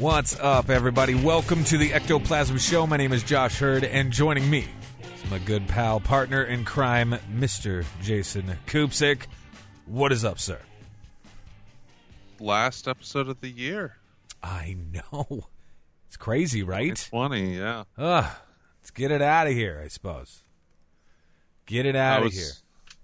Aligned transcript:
What's 0.00 0.40
up, 0.40 0.70
everybody? 0.70 1.14
Welcome 1.14 1.62
to 1.64 1.76
the 1.76 1.92
Ectoplasm 1.92 2.56
Show. 2.56 2.86
My 2.86 2.96
name 2.96 3.12
is 3.12 3.22
Josh 3.22 3.58
Heard, 3.58 3.84
and 3.84 4.10
joining 4.10 4.48
me 4.48 4.66
is 5.14 5.30
my 5.30 5.38
good 5.40 5.68
pal, 5.68 6.00
partner 6.00 6.42
in 6.42 6.64
crime, 6.64 7.18
Mr. 7.30 7.84
Jason 8.00 8.50
Kupsik. 8.66 9.26
What 9.84 10.10
is 10.10 10.24
up, 10.24 10.38
sir? 10.38 10.58
last 12.38 12.88
episode 12.88 13.28
of 13.28 13.42
the 13.42 13.50
year. 13.50 13.98
I 14.42 14.74
know. 14.90 15.48
It's 16.08 16.16
crazy, 16.16 16.62
right? 16.62 16.92
It's 16.92 17.04
funny, 17.04 17.58
yeah. 17.58 17.84
Ugh. 17.98 18.24
Let's 18.80 18.90
get 18.92 19.10
it 19.10 19.20
out 19.20 19.48
of 19.48 19.52
here, 19.52 19.82
I 19.84 19.88
suppose. 19.88 20.42
Get 21.66 21.84
it 21.84 21.94
out 21.94 22.12
how 22.12 22.18
of 22.20 22.24
was, 22.24 22.34
here. 22.38 22.52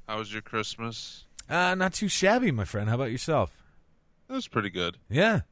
How 0.09 0.17
was 0.17 0.33
your 0.33 0.41
Christmas? 0.41 1.27
Uh, 1.47 1.75
not 1.75 1.93
too 1.93 2.09
shabby, 2.09 2.51
my 2.53 2.65
friend. 2.65 2.89
How 2.89 2.95
about 2.95 3.13
yourself? 3.13 3.55
It 4.31 4.33
was 4.33 4.49
pretty 4.49 4.71
good. 4.71 4.97
Yeah. 5.11 5.43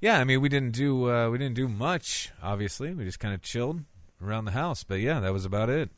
Yeah, 0.00 0.18
I 0.20 0.24
mean 0.24 0.40
we 0.40 0.48
didn't 0.48 0.72
do 0.72 1.10
uh, 1.10 1.28
we 1.30 1.38
didn't 1.38 1.56
do 1.56 1.68
much, 1.68 2.30
obviously. 2.42 2.94
We 2.94 3.04
just 3.04 3.18
kind 3.18 3.34
of 3.34 3.42
chilled 3.42 3.80
around 4.22 4.44
the 4.44 4.52
house. 4.52 4.84
But 4.84 4.96
yeah, 5.00 5.20
that 5.20 5.32
was 5.32 5.44
about 5.44 5.68
it. 5.70 5.90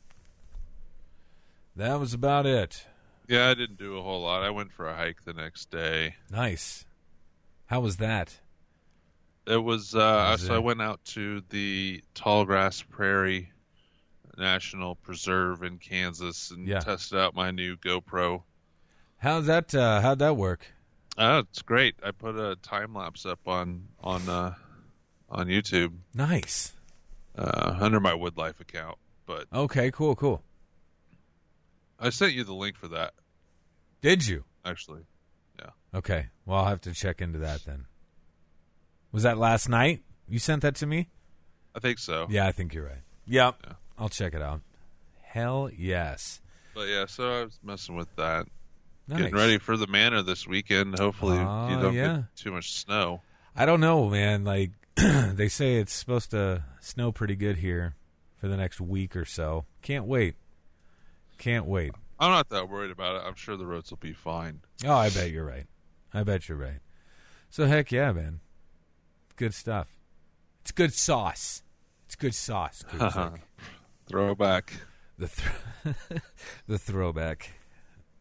That 1.75 1.99
was 1.99 2.13
about 2.13 2.45
it. 2.45 2.85
Yeah, 3.27 3.49
I 3.49 3.53
didn't 3.53 3.77
do 3.77 3.97
a 3.97 4.01
whole 4.01 4.21
lot. 4.23 4.43
I 4.43 4.49
went 4.49 4.71
for 4.73 4.89
a 4.89 4.95
hike 4.95 5.23
the 5.23 5.33
next 5.33 5.69
day. 5.71 6.15
Nice. 6.29 6.85
How 7.67 7.79
was 7.79 7.97
that? 7.97 8.39
It 9.47 9.63
was 9.63 9.95
uh 9.95 10.29
Was 10.33 10.45
so 10.47 10.55
I 10.55 10.59
went 10.59 10.81
out 10.81 11.03
to 11.05 11.41
the 11.49 12.03
Tallgrass 12.15 12.83
Prairie 12.89 13.51
National 14.37 14.95
Preserve 14.95 15.63
in 15.63 15.77
Kansas 15.77 16.51
and 16.51 16.67
Yeah. 16.67 16.79
tested 16.79 17.17
out 17.19 17.35
my 17.35 17.51
new 17.51 17.75
GoPro. 17.77 18.43
How'd 19.17 19.45
that 19.45 19.73
uh, 19.75 20.01
how'd 20.01 20.19
that 20.19 20.35
work? 20.35 20.67
Oh, 21.17 21.39
it's 21.39 21.61
great. 21.61 21.95
I 22.03 22.11
put 22.11 22.35
a 22.37 22.55
time 22.57 22.93
lapse 22.93 23.25
up 23.25 23.39
on 23.47 23.87
on 24.03 24.27
uh 24.29 24.53
on 25.29 25.47
YouTube 25.47 25.93
Nice. 26.13 26.73
uh 27.37 27.77
under 27.79 27.99
my 27.99 28.13
Woodlife 28.13 28.59
account, 28.59 28.97
but 29.25 29.45
Okay, 29.53 29.91
cool, 29.91 30.15
cool. 30.15 30.43
I 31.99 32.09
sent 32.09 32.33
you 32.33 32.43
the 32.43 32.53
link 32.53 32.75
for 32.77 32.87
that 32.89 33.13
Did 34.01 34.25
you? 34.27 34.45
actually. 34.65 35.01
Yeah. 35.59 35.69
Okay. 35.93 36.27
Well, 36.45 36.59
I'll 36.59 36.65
have 36.69 36.81
to 36.81 36.93
check 36.93 37.21
into 37.21 37.39
that 37.39 37.65
then. 37.65 37.85
Was 39.11 39.23
that 39.23 39.37
last 39.37 39.67
night? 39.69 40.01
You 40.27 40.39
sent 40.39 40.61
that 40.63 40.75
to 40.75 40.85
me? 40.87 41.09
I 41.75 41.79
think 41.79 41.99
so. 41.99 42.27
Yeah, 42.29 42.47
I 42.47 42.51
think 42.51 42.73
you're 42.73 42.85
right. 42.85 43.03
Yep. 43.27 43.55
Yeah. 43.65 43.73
I'll 43.97 44.09
check 44.09 44.33
it 44.33 44.41
out. 44.41 44.61
Hell 45.21 45.69
yes. 45.75 46.41
But 46.73 46.87
yeah, 46.87 47.05
so 47.05 47.29
I 47.29 47.43
was 47.43 47.59
messing 47.63 47.95
with 47.95 48.13
that. 48.15 48.47
Nice. 49.11 49.19
Getting 49.19 49.35
ready 49.35 49.57
for 49.57 49.75
the 49.77 49.87
manor 49.87 50.21
this 50.23 50.47
weekend. 50.47 50.97
Hopefully, 50.97 51.37
Oh, 51.37 51.69
you 51.69 51.79
don't 51.81 51.93
yeah. 51.93 52.15
get 52.15 52.35
too 52.35 52.51
much 52.51 52.71
snow. 52.73 53.21
I 53.55 53.65
don't 53.65 53.81
know, 53.81 54.09
man. 54.09 54.43
Like 54.45 54.71
they 54.95 55.47
say 55.49 55.75
it's 55.75 55.93
supposed 55.93 56.31
to 56.31 56.63
snow 56.79 57.11
pretty 57.11 57.35
good 57.35 57.57
here 57.57 57.95
for 58.37 58.47
the 58.47 58.55
next 58.57 58.79
week 58.81 59.15
or 59.15 59.25
so. 59.25 59.65
Can't 59.81 60.05
wait. 60.05 60.35
Can't 61.37 61.65
wait. 61.65 61.91
I'm 62.19 62.31
not 62.31 62.49
that 62.49 62.69
worried 62.69 62.91
about 62.91 63.15
it. 63.17 63.23
I'm 63.27 63.35
sure 63.35 63.57
the 63.57 63.65
roads 63.65 63.89
will 63.89 63.97
be 63.97 64.13
fine. 64.13 64.61
Oh, 64.85 64.93
I 64.93 65.09
bet 65.09 65.31
you're 65.31 65.45
right. 65.45 65.65
I 66.13 66.23
bet 66.23 66.47
you're 66.47 66.57
right. 66.57 66.79
So 67.49 67.65
heck 67.65 67.91
yeah, 67.91 68.11
man. 68.13 68.39
Good 69.35 69.53
stuff. 69.53 69.89
It's 70.61 70.71
good 70.71 70.93
sauce. 70.93 71.63
It's 72.05 72.15
good 72.15 72.35
sauce. 72.35 72.83
Throwback. 74.07 74.73
the 75.17 75.27
th- 75.27 76.21
the 76.67 76.77
throwback. 76.77 77.51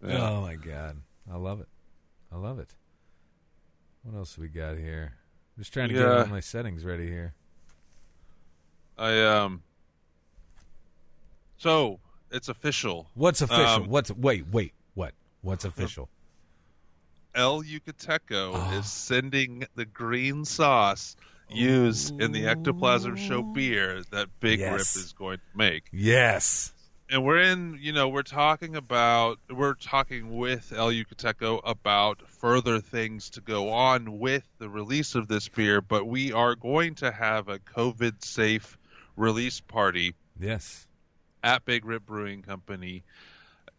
Yeah. 0.07 0.29
Oh 0.31 0.41
my 0.41 0.55
god, 0.57 0.97
I 1.31 1.37
love 1.37 1.61
it. 1.61 1.69
I 2.33 2.37
love 2.37 2.59
it. 2.59 2.75
What 4.03 4.17
else 4.17 4.39
we 4.39 4.49
got 4.49 4.77
here? 4.79 5.13
I'm 5.57 5.61
just 5.63 5.73
trying 5.73 5.89
to 5.89 5.95
get 5.95 6.07
all 6.07 6.27
my 6.27 6.41
settings 6.41 6.85
ready 6.85 7.07
here. 7.07 7.35
I 8.99 9.21
um. 9.23 9.63
So 11.59 12.01
it's 12.31 12.49
official. 12.49 13.09
What's 13.15 13.43
official? 13.43 13.65
Um, 13.67 13.89
What's 13.89 14.11
wait 14.11 14.47
wait 14.51 14.73
what? 14.95 15.13
What's 15.43 15.65
official? 15.67 16.09
El 17.35 17.63
Yucateco 17.63 18.53
Oh. 18.55 18.79
is 18.79 18.87
sending 18.91 19.65
the 19.77 19.85
green 19.85 20.45
sauce 20.45 21.15
used 21.49 22.21
in 22.21 22.33
the 22.33 22.47
Ectoplasm 22.47 23.17
Show 23.17 23.43
beer 23.43 24.03
that 24.11 24.29
Big 24.41 24.61
Yes. 24.61 24.73
Rip 24.73 25.05
is 25.05 25.13
going 25.13 25.39
to 25.39 25.57
make. 25.59 25.85
Yes. 25.93 26.73
And 27.11 27.25
we're 27.25 27.39
in 27.41 27.79
you 27.81 27.93
know 27.93 28.09
we're 28.09 28.23
talking 28.23 28.77
about 28.77 29.39
we're 29.51 29.75
talking 29.75 30.37
with 30.37 30.73
el 30.75 30.91
yucateco 30.91 31.61
about 31.65 32.23
further 32.29 32.79
things 32.79 33.31
to 33.31 33.41
go 33.41 33.71
on 33.71 34.19
with 34.19 34.45
the 34.59 34.69
release 34.69 35.15
of 35.15 35.29
this 35.29 35.49
beer 35.49 35.81
but 35.81 36.07
we 36.07 36.33
are 36.33 36.55
going 36.55 36.95
to 36.95 37.11
have 37.11 37.49
a 37.49 37.59
covid 37.59 38.23
safe 38.25 38.79
release 39.17 39.61
party 39.61 40.15
Yes. 40.39 40.87
at 41.43 41.65
big 41.65 41.85
rip 41.85 42.07
brewing 42.07 42.43
company 42.43 43.03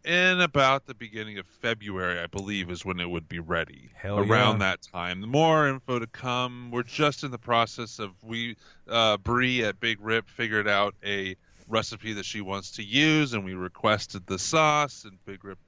in 0.04 0.40
about 0.40 0.86
the 0.86 0.94
beginning 0.94 1.38
of 1.38 1.46
february 1.46 2.20
i 2.20 2.26
believe 2.26 2.70
is 2.70 2.84
when 2.84 3.00
it 3.00 3.08
would 3.08 3.28
be 3.28 3.38
ready 3.38 3.90
Hell 3.94 4.18
around 4.18 4.60
yeah. 4.60 4.70
that 4.70 4.82
time 4.82 5.20
more 5.20 5.68
info 5.68 5.98
to 6.00 6.06
come 6.06 6.70
we're 6.70 6.82
just 6.82 7.24
in 7.24 7.30
the 7.30 7.38
process 7.38 7.98
of 7.98 8.10
we 8.22 8.56
uh 8.88 9.16
brie 9.16 9.64
at 9.64 9.80
big 9.80 9.98
rip 10.00 10.28
figured 10.28 10.68
out 10.68 10.94
a 11.04 11.36
recipe 11.72 12.12
that 12.12 12.24
she 12.24 12.40
wants 12.40 12.70
to 12.72 12.82
use 12.84 13.32
and 13.32 13.44
we 13.44 13.54
requested 13.54 14.26
the 14.26 14.38
sauce 14.38 15.04
and 15.04 15.16
big 15.24 15.42
rip 15.44 15.58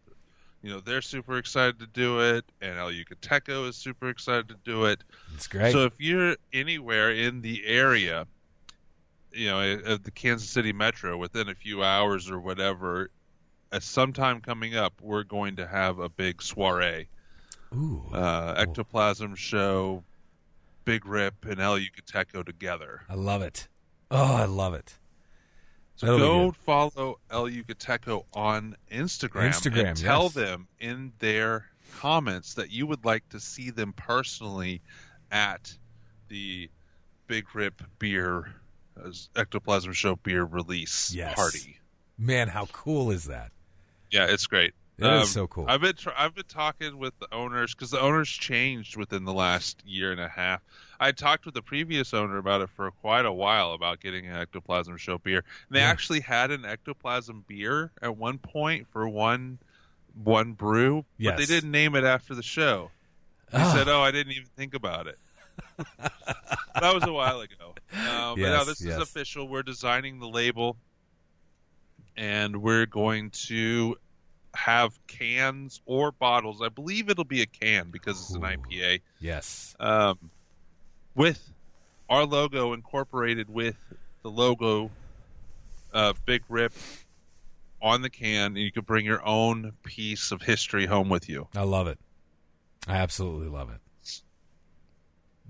you 0.63 0.71
know 0.71 0.79
they're 0.81 1.03
super 1.03 1.39
excited 1.39 1.79
to 1.79 1.87
do 1.89 2.21
it 2.21 2.45
and 2.61 2.79
el 2.79 2.91
yucateco 2.91 3.69
is 3.69 3.75
super 3.77 4.09
excited 4.11 4.47
to 4.49 4.57
do 4.65 4.85
it 4.85 5.03
It's 5.35 5.47
great. 5.47 5.73
so 5.73 5.85
if 5.85 5.95
you're 5.99 6.37
anywhere 6.53 7.11
in 7.11 7.41
the 7.43 7.65
area, 7.67 8.27
you 9.33 9.49
know, 9.49 9.61
of 9.87 10.05
the 10.05 10.11
Kansas 10.11 10.49
City 10.49 10.73
metro 10.73 11.17
within 11.17 11.49
a 11.49 11.55
few 11.55 11.83
hours 11.83 12.31
or 12.31 12.39
whatever, 12.39 13.11
at 13.73 13.83
some 13.83 14.13
time 14.13 14.41
coming 14.41 14.77
up, 14.77 14.93
we're 15.03 15.25
going 15.25 15.57
to 15.57 15.67
have 15.67 15.99
a 15.99 16.09
big 16.09 16.41
soiree, 16.41 17.09
Ooh. 17.75 18.05
uh, 18.13 18.55
ectoplasm 18.57 19.35
show, 19.35 20.05
Big 20.85 21.05
Rip 21.05 21.45
and 21.47 21.61
El 21.61 21.79
Yucateco 21.79 22.45
together. 22.47 23.01
I 23.09 23.15
love 23.15 23.43
it. 23.43 23.67
Oh, 24.11 24.35
I 24.37 24.45
love 24.45 24.75
it. 24.75 24.99
So 25.97 26.07
That'll 26.19 26.51
go 26.51 26.57
follow 26.65 27.19
El 27.31 27.45
Yucateco 27.45 28.25
on 28.33 28.77
Instagram, 28.91 29.49
Instagram, 29.51 29.89
and 29.89 29.97
tell 29.97 30.25
yes. 30.25 30.35
them 30.35 30.67
in 30.81 31.13
their 31.21 31.67
comments 31.99 32.55
that 32.55 32.71
you 32.71 32.87
would 32.87 33.05
like 33.05 33.29
to 33.29 33.39
see 33.39 33.71
them 33.71 33.93
personally 33.93 34.83
at 35.31 35.73
the 36.29 36.69
Big 37.29 37.47
Rip 37.55 37.81
Beer 37.99 38.53
uh, 39.01 39.11
Ectoplasm 39.37 39.93
Show 39.93 40.17
beer 40.17 40.45
release 40.45 41.13
Yes. 41.15 41.35
party. 41.35 41.79
Man, 42.19 42.49
how 42.49 42.67
cool 42.67 43.11
is 43.11 43.25
that? 43.25 43.51
Yeah, 44.11 44.27
it's 44.27 44.47
great. 44.47 44.75
It 44.97 45.07
is 45.07 45.21
Um, 45.23 45.27
so 45.27 45.47
cool. 45.49 45.65
I've 45.69 45.81
been 45.81 45.97
tr- 45.97 46.11
I've 46.17 46.35
been 46.37 46.45
talking 46.47 46.99
with 46.99 47.19
the 47.19 47.33
owners 47.35 47.75
because 47.75 47.91
the 47.91 48.01
owners 48.01 48.29
changed 48.29 48.97
within 48.97 49.25
the 49.25 49.33
last 49.33 49.83
year 49.85 50.13
and 50.13 50.21
a 50.21 50.29
half. 50.29 50.63
I 51.01 51.11
talked 51.11 51.45
with 51.47 51.55
the 51.55 51.63
previous 51.63 52.15
owner 52.15 52.37
about 52.39 52.61
it 52.61 52.71
for 52.71 52.89
quite 52.93 53.27
a 53.27 53.33
while 53.33 53.73
about 53.73 53.99
getting 54.01 54.27
an 54.27 54.37
ectoplasm 54.37 54.97
show 54.99 55.19
beer. 55.19 55.39
And 55.69 55.77
they 55.77 55.81
Yeah. 55.81 55.89
actually 55.91 56.21
had 56.21 56.53
an 56.53 56.65
ectoplasm 56.65 57.45
beer 57.49 57.91
at 58.01 58.17
one 58.17 58.39
point 58.39 58.87
for 58.93 59.09
one 59.09 59.59
one 60.23 60.53
brew, 60.53 61.05
but 61.19 61.25
Yes. 61.25 61.39
they 61.39 61.47
didn't 61.47 61.73
name 61.73 61.97
it 61.97 62.05
after 62.05 62.37
the 62.37 62.43
show. 62.45 62.93
He 63.51 63.57
Ah. 63.57 63.73
said, 63.75 63.89
"Oh, 63.89 64.01
I 64.01 64.13
didn't 64.13 64.33
even 64.35 64.49
think 64.57 64.75
about 64.75 65.09
it." 65.09 65.19
that 65.99 66.95
was 66.95 67.03
a 67.03 67.13
while 67.13 67.41
ago. 67.41 67.75
Um, 67.93 68.39
but 68.41 68.51
now 68.51 68.63
this 68.63 68.81
yes. 68.81 68.95
is 68.95 69.01
official. 69.03 69.49
We're 69.49 69.65
designing 69.65 70.21
the 70.21 70.29
label, 70.29 70.77
and 72.17 72.63
we're 72.63 72.87
going 72.87 73.31
to 73.49 73.97
have 74.55 74.99
cans 75.07 75.81
or 75.87 76.13
bottles. 76.13 76.63
I 76.63 76.69
believe 76.69 77.11
it'll 77.11 77.25
be 77.25 77.43
a 77.43 77.47
can 77.47 77.91
because 77.91 78.21
it's 78.21 78.31
an 78.35 78.45
Ooh. 78.45 78.47
IPA 78.47 79.01
Yes. 79.21 79.75
um, 79.81 80.31
with 81.15 81.51
our 82.09 82.25
logo 82.25 82.73
incorporated 82.73 83.49
with 83.53 83.77
the 84.23 84.31
logo 84.31 84.91
uh, 85.93 86.13
Big 86.27 86.43
Rip 86.49 86.73
on 87.83 88.03
the 88.03 88.11
can, 88.11 88.47
and 88.53 88.57
you 88.59 88.73
can 88.73 88.83
bring 88.83 89.05
your 89.05 89.25
own 89.27 89.73
piece 89.83 90.33
of 90.33 90.41
history 90.43 90.87
home 90.87 91.09
with 91.09 91.29
you. 91.29 91.49
I 91.55 91.63
love 91.63 91.87
it. 91.87 91.99
I 92.89 92.97
absolutely 92.97 93.49
love 93.49 93.71
it. 93.71 93.81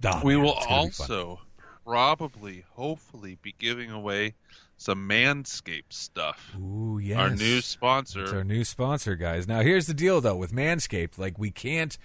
Oh, 0.07 0.21
we 0.23 0.35
man, 0.35 0.45
will 0.45 0.57
it's 0.57 0.67
gonna 0.67 0.85
be 0.85 0.91
fun. 0.91 1.05
also 1.11 1.41
probably, 1.85 2.65
hopefully, 2.73 3.39
be 3.41 3.55
giving 3.59 3.91
away 3.91 4.35
some 4.85 5.09
Manscaped 5.09 5.95
stuff. 5.95 6.55
Ooh, 6.59 7.01
yes. 7.03 7.19
Our 7.19 7.31
new 7.31 7.63
sponsor. 7.63 8.25
It's 8.25 8.33
our 8.33 8.45
new 8.45 8.65
sponsor, 8.65 9.17
guys. 9.17 9.49
Now, 9.49 9.63
here's 9.63 9.87
the 9.87 9.95
deal, 9.95 10.21
though, 10.21 10.37
with 10.37 10.53
Manscaped. 10.53 11.17
Like, 11.17 11.39
we 11.39 11.51
can't. 11.51 11.97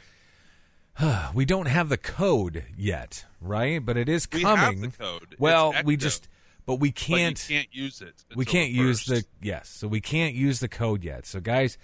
we 1.34 1.44
don't 1.44 1.68
have 1.68 1.90
the 1.90 1.98
code 1.98 2.64
yet, 2.78 3.26
right? 3.42 3.86
But 3.86 3.98
it 3.98 4.08
is 4.08 4.26
coming. 4.26 4.46
we 4.46 4.82
have 4.84 4.92
the 4.94 4.98
code. 4.98 5.36
Well, 5.38 5.74
we 5.84 5.98
just. 5.98 6.30
But 6.66 6.76
we 6.76 6.92
but 6.92 7.02
you 7.10 7.16
can't. 7.16 7.46
can't 7.50 7.68
use 7.72 8.02
it. 8.02 8.14
we 8.36 8.46
can't 8.46 8.70
use 8.70 9.06
the 9.06 9.26
yes 9.42 9.70
so 9.70 9.88
we 9.88 10.02
can't 10.02 10.36
use 10.36 10.60
the 10.60 10.68
code 10.68 11.04
yet 11.04 11.26
so 11.26 11.40
guys 11.40 11.80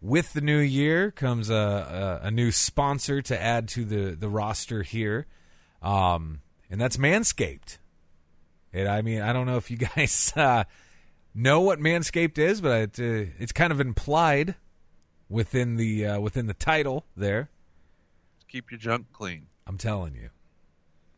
with 0.00 0.32
the 0.32 0.40
new 0.40 0.58
year 0.58 1.12
comes 1.12 1.48
a, 1.48 2.18
a, 2.24 2.26
a 2.26 2.30
new 2.32 2.50
sponsor 2.50 3.22
to 3.22 3.40
add 3.40 3.68
to 3.68 3.84
the, 3.84 4.16
the 4.16 4.28
roster 4.28 4.82
here 4.82 5.26
um, 5.80 6.40
and 6.68 6.80
that's 6.80 6.96
manscaped 6.96 7.78
and 8.72 8.88
i 8.88 9.02
mean 9.02 9.20
i 9.20 9.32
don't 9.32 9.46
know 9.46 9.56
if 9.56 9.70
you 9.70 9.76
guys 9.96 10.32
uh, 10.36 10.64
know 11.34 11.60
what 11.60 11.78
manscaped 11.78 12.38
is 12.38 12.60
but 12.60 12.98
it, 12.98 13.00
uh, 13.00 13.30
it's 13.38 13.52
kind 13.52 13.72
of 13.72 13.80
implied 13.80 14.54
within 15.28 15.76
the 15.76 16.06
uh, 16.06 16.20
within 16.20 16.46
the 16.46 16.54
title 16.54 17.04
there 17.16 17.48
keep 18.48 18.70
your 18.70 18.78
junk 18.78 19.06
clean. 19.12 19.46
i'm 19.66 19.78
telling 19.78 20.14
you 20.14 20.30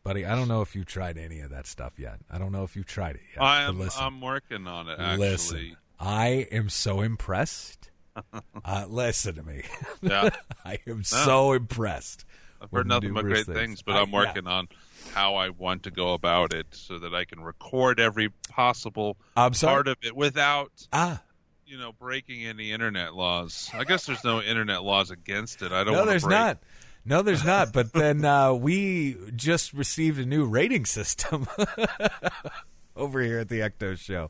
buddy 0.03 0.25
i 0.25 0.35
don't 0.35 0.47
know 0.47 0.61
if 0.61 0.75
you've 0.75 0.85
tried 0.85 1.17
any 1.17 1.39
of 1.39 1.49
that 1.49 1.65
stuff 1.65 1.93
yet 1.97 2.19
i 2.29 2.37
don't 2.37 2.51
know 2.51 2.63
if 2.63 2.75
you've 2.75 2.85
tried 2.85 3.15
it 3.15 3.21
yet 3.35 3.41
I'm 3.43 3.79
listen. 3.79 4.03
I'm 4.03 4.21
working 4.21 4.67
on 4.67 4.87
it. 4.89 4.99
Actually, 4.99 5.17
Listen, 5.29 5.77
I 5.99 6.27
am 6.51 6.69
so 6.69 7.01
impressed. 7.01 7.89
uh, 8.65 8.85
listen 8.89 9.35
to 9.35 9.43
me. 9.43 9.63
yeah, 10.01 10.29
I 10.65 10.77
am 10.85 11.03
so 11.03 11.53
impressed. 11.53 12.25
I've 12.61 12.69
heard 12.71 12.85
nothing 12.87 13.13
but 13.13 13.23
great 13.23 13.45
things, 13.45 13.81
but 13.81 13.95
I- 13.95 14.01
I'm 14.01 14.11
working 14.11 14.45
on 14.45 14.67
how 15.13 15.35
I 15.35 15.49
want 15.49 15.83
to 15.83 15.91
go 15.91 16.13
about 16.13 16.53
it 16.53 16.67
so 16.71 16.99
that 16.99 17.13
I 17.13 17.25
can 17.25 17.41
record 17.41 17.99
every 17.99 18.29
possible 18.49 19.17
yeah. 19.35 19.45
I'm 19.45 19.53
sorry. 19.53 19.73
part 19.73 19.87
of 19.87 19.97
it 20.03 20.15
without 20.15 20.71
ah, 20.91 21.21
you 21.65 21.77
know 21.77 21.91
breaking 21.91 22.45
any 22.45 22.71
internet 22.71 23.13
laws. 23.13 23.69
I 23.73 23.83
guess 23.83 24.05
there's 24.05 24.23
no 24.23 24.41
internet 24.41 24.83
laws 24.83 25.11
against 25.11 25.61
it. 25.61 25.71
I 25.71 25.83
don't. 25.83 25.93
no, 25.93 26.05
there's 26.05 26.23
break- 26.23 26.37
not. 26.37 26.59
No, 27.05 27.21
there's 27.21 27.43
not. 27.43 27.73
But 27.73 27.91
then 27.91 28.23
uh, 28.23 28.53
we 28.53 29.17
just 29.35 29.73
received 29.73 30.19
a 30.19 30.25
new 30.25 30.45
rating 30.45 30.85
system 30.85 31.47
over 32.95 33.21
here 33.21 33.39
at 33.39 33.49
the 33.49 33.59
Ecto 33.59 33.97
Show. 33.97 34.29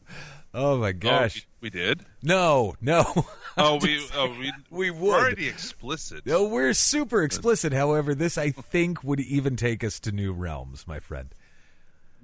Oh 0.53 0.77
my 0.77 0.89
Oh, 0.89 0.93
gosh! 0.93 1.47
we, 1.61 1.67
we 1.67 1.69
did. 1.71 2.01
No, 2.21 2.75
no. 2.81 3.03
Oh, 3.55 3.77
we 3.79 4.01
oh 4.15 4.29
we 4.39 4.51
We 4.71 4.89
we're 4.89 4.99
would. 4.99 5.13
already 5.13 5.47
explicit. 5.47 6.25
No, 6.25 6.45
we're 6.45 6.73
super 6.73 7.21
explicit. 7.21 7.71
However, 7.71 8.15
this 8.15 8.35
I 8.35 8.49
think 8.49 9.03
would 9.03 9.19
even 9.19 9.55
take 9.55 9.83
us 9.83 9.99
to 10.01 10.11
new 10.11 10.33
realms, 10.33 10.87
my 10.87 10.99
friend. 10.99 11.29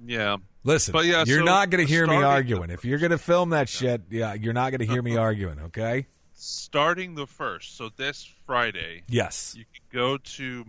Yeah, 0.04 0.38
Listen, 0.64 0.90
But 0.92 1.04
yeah, 1.04 1.22
you're 1.26 1.40
so 1.40 1.44
not 1.44 1.70
going 1.70 1.86
to 1.86 1.92
hear 1.92 2.04
me 2.06 2.16
arguing. 2.16 2.70
If 2.70 2.84
you're 2.84 2.98
going 2.98 3.10
to 3.12 3.18
film 3.18 3.50
that 3.50 3.68
shit, 3.68 4.02
yeah, 4.10 4.34
you're 4.34 4.52
not 4.54 4.70
going 4.70 4.80
to 4.80 4.86
hear 4.86 5.02
me 5.02 5.16
arguing, 5.18 5.60
okay? 5.60 6.06
starting 6.34 7.14
the 7.14 7.26
first. 7.26 7.76
So 7.76 7.90
this 7.96 8.28
Friday, 8.46 9.02
Yes. 9.08 9.54
you 9.56 9.64
can 9.72 9.82
go 10.00 10.16
to 10.16 10.64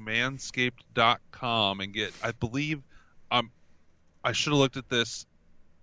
manscaped.com 0.96 1.80
and 1.80 1.94
get 1.94 2.14
i 2.24 2.32
believe 2.32 2.82
um 3.32 3.52
i 4.24 4.32
should 4.32 4.52
have 4.52 4.60
looked 4.60 4.78
at 4.78 4.90
this 4.90 5.26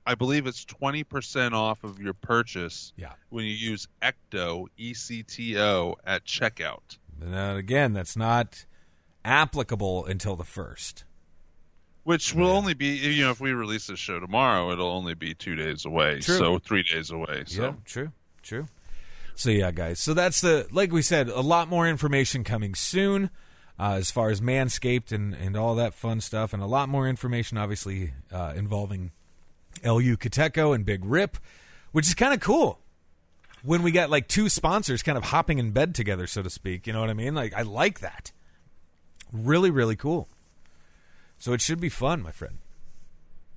i 0.08 0.14
believe 0.14 0.46
it's 0.46 0.64
20% 0.64 1.52
off 1.52 1.84
of 1.84 2.00
your 2.00 2.14
purchase 2.14 2.93
Yeah. 2.96 3.12
when 3.31 3.44
you 3.44 3.52
use 3.52 3.87
ecto 4.02 4.66
ecto 4.78 5.94
at 6.05 6.25
checkout 6.25 6.99
And 7.20 7.34
again, 7.58 7.93
that's 7.93 8.16
not 8.16 8.64
applicable 9.25 10.06
until 10.06 10.37
the 10.37 10.44
first. 10.44 11.05
which 12.05 12.34
will 12.34 12.50
only 12.50 12.75
be 12.75 12.96
you 12.96 13.25
know 13.25 13.31
if 13.31 13.40
we 13.40 13.52
release 13.52 13.87
this 13.88 13.99
show 13.99 14.19
tomorrow 14.19 14.72
it'll 14.72 14.90
only 14.90 15.14
be 15.14 15.34
two 15.34 15.55
days 15.55 15.84
away 15.84 16.20
True. 16.20 16.37
so 16.38 16.58
three 16.58 16.82
days 16.82 17.10
away 17.10 17.44
so 17.46 17.62
Yeah, 17.62 17.72
true, 17.84 18.12
true. 18.43 18.66
So 19.34 19.50
yeah, 19.50 19.70
guys. 19.70 20.00
So 20.00 20.14
that's 20.14 20.40
the 20.40 20.66
like 20.72 20.90
we 20.90 21.00
said, 21.00 21.28
a 21.28 21.43
lot 21.43 21.69
more 21.69 21.87
information 21.87 22.43
coming 22.43 22.75
soon. 22.75 23.31
Uh, 23.78 23.93
as 23.96 24.10
far 24.10 24.31
as 24.31 24.40
Manscaped 24.40 25.12
and, 25.12 25.32
and 25.32 25.56
all 25.56 25.76
that 25.76 25.94
fun 25.94 26.20
stuff, 26.20 26.52
and 26.52 26.60
a 26.60 26.66
lot 26.66 26.88
more 26.88 27.06
information, 27.08 27.56
obviously, 27.56 28.14
uh, 28.32 28.52
involving 28.56 29.12
El 29.82 29.96
Yucateco 29.96 30.75
and 30.75 30.84
Big 30.84 31.04
Rip, 31.04 31.36
which 31.92 32.06
is 32.06 32.14
kind 32.14 32.34
of 32.34 32.40
cool. 32.40 32.80
When 33.62 33.82
we 33.82 33.90
got 33.90 34.08
like 34.10 34.28
two 34.28 34.48
sponsors 34.48 35.02
kind 35.02 35.19
of 35.19 35.25
hopping 35.25 35.58
in 35.58 35.72
bed 35.72 35.94
together, 35.94 36.26
so 36.26 36.42
to 36.42 36.50
speak, 36.50 36.86
you 36.86 36.92
know 36.92 37.00
what 37.00 37.10
I 37.10 37.14
mean? 37.14 37.34
Like, 37.34 37.52
I 37.54 37.62
like 37.62 38.00
that. 38.00 38.30
Really, 39.32 39.70
really 39.70 39.96
cool. 39.96 40.28
So 41.38 41.52
it 41.52 41.60
should 41.60 41.80
be 41.80 41.88
fun, 41.88 42.22
my 42.22 42.30
friend. 42.32 42.58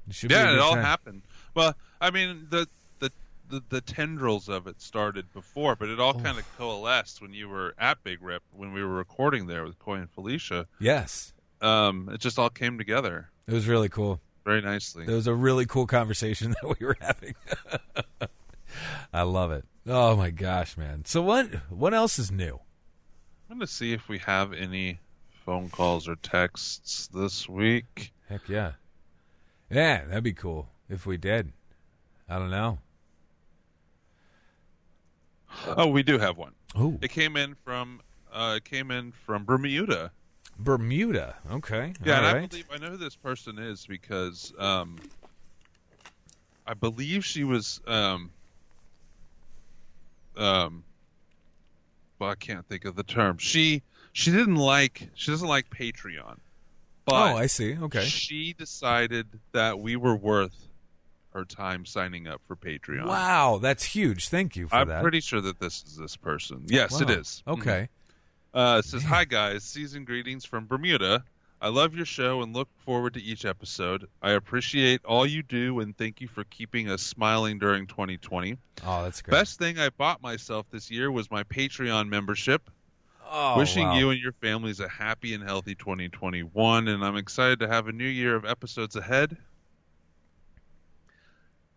It 0.07 0.15
should 0.15 0.29
be 0.29 0.35
yeah 0.35 0.53
it 0.53 0.59
all 0.59 0.73
time. 0.73 0.83
happened 0.83 1.21
well 1.53 1.75
i 2.01 2.09
mean 2.09 2.47
the 2.50 2.67
the 3.00 3.12
the, 3.50 3.62
the 3.69 3.81
tendrils 3.81 4.50
of 4.50 4.65
it 4.65 4.81
started 4.81 5.31
before, 5.33 5.75
but 5.75 5.89
it 5.89 6.00
all 6.00 6.13
kind 6.13 6.39
of 6.39 6.57
coalesced 6.57 7.21
when 7.21 7.33
you 7.33 7.50
were 7.50 7.75
at 7.77 8.01
Big 8.03 8.21
Rip 8.21 8.41
when 8.56 8.71
we 8.74 8.81
were 8.81 8.94
recording 8.95 9.47
there 9.47 9.63
with 9.63 9.77
Coy 9.77 9.95
and 9.95 10.09
Felicia. 10.09 10.67
Yes, 10.79 11.33
Um, 11.62 12.09
it 12.13 12.19
just 12.19 12.39
all 12.39 12.50
came 12.50 12.77
together 12.77 13.29
it 13.47 13.53
was 13.53 13.67
really 13.67 13.89
cool. 13.89 14.21
Very 14.43 14.61
nicely. 14.61 15.03
It 15.05 15.11
was 15.11 15.27
a 15.27 15.33
really 15.35 15.65
cool 15.65 15.88
conversation 15.88 16.53
that 16.61 16.77
we 16.79 16.85
were 16.85 16.97
having. 16.99 17.35
I 19.13 19.23
love 19.23 19.51
it. 19.51 19.65
Oh 19.88 20.15
my 20.15 20.29
gosh, 20.29 20.77
man. 20.77 21.05
So 21.05 21.21
what 21.21 21.47
what 21.69 21.93
else 21.93 22.17
is 22.19 22.31
new? 22.31 22.59
I'm 23.49 23.57
going 23.57 23.67
to 23.67 23.73
see 23.73 23.91
if 23.93 24.07
we 24.07 24.19
have 24.19 24.53
any 24.53 24.99
phone 25.45 25.69
calls 25.69 26.07
or 26.07 26.15
texts 26.15 27.07
this 27.13 27.49
week. 27.49 28.13
Heck 28.29 28.47
yeah. 28.47 28.73
Yeah, 29.69 30.05
that'd 30.05 30.23
be 30.23 30.33
cool 30.33 30.69
if 30.89 31.05
we 31.05 31.17
did. 31.17 31.51
I 32.29 32.39
don't 32.39 32.51
know. 32.51 32.79
Oh, 35.67 35.88
we 35.88 36.01
do 36.03 36.17
have 36.17 36.38
one. 36.38 36.53
Oh, 36.75 36.97
It 37.01 37.09
came 37.11 37.35
in 37.35 37.55
from 37.55 38.01
uh, 38.31 38.53
it 38.57 38.63
came 38.63 38.91
in 38.91 39.11
from 39.11 39.43
Bermuda. 39.43 40.11
Bermuda. 40.59 41.35
Okay. 41.51 41.93
Yeah, 42.05 42.19
All 42.19 42.25
and 42.25 42.38
I 42.38 42.47
believe 42.47 42.65
I 42.71 42.77
know 42.77 42.89
who 42.91 42.97
this 42.97 43.15
person 43.15 43.57
is 43.59 43.85
because 43.85 44.53
um, 44.59 44.97
I 46.67 46.73
believe 46.73 47.25
she 47.25 47.43
was 47.43 47.81
um, 47.88 48.31
um, 50.38 50.83
well, 52.19 52.29
I 52.29 52.35
can't 52.35 52.65
think 52.67 52.85
of 52.85 52.95
the 52.95 53.03
term. 53.03 53.38
She 53.38 53.81
she 54.13 54.31
didn't 54.31 54.55
like 54.55 55.09
she 55.15 55.31
doesn't 55.31 55.47
like 55.47 55.69
Patreon, 55.69 56.38
but 57.05 57.33
oh, 57.33 57.38
I 57.38 57.47
see. 57.47 57.77
Okay. 57.77 58.03
she 58.03 58.53
decided 58.53 59.27
that 59.53 59.79
we 59.79 59.95
were 59.95 60.15
worth 60.15 60.67
her 61.33 61.45
time 61.45 61.86
signing 61.86 62.27
up 62.27 62.41
for 62.48 62.55
Patreon. 62.55 63.07
Wow, 63.07 63.57
that's 63.62 63.83
huge. 63.83 64.27
Thank 64.29 64.55
you 64.55 64.67
for 64.67 64.75
I'm 64.75 64.88
that. 64.89 65.01
pretty 65.01 65.21
sure 65.21 65.41
that 65.41 65.60
this 65.60 65.83
is 65.88 65.98
this 65.98 66.15
person. 66.17 66.65
Yes, 66.67 67.00
it 67.00 67.07
Wow. 67.07 67.13
is. 67.15 67.43
Mm-hmm. 67.48 67.62
Uh, 68.53 68.81
it 68.84 68.86
says, 68.86 69.03
Hi, 69.03 69.25
guys. 69.25 69.63
Season 69.63 70.03
greetings 70.05 70.46
from 70.46 70.65
Bermuda. 70.67 71.24
I 71.62 71.67
love 71.70 71.93
your 71.96 72.05
show 72.05 72.41
and 72.41 72.55
look 72.55 72.70
forward 72.86 73.13
to 73.13 73.22
each 73.22 73.46
episode. 73.46 74.08
I 74.22 74.31
appreciate 74.31 75.05
all 75.05 75.27
you 75.27 75.43
do 75.43 75.79
and 75.79 75.96
thank 75.96 76.20
you 76.20 76.27
for 76.27 76.43
keeping 76.46 76.89
us 76.89 77.03
smiling 77.03 77.60
during 77.60 77.86
2020. 77.86 78.58
Oh, 78.84 79.03
that's 79.03 79.22
great. 79.22 79.31
Best 79.31 79.60
thing 79.60 79.77
I 79.77 79.89
bought 79.89 80.24
myself 80.24 80.65
this 80.72 80.89
year 80.89 81.12
was 81.12 81.29
my 81.29 81.43
Patreon 81.43 82.10
membership. 82.10 82.67
oh, 83.29 83.60
Wishing 83.60 83.88
wow. 83.88 83.96
you 83.96 84.10
and 84.10 84.20
your 84.20 84.31
families 84.31 84.79
a 84.79 84.88
happy 84.88 85.36
and 85.36 85.43
healthy 85.43 85.75
2021, 85.75 86.88
and 86.88 87.05
I'm 87.05 87.15
excited 87.15 87.60
to 87.60 87.67
have 87.67 87.88
a 87.88 87.91
new 87.91 88.08
year 88.08 88.36
of 88.36 88.43
episodes 88.43 88.96
ahead. 88.96 89.38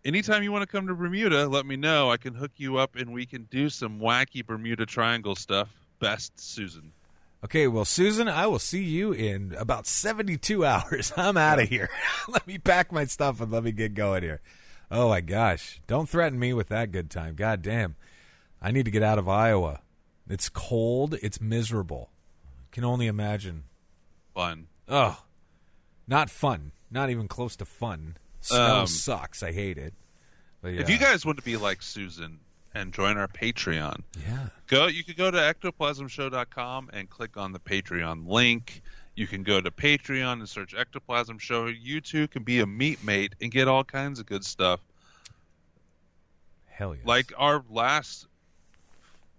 Anytime 0.02 0.42
you 0.42 0.50
want 0.50 0.62
to 0.62 0.66
come 0.66 0.86
to 0.86 0.94
Bermuda, 0.94 1.46
let 1.46 1.66
me 1.66 1.76
know. 1.76 2.10
I 2.10 2.16
can 2.16 2.34
hook 2.34 2.52
you 2.56 2.78
up 2.78 2.96
and 2.96 3.12
we 3.12 3.26
can 3.26 3.44
do 3.50 3.68
some 3.68 4.00
wacky 4.00 4.44
Bermuda 4.44 4.86
Triangle 4.86 5.36
stuff. 5.36 5.68
Best, 6.04 6.38
Susan. 6.38 6.92
Okay, 7.44 7.66
well, 7.66 7.84
Susan, 7.84 8.28
I 8.28 8.46
will 8.46 8.58
see 8.58 8.82
you 8.82 9.12
in 9.12 9.54
about 9.58 9.86
72 9.86 10.64
hours. 10.66 11.12
I'm 11.16 11.36
out 11.36 11.60
of 11.60 11.68
here. 11.68 11.90
let 12.28 12.46
me 12.46 12.58
pack 12.58 12.90
my 12.92 13.04
stuff 13.04 13.40
and 13.40 13.50
let 13.52 13.64
me 13.64 13.72
get 13.72 13.94
going 13.94 14.22
here. 14.22 14.40
Oh, 14.90 15.08
my 15.08 15.20
gosh. 15.20 15.80
Don't 15.86 16.08
threaten 16.08 16.38
me 16.38 16.52
with 16.52 16.68
that 16.68 16.90
good 16.92 17.10
time. 17.10 17.34
God 17.34 17.62
damn. 17.62 17.96
I 18.62 18.70
need 18.70 18.84
to 18.86 18.90
get 18.90 19.02
out 19.02 19.18
of 19.18 19.28
Iowa. 19.28 19.80
It's 20.28 20.48
cold. 20.48 21.16
It's 21.22 21.40
miserable. 21.40 22.10
Can 22.72 22.84
only 22.84 23.06
imagine. 23.06 23.64
Fun. 24.34 24.66
Oh, 24.88 25.22
not 26.08 26.30
fun. 26.30 26.72
Not 26.90 27.10
even 27.10 27.28
close 27.28 27.56
to 27.56 27.64
fun. 27.64 28.16
Snow 28.40 28.80
Um, 28.80 28.86
sucks. 28.86 29.42
I 29.42 29.52
hate 29.52 29.78
it. 29.78 29.94
But 30.62 30.74
If 30.74 30.88
you 30.88 30.98
guys 30.98 31.24
want 31.26 31.38
to 31.38 31.44
be 31.44 31.56
like 31.56 31.82
Susan 31.82 32.40
and 32.74 32.92
join 32.92 33.16
our 33.16 33.28
Patreon, 33.28 34.02
yeah. 34.26 34.48
go 34.66 34.86
you 34.86 35.04
could 35.04 35.16
go 35.16 35.30
to 35.30 35.38
ectoplasmshow.com 35.38 36.90
and 36.92 37.08
click 37.08 37.36
on 37.36 37.52
the 37.52 37.58
Patreon 37.60 38.26
link. 38.28 38.82
You 39.16 39.26
can 39.28 39.42
go 39.44 39.60
to 39.60 39.70
Patreon 39.70 40.32
and 40.34 40.48
search 40.48 40.74
Ectoplasm 40.74 41.38
Show. 41.38 41.66
You 41.66 42.00
too 42.00 42.26
can 42.26 42.42
be 42.42 42.58
a 42.60 42.66
meat 42.66 43.04
mate 43.04 43.34
and 43.40 43.50
get 43.52 43.68
all 43.68 43.84
kinds 43.84 44.18
of 44.18 44.26
good 44.26 44.44
stuff. 44.44 44.80
Hell 46.66 46.94
yes. 46.96 47.06
Like 47.06 47.32
our 47.38 47.62
last 47.70 48.26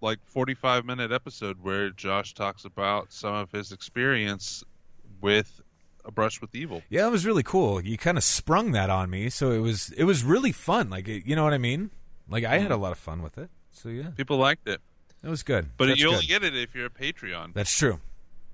like 0.02 0.20
45 0.28 0.86
minute 0.86 1.12
episode 1.12 1.58
where 1.62 1.90
Josh 1.90 2.34
talks 2.34 2.64
about 2.66 3.12
some 3.12 3.34
of 3.34 3.52
his 3.52 3.72
experience 3.72 4.64
with 5.22 5.62
a 6.06 6.12
brush 6.12 6.40
with 6.40 6.54
evil. 6.56 6.82
Yeah, 6.90 7.08
it 7.08 7.12
was 7.12 7.26
really 7.26 7.44
cool. 7.44 7.82
You 7.84 7.98
kind 7.98 8.18
of 8.18 8.24
sprung 8.24 8.72
that 8.74 8.90
on 8.90 9.10
me, 9.10 9.30
so 9.30 9.52
it 9.52 9.60
was 9.60 9.92
it 9.98 10.04
was 10.06 10.24
really 10.24 10.52
fun. 10.52 10.90
Like 10.90 11.08
it- 11.08 11.26
you 11.26 11.36
know 11.36 11.44
what 11.44 11.54
I 11.54 11.58
mean? 11.58 11.90
Like 12.30 12.44
I 12.44 12.58
had 12.58 12.72
a 12.72 12.76
mm. 12.76 12.82
lot 12.82 12.92
of 12.92 12.98
fun 12.98 13.22
with 13.22 13.38
it. 13.38 13.50
So 13.72 13.90
yeah, 13.90 14.10
People 14.16 14.38
liked 14.38 14.68
it, 14.68 14.82
it 15.24 15.30
was 15.30 15.44
good. 15.44 15.70
but 15.78 15.88
That's 15.88 16.00
you 16.00 16.08
only 16.10 16.22
good. 16.22 16.28
get 16.28 16.44
it 16.44 16.56
if 16.56 16.74
you're 16.74 16.86
a 16.86 16.90
Patreon, 16.90 17.54
That's 17.54 17.76
true. 17.76 18.00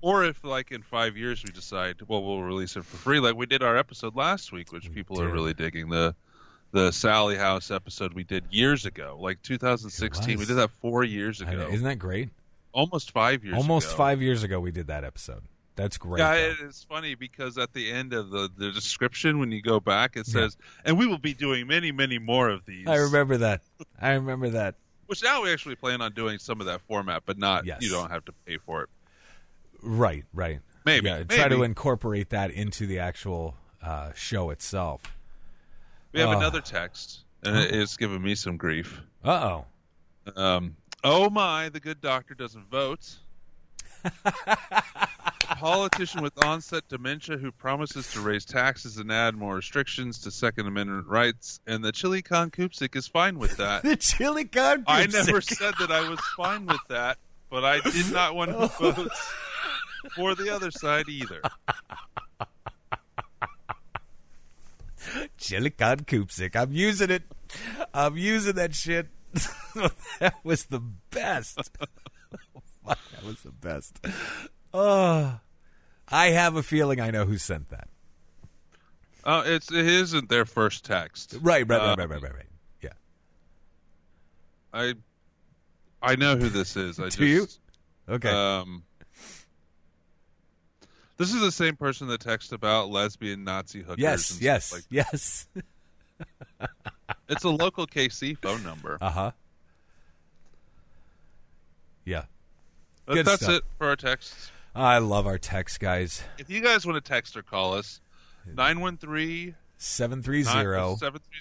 or 0.00 0.24
if 0.24 0.42
like 0.44 0.72
in 0.72 0.82
five 0.82 1.16
years 1.16 1.44
we 1.44 1.50
decide, 1.50 1.96
well, 2.08 2.22
we'll 2.24 2.42
release 2.42 2.76
it 2.76 2.84
for 2.84 2.96
free, 2.96 3.20
like 3.20 3.36
we 3.36 3.46
did 3.46 3.62
our 3.62 3.76
episode 3.76 4.16
last 4.16 4.52
week, 4.52 4.72
which 4.72 4.92
people 4.92 5.20
are 5.20 5.28
really 5.28 5.54
digging 5.54 5.88
the 5.88 6.14
the 6.72 6.90
Sallie 6.90 7.36
House 7.36 7.70
episode 7.70 8.14
we 8.14 8.24
did 8.24 8.44
years 8.50 8.86
ago, 8.86 9.18
like 9.20 9.42
2016. 9.42 10.38
We 10.38 10.46
did 10.46 10.54
that 10.54 10.70
four 10.70 11.04
years 11.04 11.40
ago, 11.40 11.68
Isn't 11.70 11.84
that 11.84 11.98
great? 11.98 12.30
almost 12.72 13.10
five 13.10 13.44
years. 13.44 13.56
Almost 13.56 13.88
ago. 13.88 13.96
five 13.96 14.22
years 14.22 14.42
ago, 14.42 14.58
we 14.58 14.70
did 14.72 14.86
that 14.86 15.04
episode. 15.04 15.42
That's 15.74 15.96
great. 15.96 16.20
Yeah, 16.20 16.34
though. 16.34 16.50
it 16.64 16.68
is 16.68 16.84
funny 16.88 17.14
because 17.14 17.56
at 17.56 17.72
the 17.72 17.90
end 17.90 18.12
of 18.12 18.30
the, 18.30 18.50
the 18.56 18.70
description, 18.72 19.38
when 19.38 19.50
you 19.52 19.62
go 19.62 19.80
back, 19.80 20.16
it 20.16 20.26
says, 20.26 20.56
"And 20.84 20.98
we 20.98 21.06
will 21.06 21.18
be 21.18 21.32
doing 21.34 21.66
many, 21.66 21.92
many 21.92 22.18
more 22.18 22.50
of 22.50 22.64
these." 22.66 22.86
I 22.86 22.96
remember 22.96 23.38
that. 23.38 23.62
I 24.00 24.12
remember 24.12 24.50
that. 24.50 24.74
Which 25.06 25.22
now 25.22 25.42
we 25.42 25.52
actually 25.52 25.76
plan 25.76 26.00
on 26.02 26.12
doing 26.12 26.38
some 26.38 26.60
of 26.60 26.66
that 26.66 26.80
format, 26.82 27.22
but 27.26 27.38
not. 27.38 27.64
Yes. 27.66 27.78
You 27.82 27.90
don't 27.90 28.10
have 28.10 28.24
to 28.26 28.32
pay 28.46 28.58
for 28.58 28.82
it. 28.82 28.88
Right, 29.82 30.24
right. 30.32 30.60
Maybe, 30.84 31.08
Yeah, 31.08 31.22
try 31.24 31.48
to 31.48 31.62
incorporate 31.62 32.30
that 32.30 32.50
into 32.50 32.86
the 32.86 32.98
actual 32.98 33.56
uh, 33.82 34.12
show 34.14 34.50
itself. 34.50 35.02
We 36.12 36.20
have 36.20 36.28
Ah. 36.30 36.36
another 36.38 36.60
text, 36.60 37.20
and 37.42 37.56
it 37.56 37.72
is 37.74 37.96
giving 37.96 38.22
me 38.22 38.34
some 38.34 38.56
grief. 38.58 39.00
Uh 39.24 39.64
oh. 40.28 40.32
Um, 40.40 40.76
oh 41.02 41.30
my, 41.30 41.68
the 41.70 41.80
good 41.80 42.00
doctor 42.00 42.34
doesn't 42.34 42.70
vote. 42.70 43.16
Politician 45.62 46.22
with 46.22 46.44
onset 46.44 46.88
dementia 46.88 47.36
who 47.36 47.52
promises 47.52 48.10
to 48.14 48.20
raise 48.20 48.44
taxes 48.44 48.96
and 48.96 49.12
add 49.12 49.36
more 49.36 49.54
restrictions 49.54 50.18
to 50.18 50.32
Second 50.32 50.66
Amendment 50.66 51.06
rights, 51.06 51.60
and 51.68 51.84
the 51.84 51.92
Chili 51.92 52.20
Con 52.20 52.50
Kupsik 52.50 52.96
is 52.96 53.06
fine 53.06 53.38
with 53.38 53.58
that. 53.58 53.84
The 53.92 53.94
chili 53.94 54.44
con. 54.44 54.82
I 54.88 55.06
never 55.06 55.40
said 55.40 55.74
that 55.78 55.92
I 55.92 56.08
was 56.08 56.18
fine 56.36 56.66
with 56.66 56.80
that, 56.88 57.18
but 57.48 57.64
I 57.64 57.78
did 57.78 58.12
not 58.12 58.34
want 58.34 58.50
to 58.50 58.56
oh. 58.80 58.90
vote 58.90 59.12
for 60.16 60.34
the 60.34 60.52
other 60.52 60.72
side 60.72 61.08
either. 61.08 61.40
chili 65.38 65.70
con 65.70 65.98
Koopsick. 65.98 66.56
I'm 66.56 66.72
using 66.72 67.10
it. 67.12 67.22
I'm 67.94 68.16
using 68.16 68.54
that 68.56 68.74
shit. 68.74 69.06
that 70.18 70.34
was 70.42 70.64
the 70.64 70.80
best. 71.12 71.70
Fuck, 72.84 72.98
that 73.12 73.24
was 73.24 73.42
the 73.42 73.52
best. 73.52 74.04
Oh, 74.74 75.38
I 76.12 76.30
have 76.30 76.56
a 76.56 76.62
feeling 76.62 77.00
I 77.00 77.10
know 77.10 77.24
who 77.24 77.38
sent 77.38 77.70
that. 77.70 77.88
Uh, 79.24 79.42
it's 79.46 79.70
it 79.70 79.86
isn't 79.86 80.28
their 80.28 80.44
first 80.44 80.84
text. 80.84 81.34
Right, 81.40 81.66
right, 81.68 81.80
right, 81.80 81.92
Uh, 81.92 81.96
right, 81.96 82.08
right, 82.10 82.22
right, 82.22 82.34
right. 82.34 82.46
Yeah. 82.82 82.90
I 84.74 84.94
I 86.02 86.16
know 86.16 86.36
who 86.36 86.48
this 86.48 86.76
is. 86.76 86.98
I 86.98 87.04
Do 87.08 87.08
just, 87.10 87.60
you? 88.08 88.14
Okay. 88.14 88.28
Um, 88.28 88.82
this 91.16 91.32
is 91.32 91.40
the 91.40 91.52
same 91.52 91.76
person 91.76 92.08
that 92.08 92.20
texted 92.20 92.52
about 92.52 92.90
lesbian 92.90 93.44
Nazi 93.44 93.80
hookers. 93.82 93.98
yes, 93.98 94.30
and 94.32 94.42
yes, 94.42 94.64
stuff 94.66 94.78
like 94.78 94.84
yes. 94.90 95.46
It's 97.28 97.44
a 97.44 97.48
local 97.48 97.86
KC 97.86 98.36
phone 98.42 98.62
number. 98.62 98.98
Uh 99.00 99.10
huh. 99.10 99.30
Yeah. 102.04 102.24
But 103.06 103.14
good 103.14 103.26
that's 103.26 103.42
stuff. 103.42 103.58
it 103.58 103.64
for 103.78 103.86
our 103.88 103.96
texts. 103.96 104.50
I 104.74 104.98
love 104.98 105.26
our 105.26 105.38
text, 105.38 105.80
guys. 105.80 106.22
If 106.38 106.48
you 106.50 106.60
guys 106.62 106.86
want 106.86 107.02
to 107.02 107.06
text 107.08 107.36
or 107.36 107.42
call 107.42 107.74
us, 107.74 108.00
913 108.46 109.54
730 109.76 110.44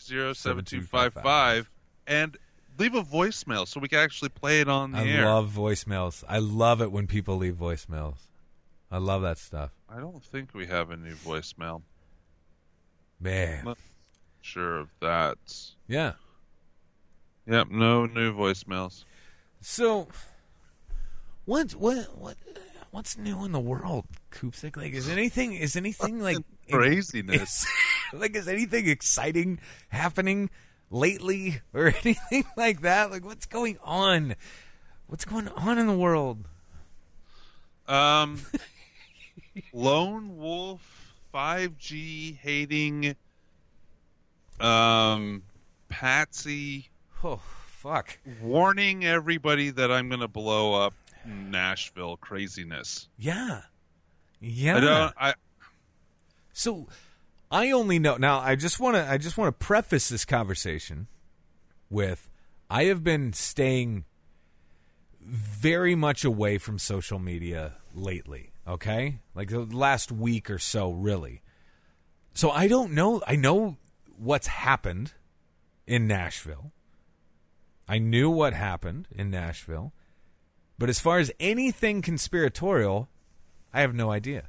730-7255 0.04 1.66
and 2.08 2.38
leave 2.78 2.96
a 2.96 3.04
voicemail 3.04 3.68
so 3.68 3.80
we 3.80 3.88
can 3.88 4.00
actually 4.00 4.30
play 4.30 4.62
it 4.62 4.68
on 4.68 4.92
the 4.92 5.00
I 5.00 5.08
air. 5.08 5.26
love 5.26 5.52
voicemails. 5.56 6.24
I 6.28 6.40
love 6.40 6.82
it 6.82 6.92
when 6.92 7.08
people 7.08 7.38
leave 7.38 7.56
voicemails. 7.56 8.16
I 8.92 8.98
love 8.98 9.22
that 9.22 9.38
stuff. 9.38 9.72
I 9.90 10.00
don't 10.00 10.24
think 10.24 10.54
we 10.54 10.66
have 10.68 10.90
a 10.92 10.98
new 10.98 11.14
voicemail. 11.16 11.82
Man. 13.20 13.66
Not 13.66 13.78
sure 14.42 14.80
of 14.80 14.90
that. 15.00 15.38
Yeah. 15.88 16.14
Yep, 17.48 17.70
no 17.70 18.06
new 18.06 18.34
voicemails. 18.34 19.06
So 19.62 20.08
what 21.46 21.72
what 21.72 22.18
what 22.18 22.38
what's 22.92 23.18
new 23.18 23.44
in 23.46 23.52
the 23.52 23.60
world, 23.60 24.06
Koopsick? 24.32 24.78
Like 24.78 24.94
is 24.94 25.10
anything 25.10 25.54
is 25.54 25.76
anything 25.76 26.20
like 26.20 26.38
Craziness. 26.70 27.42
is, 27.64 27.68
like 28.14 28.36
is 28.36 28.48
anything 28.48 28.88
exciting 28.88 29.60
happening 29.90 30.50
lately 30.90 31.62
or 31.74 31.88
anything 32.04 32.46
like 32.56 32.82
that? 32.82 33.12
Like 33.12 33.26
what's 33.26 33.46
going 33.46 33.78
on? 33.84 34.36
What's 35.08 35.26
going 35.26 35.48
on 35.50 35.78
in 35.78 35.88
the 35.88 35.98
world? 35.98 36.46
Um, 37.88 38.40
lone 39.74 40.38
wolf, 40.38 41.14
five 41.32 41.78
G 41.78 42.38
hating, 42.42 43.16
um, 44.62 45.44
Patsy 45.90 46.90
Oh 47.24 47.42
fuck. 47.68 48.18
warning 48.42 49.04
everybody 49.04 49.72
that 49.72 49.92
I'm 49.92 50.08
going 50.08 50.22
to 50.22 50.28
blow 50.30 50.82
up 50.86 50.94
Nashville 51.26 52.18
craziness. 52.18 53.08
Yeah. 53.18 53.62
Yeah. 54.40 54.78
I 54.78 54.80
don't. 54.80 55.14
I 55.18 55.34
So 56.54 56.88
I 57.52 57.72
only 57.72 58.00
know 58.00 58.18
now 58.18 58.40
I 58.40 58.56
just 58.56 58.80
want 58.80 58.96
to 58.96 59.08
I 59.08 59.18
just 59.18 59.38
want 59.38 59.48
to 59.48 59.66
preface 59.66 60.10
this 60.10 60.26
conversation 60.26 61.08
with 61.90 62.30
I 62.70 62.86
have 62.86 63.04
been 63.04 63.34
staying 63.34 64.06
very 65.20 65.94
much 65.96 66.24
away 66.24 66.58
from 66.58 66.80
social 66.80 67.20
media 67.20 67.74
lately, 67.94 68.54
okay? 68.68 69.20
Like 69.36 69.50
the 69.50 69.60
last 69.60 70.12
week 70.12 70.50
or 70.50 70.58
so 70.58 70.92
really. 70.92 71.42
So 72.34 72.50
I 72.50 72.68
don't 72.68 72.94
know 72.94 73.22
I 73.28 73.36
know 73.36 73.78
what's 74.18 74.48
happened 74.48 75.14
in 75.86 76.08
Nashville. 76.08 76.72
I 77.88 77.98
knew 77.98 78.30
what 78.30 78.54
happened 78.54 79.08
in 79.12 79.30
Nashville. 79.30 79.94
But 80.82 80.90
as 80.90 81.00
far 81.00 81.20
as 81.20 81.32
anything 81.40 82.02
conspiratorial, 82.02 83.08
I 83.72 83.82
have 83.82 83.94
no 83.94 84.10
idea. 84.10 84.46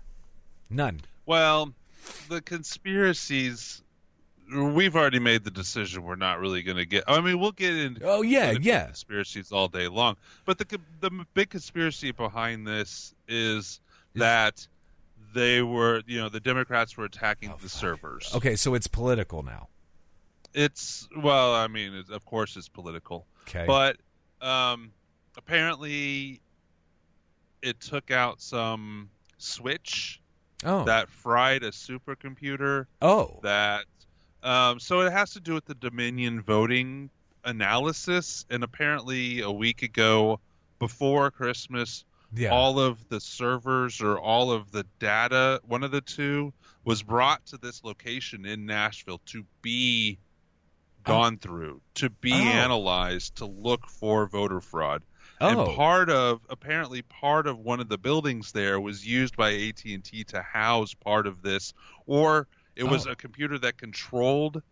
None. 0.70 1.02
well, 1.26 1.74
the 2.30 2.40
conspiracies. 2.40 3.82
We've 4.50 4.96
already 4.96 5.18
made 5.18 5.44
the 5.44 5.50
decision. 5.50 6.02
We're 6.04 6.16
not 6.16 6.40
really 6.40 6.62
going 6.62 6.78
to 6.78 6.86
get. 6.86 7.04
I 7.06 7.20
mean, 7.20 7.38
we'll 7.38 7.52
get 7.52 7.74
into 7.76 8.00
Oh 8.08 8.22
yeah, 8.22 8.54
yeah. 8.60 8.86
conspiracies 8.86 9.52
all 9.52 9.68
day 9.68 9.88
long. 9.88 10.16
But 10.46 10.56
the 10.56 10.80
the 11.00 11.10
big 11.34 11.50
conspiracy 11.50 12.12
behind 12.12 12.66
this 12.66 13.14
is 13.28 13.80
that 14.14 14.66
they 15.34 15.60
were, 15.60 16.02
you 16.06 16.18
know, 16.18 16.30
the 16.30 16.40
Democrats 16.40 16.96
were 16.96 17.04
attacking 17.04 17.52
the 17.62 17.68
servers. 17.68 18.30
Oh, 18.32 18.38
Okay, 18.38 18.56
so 18.56 18.72
it's 18.72 18.86
political 18.86 19.42
now. 19.42 19.68
It's 20.54 21.08
well, 21.14 21.54
I 21.54 21.66
mean, 21.68 22.04
of 22.10 22.24
course, 22.24 22.56
it's 22.56 22.68
political, 22.68 23.26
Okay. 23.48 23.64
but 23.66 23.96
um, 24.46 24.92
apparently, 25.36 26.40
it 27.62 27.80
took 27.80 28.10
out 28.10 28.40
some 28.40 29.10
switch 29.38 30.20
oh. 30.64 30.84
that 30.84 31.08
fried 31.10 31.62
a 31.62 31.70
supercomputer 31.70 32.86
oh. 33.00 33.38
that 33.42 33.84
um, 34.42 34.80
so 34.80 35.00
it 35.00 35.12
has 35.12 35.32
to 35.34 35.40
do 35.40 35.54
with 35.54 35.66
the 35.66 35.74
Dominion 35.74 36.40
voting 36.40 37.10
analysis, 37.44 38.44
and 38.50 38.64
apparently 38.64 39.40
a 39.40 39.50
week 39.50 39.82
ago, 39.82 40.40
before 40.78 41.30
Christmas, 41.30 42.04
yeah. 42.34 42.50
all 42.50 42.80
of 42.80 43.08
the 43.08 43.20
servers 43.20 44.00
or 44.00 44.18
all 44.18 44.50
of 44.50 44.72
the 44.72 44.84
data, 44.98 45.60
one 45.64 45.84
of 45.84 45.92
the 45.92 46.00
two, 46.00 46.52
was 46.84 47.02
brought 47.02 47.44
to 47.46 47.56
this 47.56 47.84
location 47.84 48.44
in 48.44 48.66
Nashville 48.66 49.20
to 49.26 49.44
be 49.60 50.18
gone 51.04 51.38
through, 51.38 51.80
to 51.94 52.10
be 52.10 52.32
Oh. 52.32 52.36
analyzed, 52.36 53.36
to 53.36 53.46
look 53.46 53.86
for 53.88 54.26
voter 54.26 54.60
fraud. 54.60 55.04
Oh. 55.42 55.66
And 55.66 55.76
part 55.76 56.08
of 56.10 56.40
apparently 56.48 57.02
part 57.02 57.46
of 57.46 57.58
one 57.58 57.80
of 57.80 57.88
the 57.88 57.98
buildings 57.98 58.52
there 58.52 58.80
was 58.80 59.06
used 59.06 59.36
by 59.36 59.52
AT 59.52 59.84
and 59.84 60.02
T 60.04 60.24
to 60.24 60.40
house 60.42 60.94
part 60.94 61.26
of 61.26 61.42
this, 61.42 61.72
or 62.06 62.46
it 62.76 62.84
was 62.84 63.06
Oh. 63.06 63.10
a 63.12 63.16
computer 63.16 63.58
that 63.58 63.76
controlled 63.76 64.62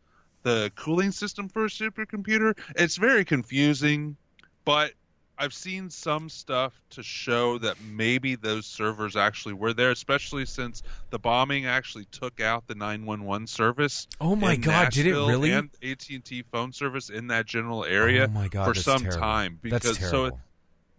the 0.43 0.73
cooling 0.75 1.11
system 1.13 1.49
for 1.49 1.67
a 1.67 1.69
supercomputer. 1.69 2.57
It's 2.77 2.97
very 2.97 3.25
confusing, 3.27 4.17
but 4.65 4.93
I've 5.37 5.55
seen 5.55 5.89
some 5.89 6.29
stuff 6.29 6.79
to 6.91 7.03
show 7.03 7.57
that 7.59 7.77
maybe 7.83 8.35
those 8.37 8.67
servers 8.67 9.17
actually 9.17 9.55
were 9.55 9.73
there, 9.73 9.91
especially 9.91 10.45
since 10.45 10.83
the 11.09 11.19
bombing 11.19 11.65
actually 11.65 12.05
took 12.13 12.41
out 12.43 12.67
the 12.67 12.75
911 12.75 13.47
service. 13.47 14.07
Oh 14.21 14.37
my 14.37 14.57
God, 14.57 14.91
did 14.93 15.07
it 15.07 15.13
really? 15.15 15.53
And 15.53 15.71
AT&T 15.83 16.43
phone 16.53 16.73
service 16.75 17.09
in 17.09 17.29
that 17.29 17.47
general 17.47 17.87
area 17.87 18.27
Oh 18.29 18.33
my 18.33 18.49
God, 18.49 18.67
for 18.67 18.75
some 18.75 19.01
terrible. 19.01 19.19
time 19.21 19.59
because 19.63 19.99
so. 19.99 20.39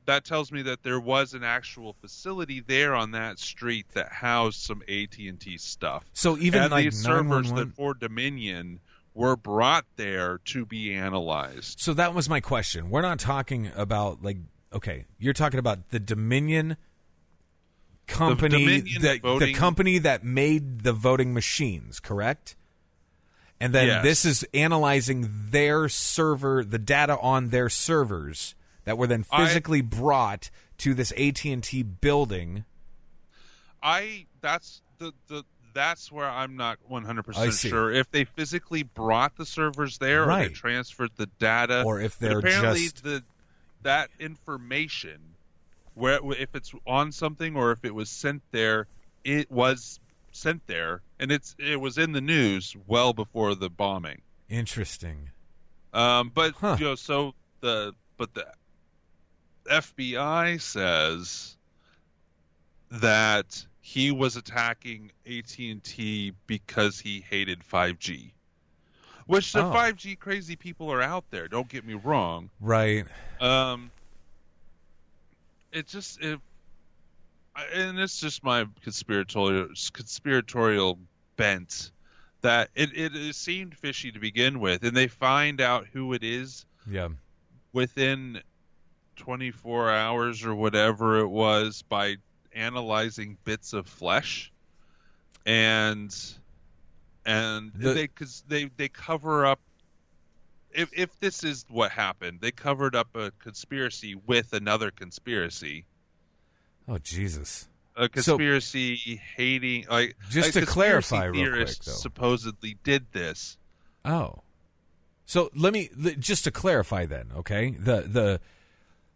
That 0.05 0.25
tells 0.25 0.51
me 0.51 0.61
that 0.63 0.83
there 0.83 0.99
was 0.99 1.33
an 1.33 1.43
actual 1.43 1.93
facility 1.93 2.59
there 2.59 2.95
on 2.95 3.11
that 3.11 3.39
street 3.39 3.85
that 3.93 4.11
housed 4.11 4.59
some 4.59 4.81
AT&T 4.87 5.57
stuff. 5.57 6.05
So 6.13 6.37
even 6.37 6.63
and 6.63 6.71
like 6.71 6.85
these 6.85 7.01
servers 7.01 7.51
that 7.53 7.73
for 7.75 7.93
Dominion 7.93 8.79
were 9.13 9.35
brought 9.35 9.85
there 9.97 10.39
to 10.45 10.65
be 10.65 10.93
analyzed. 10.93 11.79
So 11.79 11.93
that 11.93 12.13
was 12.13 12.29
my 12.29 12.39
question. 12.39 12.89
We're 12.89 13.01
not 13.01 13.19
talking 13.19 13.71
about 13.75 14.23
like 14.23 14.37
okay, 14.73 15.05
you're 15.19 15.33
talking 15.33 15.59
about 15.59 15.89
the 15.89 15.99
Dominion 15.99 16.77
company 18.07 18.57
Dominion 18.57 19.01
that 19.01 19.21
the 19.39 19.53
company 19.53 19.97
that 19.99 20.23
made 20.23 20.81
the 20.81 20.93
voting 20.93 21.33
machines, 21.33 21.99
correct? 21.99 22.55
And 23.59 23.75
then 23.75 23.87
Yes. 23.87 24.03
this 24.03 24.25
is 24.25 24.45
analyzing 24.55 25.29
their 25.51 25.87
server, 25.87 26.63
the 26.63 26.79
data 26.79 27.17
on 27.19 27.49
their 27.49 27.69
servers 27.69 28.55
that 28.85 28.97
were 28.97 29.07
then 29.07 29.25
I- 29.31 29.45
physically 29.45 29.81
brought 29.81 30.49
to 30.79 30.93
this 30.93 31.11
AT&T 31.17 31.83
building. 31.83 32.65
I 33.83 34.25
that's 34.41 34.81
the 34.97 35.13
the 35.27 35.43
that's 35.73 36.11
where 36.11 36.29
I'm 36.29 36.57
not 36.57 36.79
100% 36.89 37.69
sure 37.69 37.91
if 37.91 38.11
they 38.11 38.25
physically 38.25 38.83
brought 38.83 39.37
the 39.37 39.45
servers 39.45 39.97
there 39.99 40.29
or 40.29 40.35
they 40.37 40.49
transferred 40.49 41.11
the 41.15 41.27
data 41.39 41.83
Or 41.85 42.01
if 42.01 42.19
they're 42.19 42.39
apparently 42.39 42.81
just- 42.81 43.03
the 43.03 43.23
that 43.83 44.09
information 44.19 45.19
where 45.95 46.19
if 46.33 46.53
it's 46.55 46.73
on 46.85 47.11
something 47.11 47.55
or 47.55 47.71
if 47.71 47.83
it 47.85 47.95
was 47.95 48.09
sent 48.09 48.43
there 48.51 48.87
it 49.23 49.49
was 49.49 49.99
sent 50.33 50.65
there 50.67 51.01
and 51.19 51.31
it's 51.31 51.55
it 51.57 51.79
was 51.79 51.97
in 51.97 52.11
the 52.11 52.21
news 52.21 52.75
well 52.85 53.13
before 53.13 53.55
the 53.55 53.69
bombing 53.69 54.21
Interesting. 54.49 55.29
um 55.93 56.31
but 56.35 56.53
Huh. 56.55 56.75
you 56.79 56.85
know 56.85 56.95
so 56.95 57.33
the 57.61 57.93
but 58.17 58.33
the 58.33 58.45
FBI 59.71 60.59
says 60.61 61.55
that 62.91 63.65
he 63.79 64.11
was 64.11 64.35
attacking 64.35 65.11
AT&T 65.25 66.33
because 66.45 66.99
he 66.99 67.21
hated 67.29 67.61
5G. 67.63 68.31
Which 69.27 69.53
the 69.53 69.63
Oh. 69.65 69.71
5G 69.71 70.19
crazy 70.19 70.55
people 70.57 70.91
are 70.91 71.01
out 71.01 71.23
there, 71.31 71.47
don't 71.47 71.69
get 71.69 71.85
me 71.85 71.93
wrong. 71.93 72.49
Right. 72.59 73.05
Um 73.39 73.91
it 75.71 75.87
just 75.87 76.19
it 76.21 76.39
and 77.73 77.97
it's 77.99 78.19
just 78.19 78.43
my 78.43 78.65
conspiratorial 78.81 79.69
conspiratorial 79.93 80.99
bent 81.37 81.91
that 82.41 82.69
it, 82.75 82.89
it, 82.95 83.15
it 83.15 83.35
seemed 83.35 83.77
fishy 83.77 84.11
to 84.11 84.19
begin 84.19 84.59
with 84.59 84.83
and 84.83 84.95
they 84.97 85.07
find 85.07 85.61
out 85.61 85.85
who 85.93 86.11
it 86.13 86.23
is 86.23 86.65
Yeah. 86.89 87.09
within 87.71 88.41
24 89.21 89.91
hours 89.91 90.43
or 90.43 90.55
whatever 90.55 91.19
it 91.19 91.27
was 91.27 91.83
by 91.83 92.15
analyzing 92.53 93.37
bits 93.43 93.71
of 93.73 93.85
flesh 93.87 94.51
and 95.45 96.15
and 97.25 97.71
The- 97.75 97.93
they 97.93 98.07
cuz 98.07 98.43
they 98.47 98.65
they 98.77 98.89
cover 98.89 99.45
up 99.45 99.59
if 100.71 100.89
if 100.93 101.17
this 101.19 101.43
is 101.43 101.65
what 101.69 101.91
happened 101.91 102.39
they 102.41 102.51
covered 102.51 102.95
up 102.95 103.15
a 103.15 103.31
conspiracy 103.39 104.15
with 104.15 104.53
another 104.53 104.89
conspiracy 104.91 105.85
Oh 106.87 106.97
Jesus. 106.97 107.67
a 107.95 108.09
conspiracy 108.09 109.21
hating 109.35 109.85
like 109.89 110.15
Just 110.29 110.53
to 110.53 110.65
clarify 110.65 111.25
real 111.25 111.51
quick, 111.53 111.77
though. 111.85 111.91
supposedly 111.91 112.77
did 112.83 113.05
this 113.11 113.57
Oh, 114.03 114.41
so 115.25 115.51
let 115.55 115.73
me 115.73 115.89
just 116.17 116.43
to 116.45 116.51
clarify 116.51 117.05
then. 117.05 117.29
Okay, 117.35 117.69
the 117.71 118.01
the 118.01 118.41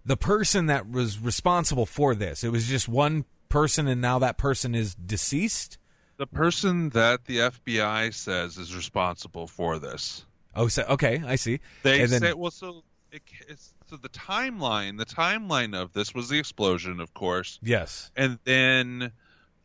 the 0.05 0.17
person 0.17 0.67
that 0.67 0.89
was 0.89 1.19
responsible 1.19 1.85
for 1.85 2.15
this, 2.15 2.43
it 2.43 2.50
was 2.50 2.67
just 2.67 2.88
one 2.88 3.25
person, 3.50 3.88
and 3.88 4.01
now 4.01 4.19
that 4.19 4.38
person 4.38 4.75
is 4.75 4.95
deceased. 4.95 5.77
the 6.17 6.27
person 6.27 6.89
that 6.89 7.25
the 7.25 7.38
FBI 7.39 8.13
says 8.13 8.57
is 8.57 8.75
responsible 8.75 9.48
for 9.48 9.79
this 9.79 10.25
Oh, 10.55 10.68
so 10.70 10.83
okay, 10.83 11.22
I 11.25 11.35
see. 11.35 11.59
They 11.83 12.01
and 12.01 12.09
then, 12.09 12.22
say 12.22 12.33
well, 12.33 12.51
so 12.51 12.83
it, 13.11 13.22
it's, 13.50 13.74
so 13.89 13.98
the 13.98 14.09
timeline, 14.09 14.98
the 14.98 15.05
timeline 15.05 15.75
of 15.75 15.91
this 15.91 16.13
was 16.15 16.29
the 16.29 16.39
explosion, 16.39 17.00
of 17.01 17.13
course, 17.13 17.59
yes, 17.61 18.09
and 18.15 18.39
then 18.46 19.11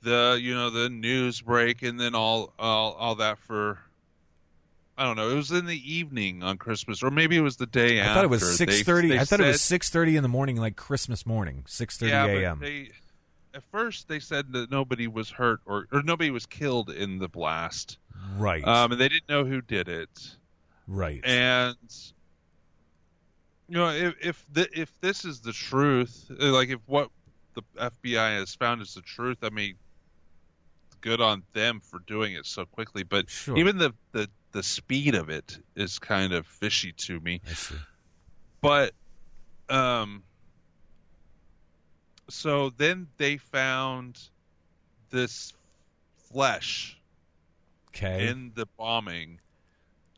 the 0.02 0.38
you 0.40 0.54
know 0.54 0.70
the 0.70 0.88
news 0.88 1.40
break, 1.40 1.82
and 1.82 1.98
then 1.98 2.14
all 2.14 2.52
all 2.58 2.94
all 2.94 3.14
that 3.16 3.38
for. 3.38 3.78
I 5.00 5.04
don't 5.04 5.16
know. 5.16 5.30
It 5.30 5.34
was 5.34 5.50
in 5.50 5.64
the 5.64 5.92
evening 5.94 6.42
on 6.42 6.58
Christmas, 6.58 7.02
or 7.02 7.10
maybe 7.10 7.34
it 7.36 7.40
was 7.40 7.56
the 7.56 7.64
day 7.66 7.98
I 8.00 8.04
after. 8.04 8.14
thought 8.14 8.24
it 8.24 8.30
was 8.30 8.56
six 8.58 8.82
thirty. 8.82 9.18
I 9.18 9.24
thought 9.24 9.40
it 9.40 9.46
was 9.46 9.62
six 9.62 9.88
thirty 9.88 10.16
in 10.16 10.22
the 10.22 10.28
morning, 10.28 10.56
like 10.56 10.76
Christmas 10.76 11.24
morning, 11.24 11.64
six 11.66 11.96
thirty 11.96 12.12
a.m. 12.12 12.62
At 13.54 13.62
first, 13.72 14.06
they 14.08 14.20
said 14.20 14.52
that 14.52 14.70
nobody 14.70 15.08
was 15.08 15.30
hurt 15.30 15.60
or, 15.66 15.86
or 15.90 16.02
nobody 16.02 16.30
was 16.30 16.44
killed 16.46 16.90
in 16.90 17.18
the 17.18 17.28
blast, 17.28 17.98
Right, 18.36 18.62
um, 18.64 18.92
and 18.92 19.00
they 19.00 19.08
didn't 19.08 19.28
know 19.28 19.44
who 19.44 19.60
did 19.62 19.88
it. 19.88 20.36
right. 20.86 21.20
and 21.24 21.76
you 23.68 23.76
know 23.76 23.88
if 23.88 24.14
if 24.20 24.44
the, 24.52 24.68
if 24.78 25.00
this 25.00 25.24
is 25.24 25.40
the 25.40 25.52
truth 25.52 26.26
like 26.38 26.68
if 26.68 26.80
what 26.86 27.08
the 27.54 27.62
FBI 27.78 28.38
has 28.38 28.54
found 28.54 28.82
is 28.82 28.94
the 28.94 29.00
truth 29.02 29.38
I 29.42 29.50
mean 29.50 29.74
good 31.00 31.20
on 31.20 31.42
them 31.54 31.80
for 31.80 32.00
doing 32.00 32.34
it 32.34 32.46
so 32.46 32.64
quickly 32.66 33.02
but 33.04 33.30
Sure. 33.30 33.56
even 33.56 33.78
the, 33.78 33.92
the 34.12 34.28
the 34.52 34.62
speed 34.62 35.14
of 35.14 35.28
it 35.28 35.58
is 35.76 35.98
kind 35.98 36.32
of 36.32 36.46
fishy 36.46 36.92
to 36.92 37.20
me. 37.20 37.40
But 38.60 38.92
um 39.68 40.22
so 42.28 42.70
then 42.70 43.08
they 43.16 43.36
found 43.36 44.18
this 45.10 45.52
flesh 46.32 46.96
Okay. 47.88 48.28
in 48.28 48.52
the 48.54 48.66
bombing. 48.78 49.40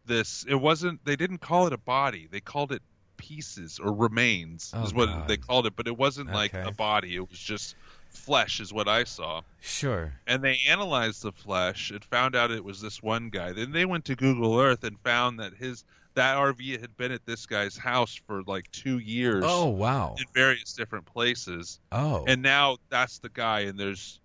This 0.04 0.44
it 0.48 0.54
wasn't 0.56 1.04
they 1.04 1.16
didn't 1.16 1.38
call 1.38 1.66
it 1.66 1.72
a 1.72 1.78
body. 1.78 2.28
They 2.30 2.40
called 2.40 2.72
it 2.72 2.82
pieces 3.16 3.78
or 3.78 3.92
remains 3.92 4.72
Oh, 4.74 4.82
is 4.84 4.92
what 4.92 5.06
God. 5.06 5.28
they 5.28 5.36
called 5.36 5.66
it 5.66 5.74
but 5.76 5.86
it 5.86 5.96
wasn't 5.96 6.32
like 6.32 6.52
a 6.54 6.72
body. 6.72 7.14
It 7.16 7.28
was 7.30 7.38
just 7.38 7.76
flesh 8.12 8.61
is 8.61 8.72
what 8.72 8.88
i 8.88 9.03
saw 9.05 9.40
sure. 9.61 10.12
and 10.27 10.42
they 10.42 10.59
analyzed 10.68 11.22
the 11.22 11.33
flesh 11.33 11.90
and 11.90 12.05
found 12.05 12.37
out 12.37 12.51
it 12.51 12.62
was 12.64 12.81
this 12.81 13.03
one 13.03 13.29
guy 13.31 13.53
then 13.53 13.72
they 13.72 13.85
went 13.85 14.05
to 14.05 14.14
google 14.14 14.59
earth 14.59 14.85
and 14.85 14.98
found 15.01 15.38
that 15.40 15.55
his 15.55 15.85
that 16.14 16.37
rv 16.37 16.81
had 16.81 16.94
been 16.96 17.11
at 17.11 17.25
this 17.27 17.46
guy's 17.46 17.77
house 17.77 18.14
for 18.27 18.42
like 18.44 18.70
two 18.70 18.98
years 18.98 19.44
Oh 19.46 19.68
wow. 19.70 20.14
in 20.18 20.25
various 20.35 20.72
different 20.75 21.07
places 21.07 21.81
Oh. 21.90 22.25
and 22.27 22.42
now 22.42 22.77
that's 22.90 23.18
the 23.18 23.31
guy 23.31 23.61
and 23.61 23.79
there's 23.79 24.20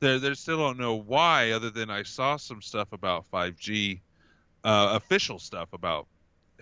there 0.00 0.18
there 0.18 0.34
still 0.34 0.58
don't 0.58 0.78
know 0.78 0.94
why 0.94 1.50
other 1.50 1.70
than 1.70 1.90
i 1.90 2.02
saw 2.04 2.36
some 2.36 2.62
stuff 2.62 2.92
about 2.92 3.24
5g 3.32 4.00
uh, 4.64 4.92
official 4.94 5.38
stuff 5.40 5.68
about 5.72 6.06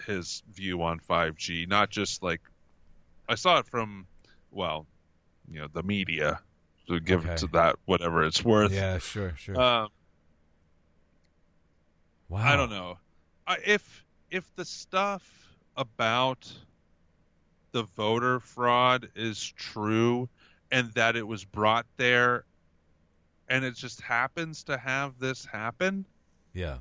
his 0.06 0.42
view 0.52 0.82
on 0.82 0.98
5g 0.98 1.68
not 1.68 1.90
just 1.90 2.22
like 2.22 2.40
i 3.28 3.34
saw 3.34 3.58
it 3.58 3.66
from 3.66 4.06
well 4.50 4.86
you 5.50 5.60
know 5.60 5.68
the 5.72 5.82
media 5.82 6.40
to 6.90 7.00
give 7.00 7.20
Okay. 7.24 7.32
it 7.32 7.38
to 7.38 7.46
that 7.48 7.76
whatever 7.86 8.22
it's 8.24 8.44
worth 8.44 8.72
yeah. 8.72 8.98
Sure. 8.98 9.34
Sure. 9.36 9.60
um, 9.60 9.88
wow. 12.28 12.52
I 12.52 12.56
don't 12.56 12.70
know. 12.70 12.98
I, 13.46 13.56
if 13.66 14.04
if 14.30 14.54
the 14.56 14.64
stuff 14.64 15.22
about 15.76 16.52
the 17.72 17.82
voter 17.84 18.40
fraud 18.40 19.08
is 19.14 19.52
true 19.56 20.28
and 20.70 20.92
that 20.92 21.16
it 21.16 21.26
was 21.26 21.44
brought 21.44 21.86
there 21.96 22.44
and 23.48 23.64
it 23.64 23.74
just 23.74 24.00
happens 24.00 24.64
to 24.64 24.76
have 24.76 25.18
this 25.18 25.44
happen 25.44 26.04
Yeah. 26.52 26.78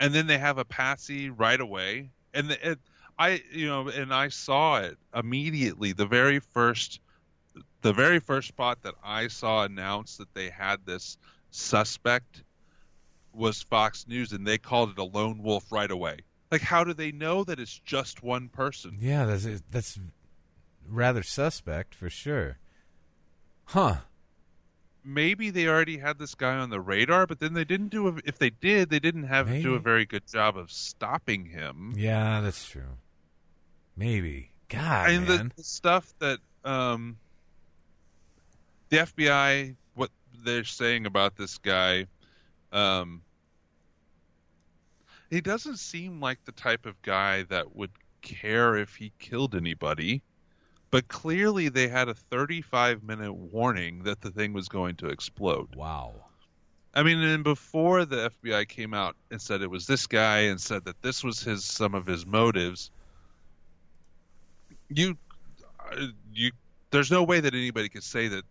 and 0.00 0.12
then 0.14 0.26
they 0.26 0.38
have 0.38 0.58
a 0.58 0.64
passy 0.64 1.30
right 1.30 1.60
away 1.60 2.10
and 2.32 2.50
the, 2.50 2.70
it, 2.72 2.78
I 3.18 3.40
you 3.52 3.66
know 3.66 3.88
and 3.88 4.12
I 4.12 4.28
saw 4.28 4.78
it 4.78 4.98
immediately 5.14 5.92
the 5.92 6.06
very 6.06 6.40
first 6.40 7.00
the 7.84 7.92
very 7.92 8.18
first 8.18 8.48
spot 8.48 8.78
that 8.84 8.94
I 9.04 9.28
saw 9.28 9.62
announced 9.62 10.16
that 10.16 10.32
they 10.32 10.48
had 10.48 10.86
this 10.86 11.18
suspect 11.50 12.42
was 13.34 13.60
Fox 13.60 14.08
News 14.08 14.32
and 14.32 14.46
they 14.46 14.56
called 14.56 14.92
it 14.92 14.98
a 14.98 15.04
lone 15.04 15.42
wolf 15.42 15.70
right 15.70 15.90
away. 15.90 16.20
Like 16.50 16.62
how 16.62 16.82
do 16.82 16.94
they 16.94 17.12
know 17.12 17.44
that 17.44 17.60
it's 17.60 17.78
just 17.84 18.22
one 18.22 18.48
person? 18.48 18.96
Yeah, 19.00 19.26
that's 19.26 19.46
that's 19.70 19.98
rather 20.88 21.22
suspect 21.22 21.94
for 21.94 22.08
sure. 22.08 22.56
Huh. 23.66 23.96
Maybe 25.04 25.50
they 25.50 25.68
already 25.68 25.98
had 25.98 26.18
this 26.18 26.34
guy 26.34 26.56
on 26.56 26.70
the 26.70 26.80
radar, 26.80 27.26
but 27.26 27.38
then 27.38 27.52
they 27.52 27.64
didn't 27.64 27.88
do 27.88 28.08
a, 28.08 28.14
if 28.24 28.38
they 28.38 28.48
did, 28.48 28.88
they 28.88 28.98
didn't 28.98 29.24
have 29.24 29.48
do 29.48 29.74
a 29.74 29.78
very 29.78 30.06
good 30.06 30.26
job 30.26 30.56
of 30.56 30.72
stopping 30.72 31.44
him. 31.44 31.92
Yeah, 31.98 32.40
that's 32.40 32.66
true. 32.66 32.96
Maybe. 33.94 34.52
God, 34.70 35.10
and 35.10 35.28
man. 35.28 35.48
the, 35.48 35.56
the 35.56 35.64
stuff 35.64 36.14
that 36.20 36.38
um, 36.64 37.18
the 38.94 39.00
FBI, 39.00 39.74
what 39.94 40.10
they're 40.44 40.62
saying 40.62 41.06
about 41.06 41.36
this 41.36 41.58
guy, 41.58 42.06
um, 42.72 43.22
he 45.30 45.40
doesn't 45.40 45.78
seem 45.78 46.20
like 46.20 46.44
the 46.44 46.52
type 46.52 46.86
of 46.86 47.00
guy 47.02 47.42
that 47.44 47.74
would 47.74 47.90
care 48.22 48.76
if 48.76 48.94
he 48.94 49.12
killed 49.18 49.56
anybody. 49.56 50.22
but 50.94 51.08
clearly 51.08 51.68
they 51.68 51.88
had 51.88 52.08
a 52.08 52.14
35 52.14 53.02
minute 53.02 53.32
warning 53.32 54.04
that 54.04 54.20
the 54.20 54.30
thing 54.30 54.52
was 54.52 54.68
going 54.68 54.94
to 54.94 55.08
explode. 55.08 55.74
Wow. 55.74 56.14
I 56.94 57.02
mean, 57.02 57.18
and 57.18 57.42
before 57.42 58.04
the 58.04 58.30
FBI 58.30 58.68
came 58.68 58.94
out 58.94 59.16
and 59.32 59.42
said 59.42 59.60
it 59.60 59.70
was 59.70 59.88
this 59.88 60.06
guy 60.06 60.42
and 60.42 60.60
said 60.60 60.84
that 60.84 61.02
this 61.02 61.24
was 61.24 61.40
his 61.40 61.64
some 61.64 61.96
of 61.96 62.06
his 62.06 62.24
motives, 62.24 62.92
you, 64.88 65.18
uh, 65.80 66.06
you, 66.32 66.52
there's 66.92 67.10
no 67.10 67.24
way 67.24 67.40
that 67.40 67.54
anybody 67.54 67.88
could 67.88 68.04
say 68.04 68.28
that 68.28 68.44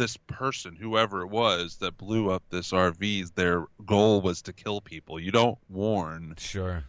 this 0.00 0.16
person, 0.16 0.74
whoever 0.76 1.20
it 1.20 1.26
was 1.28 1.76
that 1.76 1.98
blew 1.98 2.30
up 2.30 2.42
this 2.48 2.72
RV, 2.72 3.34
their 3.34 3.66
goal 3.84 4.22
was 4.22 4.40
to 4.42 4.52
kill 4.54 4.80
people. 4.80 5.20
You 5.20 5.30
don't 5.30 5.58
warn 5.68 6.34
Sure. 6.38 6.84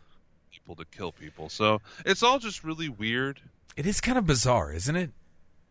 people 0.49 0.77
to 0.77 0.85
kill 0.85 1.11
people, 1.11 1.49
so 1.49 1.81
it's 2.05 2.23
all 2.23 2.39
just 2.39 2.63
really 2.63 2.87
weird. 2.87 3.41
It 3.75 3.85
is 3.85 3.99
kind 3.99 4.17
of 4.17 4.25
bizarre, 4.25 4.71
isn't 4.71 4.95
it? 4.95 5.11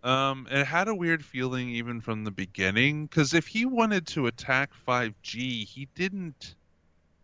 Um, 0.02 0.46
it 0.50 0.66
had 0.66 0.88
a 0.88 0.94
weird 0.94 1.24
feeling 1.24 1.70
even 1.70 2.02
from 2.02 2.24
the 2.24 2.30
beginning 2.30 3.06
because 3.06 3.32
if 3.32 3.46
he 3.46 3.64
wanted 3.64 4.06
to 4.08 4.26
attack 4.26 4.70
5G, 4.86 5.64
he 5.64 5.88
didn't 5.94 6.54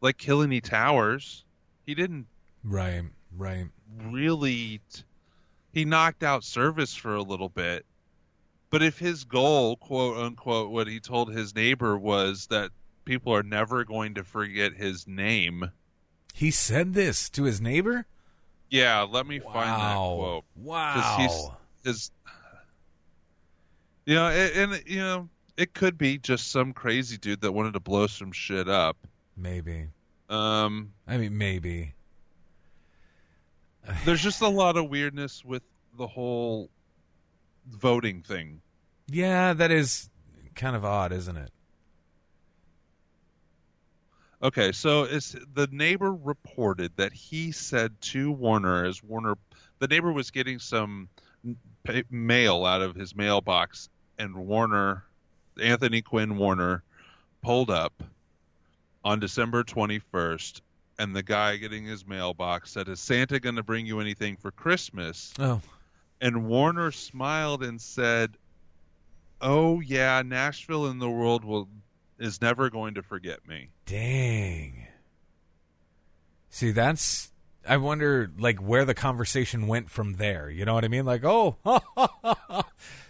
like 0.00 0.16
kill 0.16 0.40
any 0.42 0.60
towers. 0.62 1.44
He 1.84 1.94
didn't 1.94 2.26
Right. 2.64 3.04
Right. 3.36 3.66
really. 4.02 4.80
T- 4.92 5.02
he 5.72 5.84
knocked 5.84 6.22
out 6.22 6.42
service 6.42 6.94
for 6.94 7.14
a 7.14 7.22
little 7.22 7.48
bit, 7.50 7.84
but 8.76 8.82
if 8.82 8.98
his 8.98 9.24
goal, 9.24 9.76
quote 9.76 10.18
unquote, 10.18 10.70
what 10.70 10.86
he 10.86 11.00
told 11.00 11.32
his 11.32 11.54
neighbor 11.54 11.96
was 11.96 12.48
that 12.48 12.72
people 13.06 13.34
are 13.34 13.42
never 13.42 13.84
going 13.84 14.12
to 14.16 14.22
forget 14.22 14.74
his 14.74 15.08
name. 15.08 15.70
He 16.34 16.50
said 16.50 16.92
this 16.92 17.30
to 17.30 17.44
his 17.44 17.58
neighbor. 17.58 18.04
Yeah, 18.68 19.06
let 19.10 19.26
me 19.26 19.38
find 19.38 19.80
that 19.80 19.94
quote. 19.96 20.44
Wow. 20.56 21.16
he's 21.18 21.90
his 21.90 22.10
you 24.04 24.16
know 24.16 24.26
and, 24.26 24.74
and 24.74 24.82
you 24.86 24.98
know 24.98 25.30
it 25.56 25.72
could 25.72 25.96
be 25.96 26.18
just 26.18 26.50
some 26.50 26.74
crazy 26.74 27.16
dude 27.16 27.40
that 27.40 27.52
wanted 27.52 27.72
to 27.72 27.80
blow 27.80 28.06
some 28.08 28.30
shit 28.30 28.68
up 28.68 28.98
Maybe. 29.38 29.86
um 30.28 30.92
I 31.08 31.16
mean, 31.16 31.38
maybe. 31.38 31.94
there's 34.04 34.22
just 34.22 34.42
a 34.42 34.48
lot 34.48 34.76
of 34.76 34.90
weirdness 34.90 35.42
with 35.42 35.62
the 35.96 36.06
whole 36.06 36.68
voting 37.66 38.20
thing 38.20 38.60
Yeah, 39.08 39.52
that 39.52 39.70
is 39.70 40.10
kind 40.54 40.74
of 40.76 40.84
odd, 40.84 41.12
isn't 41.12 41.36
it? 41.36 41.50
okay 44.42 44.70
so 44.70 45.04
it's 45.04 45.34
the 45.54 45.66
neighbor 45.72 46.12
reported 46.12 46.92
that 46.96 47.10
he 47.10 47.52
said 47.52 47.98
to 48.02 48.30
warner 48.30 48.84
as 48.84 49.02
warner 49.02 49.34
the 49.78 49.88
neighbor 49.88 50.12
was 50.12 50.30
getting 50.30 50.58
some 50.58 51.08
mail 52.10 52.66
out 52.66 52.82
of 52.82 52.94
his 52.94 53.16
mailbox 53.16 53.88
and 54.18 54.34
warner 54.36 55.04
anthony 55.60 56.02
quinn 56.02 56.36
warner 56.36 56.82
pulled 57.42 57.70
up 57.70 58.02
on 59.02 59.20
december 59.20 59.64
21st 59.64 60.60
and 60.98 61.16
the 61.16 61.22
guy 61.22 61.56
getting 61.56 61.86
his 61.86 62.06
mailbox 62.06 62.72
said 62.72 62.88
is 62.88 63.00
santa 63.00 63.40
going 63.40 63.56
to 63.56 63.62
bring 63.62 63.86
you 63.86 64.00
anything 64.00 64.36
for 64.36 64.50
christmas 64.50 65.32
Oh, 65.38 65.62
and 66.20 66.46
warner 66.46 66.90
smiled 66.90 67.62
and 67.62 67.80
said 67.80 68.36
oh 69.40 69.80
yeah 69.80 70.22
nashville 70.22 70.86
in 70.86 70.98
the 70.98 71.10
world 71.10 71.44
will 71.44 71.68
is 72.18 72.40
never 72.40 72.70
going 72.70 72.94
to 72.94 73.02
forget 73.02 73.46
me 73.46 73.68
dang. 73.86 74.86
See, 76.56 76.70
that's. 76.70 77.32
I 77.68 77.78
wonder, 77.78 78.30
like, 78.38 78.60
where 78.60 78.86
the 78.86 78.94
conversation 78.94 79.66
went 79.66 79.90
from 79.90 80.14
there. 80.14 80.48
You 80.48 80.64
know 80.64 80.72
what 80.72 80.86
I 80.86 80.88
mean? 80.88 81.04
Like, 81.04 81.22
oh, 81.22 81.56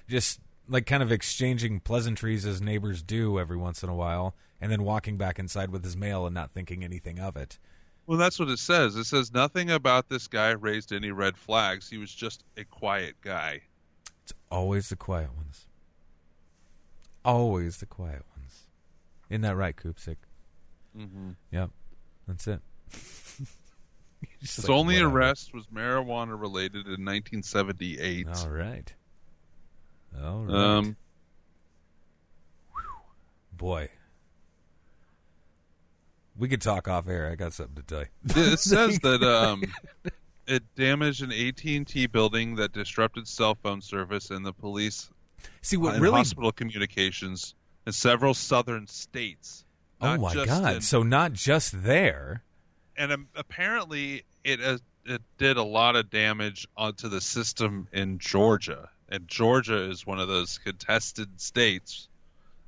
just 0.09 0.41
like 0.67 0.85
kind 0.85 1.01
of 1.01 1.13
exchanging 1.13 1.79
pleasantries 1.79 2.45
as 2.45 2.61
neighbors 2.61 3.05
do 3.05 3.39
every 3.39 3.57
once 3.57 3.85
in 3.85 3.89
a 3.89 3.95
while, 3.95 4.35
and 4.61 4.73
then 4.73 4.83
walking 4.83 5.17
back 5.17 5.39
inside 5.39 5.71
with 5.71 5.85
his 5.85 5.97
mail 5.97 6.27
and 6.27 6.35
not 6.35 6.53
thinking 6.53 6.83
anything 6.83 7.21
of 7.21 7.37
it. 7.37 7.61
Well, 8.07 8.19
that's 8.19 8.41
what 8.41 8.49
it 8.49 8.59
says. 8.59 8.97
It 8.97 9.05
says 9.05 9.33
nothing 9.33 9.71
about 9.71 10.09
this 10.09 10.27
guy 10.27 10.51
raised 10.51 10.93
any 10.93 11.13
red 11.13 11.37
flags. 11.37 11.89
He 11.89 11.99
was 11.99 12.13
just 12.13 12.43
a 12.57 12.65
quiet 12.65 13.15
guy. 13.21 13.63
It's 14.25 14.33
always 14.51 14.89
the 14.89 14.97
quiet 14.97 15.37
ones. 15.37 15.67
Always 17.27 17.79
the 17.79 17.87
quiet 17.87 18.23
ones. 18.37 18.69
Isn't 19.29 19.43
that 19.43 19.57
right, 19.57 19.75
Koopsik? 19.77 20.17
Mm-hmm. 20.97 21.31
Yep. 21.51 21.71
That's 22.29 22.47
it. 22.47 22.61
Just 24.41 24.57
His 24.57 24.69
like, 24.69 24.77
only 24.77 24.95
whatever. 24.95 25.19
arrest 25.19 25.53
was 25.53 25.67
marijuana 25.67 26.41
related 26.41 26.87
in 26.87 27.05
1978. 27.05 28.27
All 28.29 28.49
right. 28.49 28.95
All 30.23 30.45
right. 30.45 30.55
Um, 30.55 30.97
Boy. 33.53 33.91
We 36.39 36.49
could 36.49 36.61
talk 36.61 36.87
off 36.89 37.09
air. 37.09 37.31
I 37.31 37.35
got 37.35 37.55
something 37.55 37.77
to 37.77 37.83
tell 37.83 38.01
you. 38.01 38.53
it 38.53 38.59
says 38.61 38.99
that 39.03 39.23
um, 39.23 39.65
it 40.47 40.63
damaged 40.77 41.23
an 41.23 41.33
AT&T 41.33 42.07
building 42.09 42.57
that 42.57 42.73
disrupted 42.73 43.27
cell 43.27 43.55
phone 43.55 43.81
service 43.81 44.31
and 44.31 44.45
the 44.45 44.53
police 44.53 45.11
See 45.63 45.77
what 45.77 45.95
and 45.95 46.03
really 46.03 46.17
hospital 46.19 46.53
communications 46.53 47.55
in 47.87 47.93
several 47.93 48.35
southern 48.35 48.87
states. 48.87 49.65
Oh 50.01 50.17
my 50.19 50.35
god. 50.35 50.77
in- 50.77 50.81
So 50.83 51.03
not 51.03 51.33
just 51.33 51.83
there. 51.85 52.43
and 52.97 53.13
um, 53.13 53.29
apparently 53.35 54.25
it 54.45 54.61
uh, 54.63 54.79
it 55.05 55.23
did 55.39 55.57
a 55.57 55.63
lot 55.63 55.97
of 55.97 56.11
damage 56.11 56.67
onto 56.77 57.09
the 57.09 57.21
system 57.21 57.89
in 57.93 58.19
Georgia, 58.19 58.89
and 59.09 59.27
Georgia 59.29 59.89
is 59.91 60.07
one 60.07 60.19
of 60.21 60.29
those 60.29 60.59
contested 60.59 61.41
states. 61.41 62.09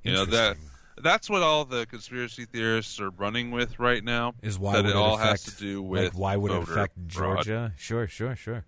You 0.04 0.12
know 0.12 0.24
that 0.26 0.56
that's 1.00 1.28
what 1.30 1.42
all 1.42 1.64
the 1.64 1.86
conspiracy 1.86 2.44
theorists 2.44 2.98
are 3.00 3.10
running 3.10 3.50
with 3.50 3.78
right 3.78 4.02
now. 4.02 4.34
is 4.42 4.58
why 4.58 4.74
that 4.76 4.84
would 4.84 4.90
it 4.90 4.96
all 4.96 5.14
affect, 5.16 5.30
has 5.30 5.44
to 5.44 5.50
do 5.60 5.82
like, 5.82 5.90
with 5.90 6.14
why 6.14 6.36
would 6.36 6.50
it 6.52 6.62
affect 6.62 6.94
fraud, 7.08 7.36
Georgia? 7.44 7.72
Sure, 7.76 8.08
sure, 8.08 8.34
sure. 8.36 8.64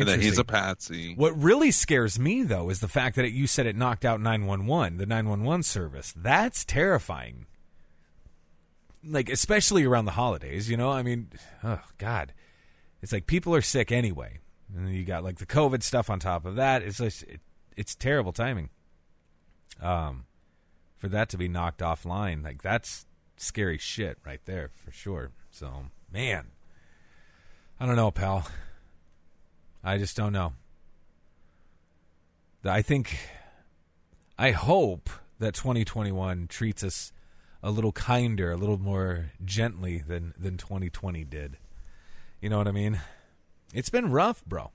And 0.00 0.08
that 0.08 0.20
he's 0.20 0.38
a 0.38 0.44
patsy. 0.44 1.14
What 1.14 1.40
really 1.40 1.70
scares 1.70 2.18
me 2.18 2.42
though 2.42 2.70
is 2.70 2.80
the 2.80 2.88
fact 2.88 3.16
that 3.16 3.24
it, 3.24 3.32
you 3.32 3.46
said 3.46 3.66
it 3.66 3.76
knocked 3.76 4.04
out 4.04 4.20
911, 4.20 4.96
the 4.96 5.06
911 5.06 5.62
service. 5.62 6.14
That's 6.16 6.64
terrifying. 6.64 7.46
Like 9.04 9.28
especially 9.28 9.84
around 9.84 10.06
the 10.06 10.12
holidays, 10.12 10.70
you 10.70 10.76
know? 10.76 10.90
I 10.90 11.02
mean, 11.02 11.28
oh 11.62 11.82
god. 11.98 12.32
It's 13.02 13.12
like 13.12 13.26
people 13.26 13.54
are 13.54 13.62
sick 13.62 13.92
anyway. 13.92 14.38
And 14.74 14.86
then 14.86 14.94
you 14.94 15.04
got 15.04 15.24
like 15.24 15.38
the 15.38 15.46
COVID 15.46 15.82
stuff 15.82 16.08
on 16.08 16.18
top 16.18 16.46
of 16.46 16.54
that. 16.54 16.82
It's 16.82 16.98
just 16.98 17.24
it, 17.24 17.40
it's 17.76 17.94
terrible 17.94 18.32
timing. 18.32 18.70
Um 19.80 20.24
for 20.96 21.08
that 21.08 21.28
to 21.30 21.36
be 21.36 21.48
knocked 21.48 21.80
offline, 21.80 22.44
like 22.44 22.62
that's 22.62 23.06
scary 23.36 23.78
shit 23.78 24.18
right 24.24 24.40
there 24.44 24.70
for 24.84 24.92
sure. 24.92 25.32
So, 25.50 25.86
man. 26.10 26.46
I 27.80 27.86
don't 27.86 27.96
know, 27.96 28.12
pal. 28.12 28.46
I 29.84 29.98
just 29.98 30.16
don't 30.16 30.32
know. 30.32 30.52
I 32.64 32.82
think, 32.82 33.18
I 34.38 34.52
hope 34.52 35.10
that 35.40 35.54
2021 35.54 36.46
treats 36.46 36.84
us 36.84 37.12
a 37.62 37.70
little 37.70 37.92
kinder, 37.92 38.52
a 38.52 38.56
little 38.56 38.78
more 38.78 39.32
gently 39.44 39.98
than 39.98 40.32
than 40.38 40.56
2020 40.56 41.24
did. 41.24 41.58
You 42.40 42.48
know 42.48 42.58
what 42.58 42.68
I 42.68 42.72
mean? 42.72 43.00
It's 43.74 43.88
been 43.90 44.10
rough, 44.12 44.44
bro. 44.44 44.70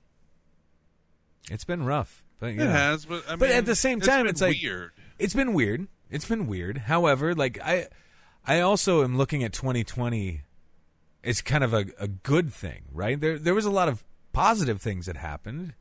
It's 1.49 1.63
been 1.63 1.83
rough, 1.85 2.25
but 2.39 2.49
It 2.51 2.55
know. 2.57 2.69
has, 2.69 3.05
but 3.05 3.23
I 3.29 3.35
But 3.37 3.51
at 3.51 3.65
the 3.65 3.75
same 3.75 4.01
time, 4.01 4.25
been 4.25 4.31
it's 4.31 4.41
like- 4.41 4.57
weird. 4.61 4.91
It's 5.19 5.33
been 5.33 5.53
weird. 5.53 5.87
It's 6.09 6.25
been 6.27 6.47
weird. 6.47 6.77
However, 6.79 7.33
like 7.33 7.57
I, 7.63 7.87
I 8.45 8.59
also 8.59 9.03
am 9.03 9.17
looking 9.17 9.43
at 9.43 9.51
2020. 9.53 10.41
It's 11.23 11.41
kind 11.41 11.63
of 11.63 11.73
a, 11.73 11.85
a 11.99 12.07
good 12.07 12.53
thing, 12.53 12.83
right? 12.91 13.19
There 13.19 13.39
there 13.39 13.53
was 13.55 13.65
a 13.65 13.71
lot 13.71 13.87
of 13.89 14.03
positive 14.37 14.81
things 14.81 15.05
that 15.07 15.17
happened, 15.17 15.73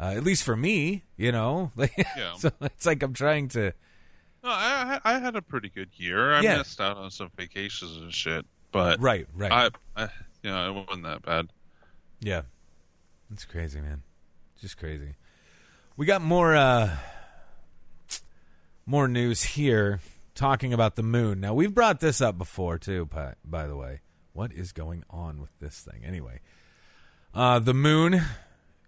uh, 0.00 0.12
at 0.16 0.24
least 0.24 0.42
for 0.44 0.56
me. 0.56 1.04
You 1.16 1.32
know, 1.32 1.72
Yeah. 1.76 2.34
so 2.38 2.50
it's 2.60 2.86
like 2.86 3.02
I'm 3.02 3.12
trying 3.14 3.48
to. 3.48 3.72
No, 4.42 4.50
I 4.50 5.00
I 5.04 5.18
had 5.18 5.36
a 5.36 5.42
pretty 5.42 5.68
good 5.68 5.90
year. 5.96 6.32
I 6.32 6.40
Yeah. 6.40 6.58
missed 6.58 6.80
out 6.80 6.96
on 6.96 7.10
some 7.10 7.30
vacations 7.36 7.96
and 7.96 8.12
shit, 8.14 8.46
but 8.72 9.00
Right, 9.00 9.26
right. 9.34 9.52
I, 9.96 10.04
I 10.04 10.08
you 10.42 10.50
know 10.50 10.68
it 10.70 10.86
wasn't 10.86 11.04
that 11.04 11.22
bad. 11.22 11.48
Yeah. 12.20 12.42
It's 13.32 13.44
crazy, 13.44 13.80
man. 13.80 14.02
Just 14.60 14.78
crazy. 14.78 15.14
We 15.96 16.06
got 16.06 16.22
more 16.22 16.54
uh 16.56 16.96
more 18.86 19.08
news 19.08 19.42
here 19.42 20.00
talking 20.34 20.72
about 20.72 20.96
the 20.96 21.02
moon. 21.02 21.40
Now, 21.40 21.52
we've 21.54 21.74
brought 21.74 22.00
this 22.00 22.20
up 22.20 22.38
before 22.38 22.78
too, 22.78 23.06
by, 23.06 23.34
by 23.44 23.66
the 23.66 23.76
way. 23.76 24.00
What 24.32 24.52
is 24.52 24.72
going 24.72 25.04
on 25.10 25.40
with 25.40 25.50
this 25.58 25.80
thing? 25.80 26.04
Anyway, 26.04 26.40
uh 27.34 27.58
the 27.58 27.74
moon 27.74 28.22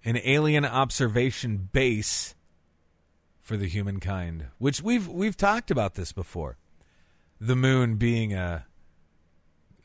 an 0.04 0.18
alien 0.24 0.64
observation 0.64 1.68
base 1.72 2.34
for 3.42 3.56
the 3.56 3.66
humankind, 3.66 4.46
which 4.58 4.82
we've 4.82 5.08
we've 5.08 5.36
talked 5.36 5.70
about 5.70 5.94
this 5.94 6.12
before. 6.12 6.56
The 7.40 7.56
moon 7.56 7.96
being 7.96 8.32
a 8.32 8.66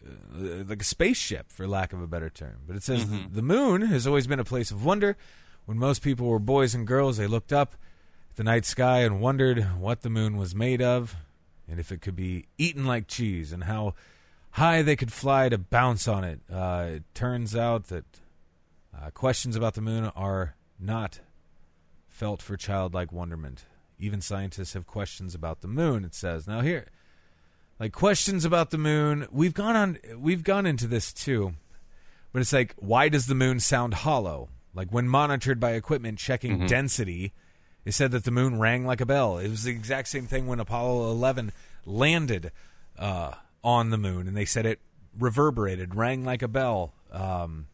uh, 0.05 0.63
like 0.67 0.81
a 0.81 0.85
spaceship, 0.85 1.51
for 1.51 1.67
lack 1.67 1.91
of 1.91 2.01
a 2.01 2.07
better 2.07 2.29
term. 2.29 2.57
But 2.67 2.75
it 2.75 2.83
says 2.83 3.09
the, 3.09 3.25
the 3.31 3.41
moon 3.41 3.81
has 3.81 4.05
always 4.05 4.27
been 4.27 4.39
a 4.39 4.45
place 4.45 4.69
of 4.69 4.85
wonder 4.85 5.17
When 5.65 5.79
most 5.79 6.03
people 6.03 6.27
were 6.27 6.39
boys 6.39 6.75
and 6.75 6.85
girls, 6.85 7.17
they 7.17 7.25
looked 7.27 7.51
up 7.51 7.75
at 8.29 8.35
the 8.35 8.43
night 8.43 8.65
sky 8.65 8.99
and 8.99 9.19
wondered 9.19 9.63
what 9.79 10.01
the 10.01 10.09
moon 10.09 10.37
was 10.37 10.53
made 10.53 10.81
of 10.81 11.15
and 11.67 11.79
if 11.79 11.91
it 11.91 12.01
could 12.01 12.15
be 12.15 12.45
eaten 12.57 12.85
like 12.85 13.07
cheese 13.07 13.51
and 13.51 13.63
how 13.63 13.95
high 14.51 14.83
they 14.83 14.95
could 14.95 15.11
fly 15.11 15.49
to 15.49 15.57
bounce 15.57 16.07
on 16.07 16.23
it. 16.23 16.39
Uh, 16.51 16.85
it 16.97 17.03
turns 17.15 17.55
out 17.55 17.87
that 17.87 18.05
uh, 19.01 19.09
questions 19.11 19.55
about 19.55 19.73
the 19.73 19.81
moon 19.81 20.05
are 20.15 20.55
not 20.79 21.19
felt 22.07 22.41
for 22.41 22.57
childlike 22.57 23.11
wonderment. 23.11 23.65
Even 23.99 24.21
scientists 24.21 24.73
have 24.73 24.87
questions 24.87 25.35
about 25.35 25.61
the 25.61 25.67
moon. 25.67 26.03
It 26.03 26.13
says 26.13 26.47
now 26.47 26.61
here, 26.61 26.87
like 27.79 27.91
questions 27.91 28.45
about 28.45 28.71
the 28.71 28.77
moon. 28.77 29.27
We've 29.31 29.53
gone 29.53 29.75
on. 29.75 29.97
We've 30.17 30.43
gone 30.43 30.65
into 30.65 30.87
this 30.87 31.13
too, 31.13 31.53
but 32.31 32.41
it's 32.41 32.53
like, 32.53 32.73
why 32.77 33.09
does 33.09 33.27
the 33.27 33.35
moon 33.35 33.59
sound 33.59 33.93
hollow? 33.95 34.49
Like 34.73 34.89
when 34.91 35.07
monitored 35.07 35.59
by 35.59 35.71
equipment 35.71 36.19
checking 36.19 36.65
density, 36.67 37.33
it 37.85 37.93
said 37.93 38.11
that 38.11 38.25
the 38.25 38.31
moon 38.31 38.59
rang 38.59 38.85
like 38.85 38.99
a 38.99 39.05
bell. 39.05 39.37
It 39.37 39.49
was 39.49 39.63
the 39.63 39.71
exact 39.71 40.09
same 40.09 40.25
thing 40.27 40.47
when 40.47 40.59
Apollo 40.59 41.11
11 41.11 41.53
landed 41.85 42.51
uh, 42.97 43.33
on 43.63 43.89
the 43.89 43.97
moon, 43.97 44.27
and 44.27 44.35
they 44.35 44.45
said 44.45 44.65
it 44.65 44.79
reverberated, 45.17 45.95
rang 45.95 46.25
like 46.25 46.41
a 46.41 46.47
bell. 46.47 46.93
Um, 47.11 47.67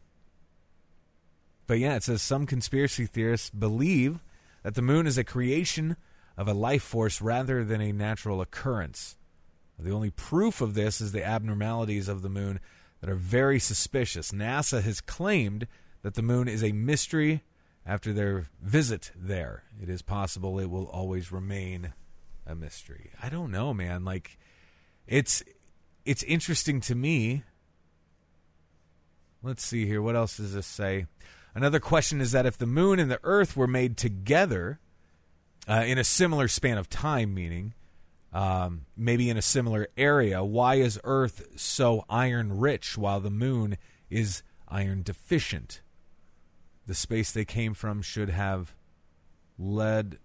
but 1.66 1.78
yeah, 1.78 1.94
it 1.94 2.02
says 2.02 2.22
some 2.22 2.46
conspiracy 2.46 3.06
theorists 3.06 3.50
believe 3.50 4.20
that 4.62 4.74
the 4.74 4.82
moon 4.82 5.06
is 5.06 5.18
a 5.18 5.24
creation 5.24 5.96
of 6.36 6.48
a 6.48 6.54
life 6.54 6.82
force 6.82 7.20
rather 7.20 7.64
than 7.64 7.80
a 7.80 7.92
natural 7.92 8.40
occurrence. 8.40 9.16
The 9.78 9.92
only 9.92 10.10
proof 10.10 10.60
of 10.60 10.74
this 10.74 11.00
is 11.00 11.12
the 11.12 11.24
abnormalities 11.24 12.08
of 12.08 12.22
the 12.22 12.28
moon 12.28 12.60
that 13.00 13.10
are 13.10 13.16
very 13.16 13.58
suspicious. 13.58 14.30
NASA 14.30 14.82
has 14.82 15.00
claimed 15.00 15.66
that 16.02 16.14
the 16.14 16.22
moon 16.22 16.46
is 16.48 16.62
a 16.62 16.72
mystery 16.72 17.42
after 17.84 18.12
their 18.12 18.48
visit 18.60 19.10
there. 19.16 19.64
It 19.80 19.88
is 19.88 20.02
possible 20.02 20.58
it 20.58 20.70
will 20.70 20.86
always 20.86 21.32
remain 21.32 21.92
a 22.46 22.54
mystery. 22.54 23.10
I 23.20 23.28
don't 23.28 23.50
know, 23.50 23.74
man. 23.74 24.04
Like 24.04 24.38
it's 25.06 25.42
it's 26.04 26.22
interesting 26.22 26.80
to 26.82 26.94
me. 26.94 27.42
Let's 29.42 29.64
see 29.64 29.86
here. 29.86 30.00
What 30.00 30.14
else 30.14 30.36
does 30.36 30.54
this 30.54 30.66
say? 30.66 31.06
Another 31.54 31.80
question 31.80 32.20
is 32.20 32.32
that 32.32 32.46
if 32.46 32.56
the 32.56 32.66
moon 32.66 32.98
and 32.98 33.10
the 33.10 33.20
earth 33.22 33.56
were 33.56 33.66
made 33.66 33.96
together 33.96 34.80
uh, 35.68 35.84
in 35.86 35.98
a 35.98 36.04
similar 36.04 36.48
span 36.48 36.78
of 36.78 36.88
time, 36.88 37.34
meaning 37.34 37.74
um, 38.32 38.86
maybe 38.96 39.28
in 39.28 39.36
a 39.36 39.42
similar 39.42 39.88
area, 39.96 40.42
why 40.42 40.76
is 40.76 40.98
Earth 41.04 41.46
so 41.56 42.04
iron 42.08 42.58
rich 42.58 42.96
while 42.96 43.20
the 43.20 43.30
moon 43.30 43.76
is 44.08 44.42
iron 44.68 45.02
deficient? 45.02 45.82
The 46.86 46.94
space 46.94 47.30
they 47.30 47.44
came 47.44 47.74
from 47.74 48.00
should 48.00 48.30
have 48.30 48.74
lead 49.58 50.18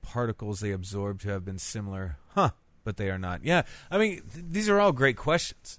particles 0.00 0.60
they 0.60 0.72
absorbed 0.72 1.20
to 1.20 1.28
have 1.28 1.44
been 1.44 1.58
similar. 1.58 2.16
Huh, 2.34 2.50
but 2.82 2.96
they 2.96 3.10
are 3.10 3.18
not. 3.18 3.44
Yeah, 3.44 3.62
I 3.90 3.98
mean, 3.98 4.22
th- 4.32 4.46
these 4.48 4.68
are 4.70 4.80
all 4.80 4.92
great 4.92 5.18
questions. 5.18 5.78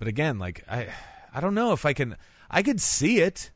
But 0.00 0.08
again, 0.08 0.40
like 0.40 0.64
I 0.68 0.88
I 1.34 1.40
don't 1.40 1.54
know 1.54 1.72
if 1.72 1.84
I 1.86 1.92
can 1.92 2.16
I 2.50 2.62
could 2.62 2.80
see 2.80 3.20
it. 3.20 3.50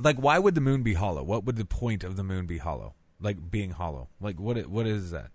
Like 0.00 0.16
why 0.16 0.38
would 0.38 0.54
the 0.54 0.60
moon 0.60 0.82
be 0.82 0.94
hollow? 0.94 1.22
What 1.22 1.44
would 1.44 1.56
the 1.56 1.64
point 1.64 2.02
of 2.04 2.16
the 2.16 2.24
moon 2.24 2.46
be 2.46 2.58
hollow? 2.58 2.94
Like 3.20 3.50
being 3.50 3.70
hollow. 3.70 4.08
Like 4.20 4.40
what 4.40 4.58
what 4.66 4.86
is 4.86 5.10
that? 5.10 5.30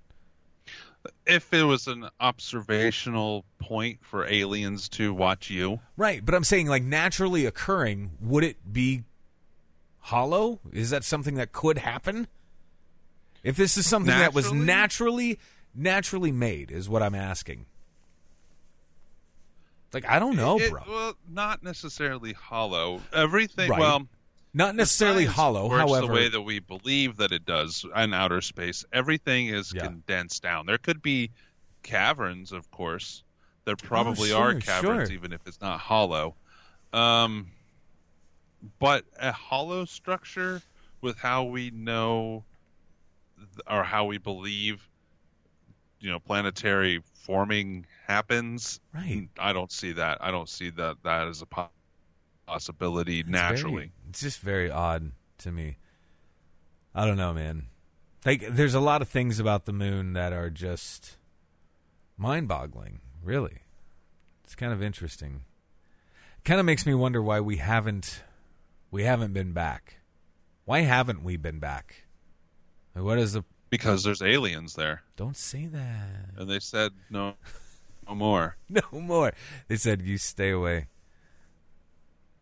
If 1.26 1.54
it 1.54 1.63
was 1.63 1.88
an 1.88 2.10
observational 2.20 3.46
point 3.58 4.00
for 4.02 4.28
aliens 4.28 4.89
to 4.89 5.13
watch 5.13 5.50
you, 5.50 5.80
Right, 5.96 6.24
but 6.26 6.36
I'm 6.36 6.44
saying 6.44 6.68
like 6.68 6.84
naturally 6.84 7.46
occurring, 7.46 8.12
would 8.20 8.44
it 8.44 8.58
be 8.74 9.04
hollow? 10.00 10.60
Is 10.74 10.89
that 10.89 11.04
something 11.06 11.36
that 11.36 11.52
could 11.54 11.78
happen? 11.78 12.28
If 13.44 13.56
this 13.56 13.78
is 13.78 13.88
something 13.88 14.13
that 14.13 14.34
was 14.34 14.52
Naturally? 14.52 14.65
naturally 14.65 15.39
naturally 15.74 16.32
made 16.34 16.72
is 16.72 16.89
what 16.89 17.02
I'm 17.02 17.15
asking. 17.15 17.65
Like 19.93 20.08
I 20.08 20.19
don't 20.19 20.36
know, 20.36 20.60
it- 20.60 20.69
bro. 20.71 20.84
well, 20.88 21.13
not 21.28 21.63
necessarily 21.63 22.34
hollow. 22.34 23.02
Everything, 23.13 23.69
Right. 23.69 23.80
well, 23.80 24.08
Not 24.54 24.75
necessarily 24.75 25.25
hollow, 25.25 25.69
however. 25.69 26.08
the 26.08 26.13
way 26.13 26.28
that 26.30 26.41
we 26.41 26.60
believe 26.60 27.17
that 27.17 27.32
it 27.32 27.45
does 27.45 27.86
in 27.95 28.13
outer 28.13 28.41
space. 28.41 28.84
Everything 28.93 29.47
is 29.47 29.71
Yeah. 29.73 29.84
condensed 29.86 30.41
down. 30.43 30.65
There 30.65 30.78
could 30.80 31.02
be 31.02 31.30
caverns, 31.84 32.52
of 32.52 32.69
course. 32.71 33.23
There 33.65 33.75
probably 33.75 34.32
Oh, 34.32 34.38
sure, 34.38 34.58
are 34.58 34.60
caverns, 34.62 35.10
sure. 35.10 35.15
even 35.15 35.34
if 35.34 35.41
it's 35.45 35.62
not 35.62 35.80
hollow. 35.80 36.36
Um, 36.93 37.52
but 38.80 39.06
a 39.17 39.32
hollow 39.32 39.86
structure 39.86 40.62
with 41.02 41.17
how 41.19 41.43
we 41.43 41.69
know 41.71 42.43
or 43.67 43.84
how 43.84 44.06
we 44.06 44.17
believe, 44.17 44.88
you 45.99 46.10
know, 46.10 46.19
planetary 46.19 47.02
forming 47.30 47.86
happens. 48.08 48.80
Right. 48.92 49.30
I 49.38 49.54
don't 49.54 49.72
see 49.72 49.92
that. 49.92 50.18
I 50.20 50.32
don't 50.32 50.50
see 50.50 50.72
that 50.72 50.98
that 51.04 51.28
as 51.28 51.44
a 51.44 51.70
possibility 52.48 53.20
It's 53.20 53.30
naturally. 53.30 53.72
very- 53.76 53.92
it's 54.10 54.22
just 54.22 54.39
very 54.39 54.72
odd 54.72 55.12
to 55.39 55.52
me. 55.52 55.78
I 56.96 57.06
don't 57.06 57.18
know, 57.18 57.32
man. 57.32 57.68
Like, 58.26 58.44
there's 58.50 58.74
a 58.74 58.80
lot 58.80 59.04
of 59.04 59.10
things 59.10 59.39
about 59.39 59.65
the 59.65 59.72
moon 59.74 60.13
that 60.13 60.34
are 60.34 60.50
just 60.50 61.18
mind-boggling. 62.18 63.00
Really, 63.24 63.60
it's 64.44 64.56
kind 64.56 64.74
of 64.74 64.82
interesting. 64.82 65.44
Kind 66.44 66.60
of 66.60 66.65
makes 66.65 66.84
me 66.88 66.96
wonder 66.96 67.22
why 67.22 67.42
we 67.42 67.58
haven't 67.58 68.24
we 68.89 69.04
haven't 69.04 69.34
been 69.34 69.54
back. 69.54 69.98
Why 70.65 70.80
haven't 70.80 71.24
we 71.24 71.38
been 71.38 71.60
back? 71.60 72.06
What 72.94 73.20
is 73.20 73.34
the? 73.34 73.44
Because 73.70 74.04
there's 74.04 74.22
aliens 74.22 74.74
there, 74.76 75.04
Don't 75.16 75.38
say 75.38 75.66
that. 75.68 76.10
and 76.38 76.50
they 76.50 76.60
said 76.60 76.92
no, 77.10 77.36
no 78.08 78.16
more. 78.16 78.58
No 78.70 79.00
more. 79.00 79.34
They 79.68 79.76
said 79.78 80.02
you 80.02 80.18
stay 80.18 80.52
away. 80.52 80.88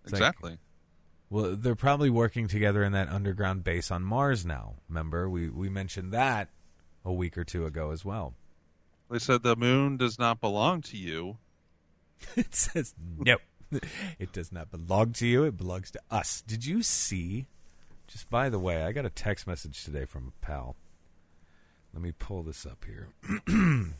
It's 0.04 0.13
like- 0.13 0.22
exactly. 0.22 0.58
Well, 1.30 1.58
they're 1.58 1.76
probably 1.76 2.10
working 2.10 2.48
together 2.48 2.84
in 2.86 2.94
that 2.94 3.10
underground 3.10 3.66
base 3.66 3.92
on 3.92 4.02
Mars 4.04 4.46
now. 4.46 4.76
Remember, 4.88 5.30
we 5.30 5.50
we 5.50 5.68
mentioned 5.68 6.13
that 6.13 6.50
a 7.04 7.12
week 7.12 7.38
or 7.38 7.44
two 7.44 7.66
ago 7.66 7.92
as 7.92 8.06
well. 8.06 8.34
they 9.12 9.20
said 9.20 9.44
the 9.44 9.58
moon 9.58 9.98
does 9.98 10.18
not 10.18 10.40
belong 10.40 10.82
to 10.84 10.96
you. 10.98 11.38
it 12.38 12.56
says 12.56 12.96
no, 13.18 13.38
it 14.20 14.32
does 14.32 14.54
not 14.54 14.72
belong 14.72 15.12
to 15.13 15.28
you. 15.28 15.44
It 15.44 15.58
belongs 15.58 15.92
to 15.92 16.02
us. 16.10 16.42
Did 16.48 16.66
you 16.66 16.82
see? 16.82 17.48
Just 18.08 18.30
by 18.30 18.48
the 18.48 18.60
way, 18.60 18.84
I 18.86 18.94
got 18.94 19.06
a 19.06 19.10
text 19.10 19.46
message 19.48 19.84
today 19.84 20.06
from 20.06 20.32
a 20.42 20.46
pal. 20.46 20.78
Let 21.93 22.02
me 22.02 22.12
pull 22.12 22.43
this 22.43 22.65
up 22.65 22.86
here. 22.86 23.10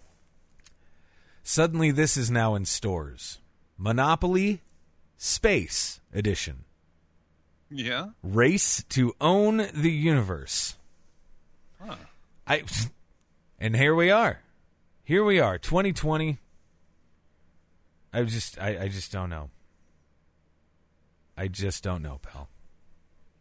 Suddenly, 1.44 1.92
this 1.92 2.18
is 2.18 2.30
now 2.30 2.56
in 2.56 2.66
stores. 2.66 3.40
Monopoly 3.78 4.62
Space 5.18 6.00
Edition. 6.14 6.66
Yeah. 7.70 8.10
Race 8.24 8.84
to 8.90 9.14
own 9.20 9.68
the 9.74 9.92
universe. 9.92 10.78
Huh. 11.82 11.96
I 12.46 12.64
and 13.60 13.76
here 13.76 13.96
we 13.96 14.10
are. 14.12 14.42
Here 15.04 15.24
we 15.24 15.40
are, 15.40 15.58
2020. 15.58 16.38
I 18.14 18.24
just 18.24 18.60
I, 18.60 18.84
I 18.84 18.88
just 18.88 19.12
don't 19.12 19.30
know. 19.30 19.50
I 21.38 21.48
just 21.48 21.84
don't 21.84 22.02
know, 22.02 22.20
pal. 22.22 22.50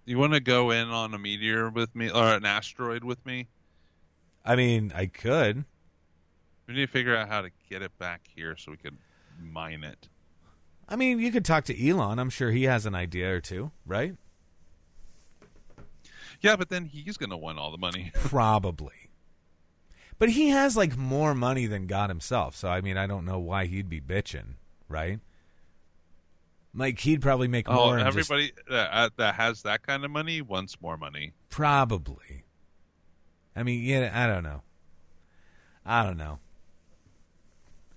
You 0.05 0.19
want 0.19 0.35
to 0.35 0.41
go 0.41 0.71
in 0.71 0.89
on 0.89 1.15
a 1.15 1.19
meteor 1.19 1.71
with 1.71 1.95
me 1.95 2.11
or 2.11 2.35
an 2.35 2.45
asteroid 2.45 3.03
with 3.03 3.25
me? 3.25 3.49
I 4.47 4.57
mean, 4.57 4.93
I 4.95 5.07
could. 5.07 5.65
We 6.67 6.75
need 6.75 6.87
to 6.87 6.93
figure 6.93 7.15
out 7.17 7.29
how 7.29 7.43
to 7.43 7.51
get 7.71 7.83
it 7.83 7.97
back 7.99 8.23
here 8.35 8.57
so 8.57 8.71
we 8.71 8.77
can 8.77 8.99
mine 9.41 9.85
it. 9.85 10.09
I 10.89 10.97
mean, 10.97 11.19
you 11.19 11.33
could 11.33 11.45
talk 11.45 11.65
to 11.65 11.89
Elon. 11.89 12.19
I'm 12.19 12.31
sure 12.31 12.51
he 12.51 12.65
has 12.65 12.87
an 12.87 12.95
idea 12.95 13.35
or 13.35 13.41
two, 13.41 13.73
right? 13.85 14.15
Yeah, 16.41 16.57
but 16.57 16.69
then 16.69 16.85
he's 16.85 17.17
going 17.17 17.31
to 17.31 17.37
want 17.37 17.59
all 17.59 17.71
the 17.71 17.79
money. 17.79 18.13
Probably. 18.15 19.11
But 20.19 20.31
he 20.31 20.49
has 20.51 20.77
like 20.77 20.97
more 20.97 21.35
money 21.35 21.67
than 21.67 21.87
God 21.87 22.09
himself. 22.11 22.57
So 22.57 22.69
I 22.69 22.81
mean, 22.81 22.97
I 22.97 23.07
don't 23.07 23.25
know 23.25 23.39
why 23.39 23.67
he'd 23.67 23.89
be 23.89 24.01
bitching, 24.01 24.55
right? 24.89 25.21
Like 26.75 27.01
he'd 27.01 27.21
probably 27.23 27.49
make 27.49 27.69
Oh, 27.69 27.75
more. 27.75 27.99
and 27.99 28.07
just- 28.15 28.31
everybody 28.31 28.53
that, 28.69 28.91
uh, 28.95 29.11
that 29.17 29.35
has 29.35 29.63
that 29.63 29.83
kind 29.87 30.05
of 30.05 30.11
money 30.11 30.41
wants 30.43 30.81
more 30.81 30.97
money. 30.97 31.33
Probably. 31.49 32.45
I 33.57 33.63
mean, 33.63 33.83
yeah, 33.83 34.11
I 34.15 34.27
don't 34.27 34.43
know. 34.43 34.63
I 35.85 36.05
don't 36.05 36.19
know. 36.19 36.39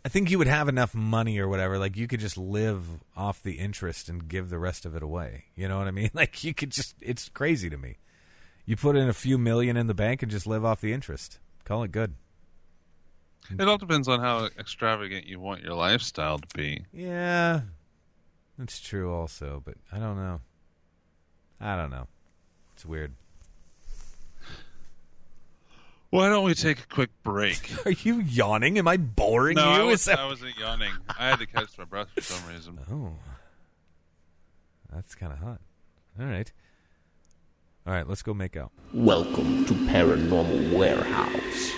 I 0.06 0.10
think 0.10 0.32
you 0.32 0.38
would 0.38 0.48
have 0.48 0.70
enough 0.70 0.96
money 0.96 1.38
or 1.40 1.48
whatever. 1.50 1.78
Like 1.78 1.98
you 1.98 2.08
could 2.08 2.22
just 2.22 2.38
live 2.38 2.84
off 3.18 3.44
the 3.44 3.60
interest 3.60 4.08
and 4.08 4.30
give 4.30 4.50
the 4.50 4.58
rest 4.58 4.86
of 4.86 4.96
it 4.96 5.04
away. 5.04 5.46
You 5.56 5.68
know 5.68 5.78
what 5.78 5.88
I 5.88 5.92
mean? 5.92 6.10
Like 6.16 6.44
you 6.44 6.54
could 6.54 6.72
just. 6.72 6.96
It's 7.02 7.30
crazy 7.30 7.70
to 7.70 7.78
me. 7.78 7.98
You 8.66 8.78
put 8.78 8.96
in 8.96 9.10
a 9.10 9.14
few 9.14 9.38
million 9.38 9.76
in 9.76 9.88
the 9.88 9.94
bank 9.94 10.22
and 10.22 10.32
just 10.32 10.48
live 10.48 10.64
off 10.64 10.80
the 10.80 10.94
interest. 10.94 11.40
Call 11.66 11.84
it 11.84 11.92
good. 11.92 12.14
It 13.58 13.68
all 13.68 13.78
depends 13.78 14.08
on 14.08 14.20
how 14.20 14.46
extravagant 14.58 15.26
you 15.26 15.40
want 15.40 15.64
your 15.64 15.74
lifestyle 15.74 16.38
to 16.38 16.48
be. 16.56 16.86
Yeah, 16.94 17.62
that's 18.58 18.80
true. 18.80 19.12
Also, 19.12 19.62
but 19.66 19.76
I 19.92 19.98
don't 19.98 20.18
know. 20.18 20.40
I 21.60 21.76
don't 21.76 21.90
know. 21.90 22.08
It's 22.76 22.86
weird. 22.86 23.14
Why 26.12 26.28
don't 26.30 26.44
we 26.44 26.56
take 26.56 26.80
a 26.80 26.88
quick 26.88 27.12
break? 27.24 27.60
Are 27.86 27.92
you 27.92 28.20
yawning? 28.20 28.80
Am 28.80 28.88
I 28.88 28.98
boring 28.98 29.56
no, 29.58 29.76
you? 29.76 29.82
I, 29.82 29.84
was, 29.84 30.06
that- 30.06 30.18
I 30.18 30.26
wasn't 30.26 30.58
yawning. 30.58 30.92
I 31.20 31.30
had 31.30 31.40
to 31.40 31.46
catch 31.46 31.78
my 31.78 31.84
breath 31.86 32.08
for 32.16 32.22
some 32.22 32.52
reason. 32.52 32.80
Oh, 32.92 33.14
that's 34.92 35.14
kind 35.14 35.32
of 35.32 35.38
hot. 35.38 35.62
All 36.20 36.26
right, 36.26 36.52
all 37.86 37.94
right. 37.94 38.10
Let's 38.10 38.24
go 38.24 38.34
make 38.34 38.58
out. 38.58 38.72
Welcome 38.92 39.64
to 39.66 39.74
Paranormal 39.76 40.76
Warehouse. 40.76 41.72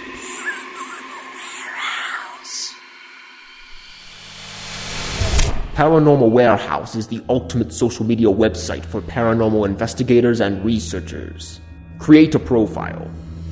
Paranormal 5.76 6.30
Warehouse 6.30 6.96
is 6.96 7.08
the 7.08 7.22
ultimate 7.28 7.74
social 7.74 8.06
media 8.06 8.28
website 8.28 8.86
for 8.86 9.02
paranormal 9.02 9.66
investigators 9.66 10.40
and 10.40 10.64
researchers. 10.64 11.60
Create 12.00 12.34
a 12.34 12.40
profile, 12.40 13.10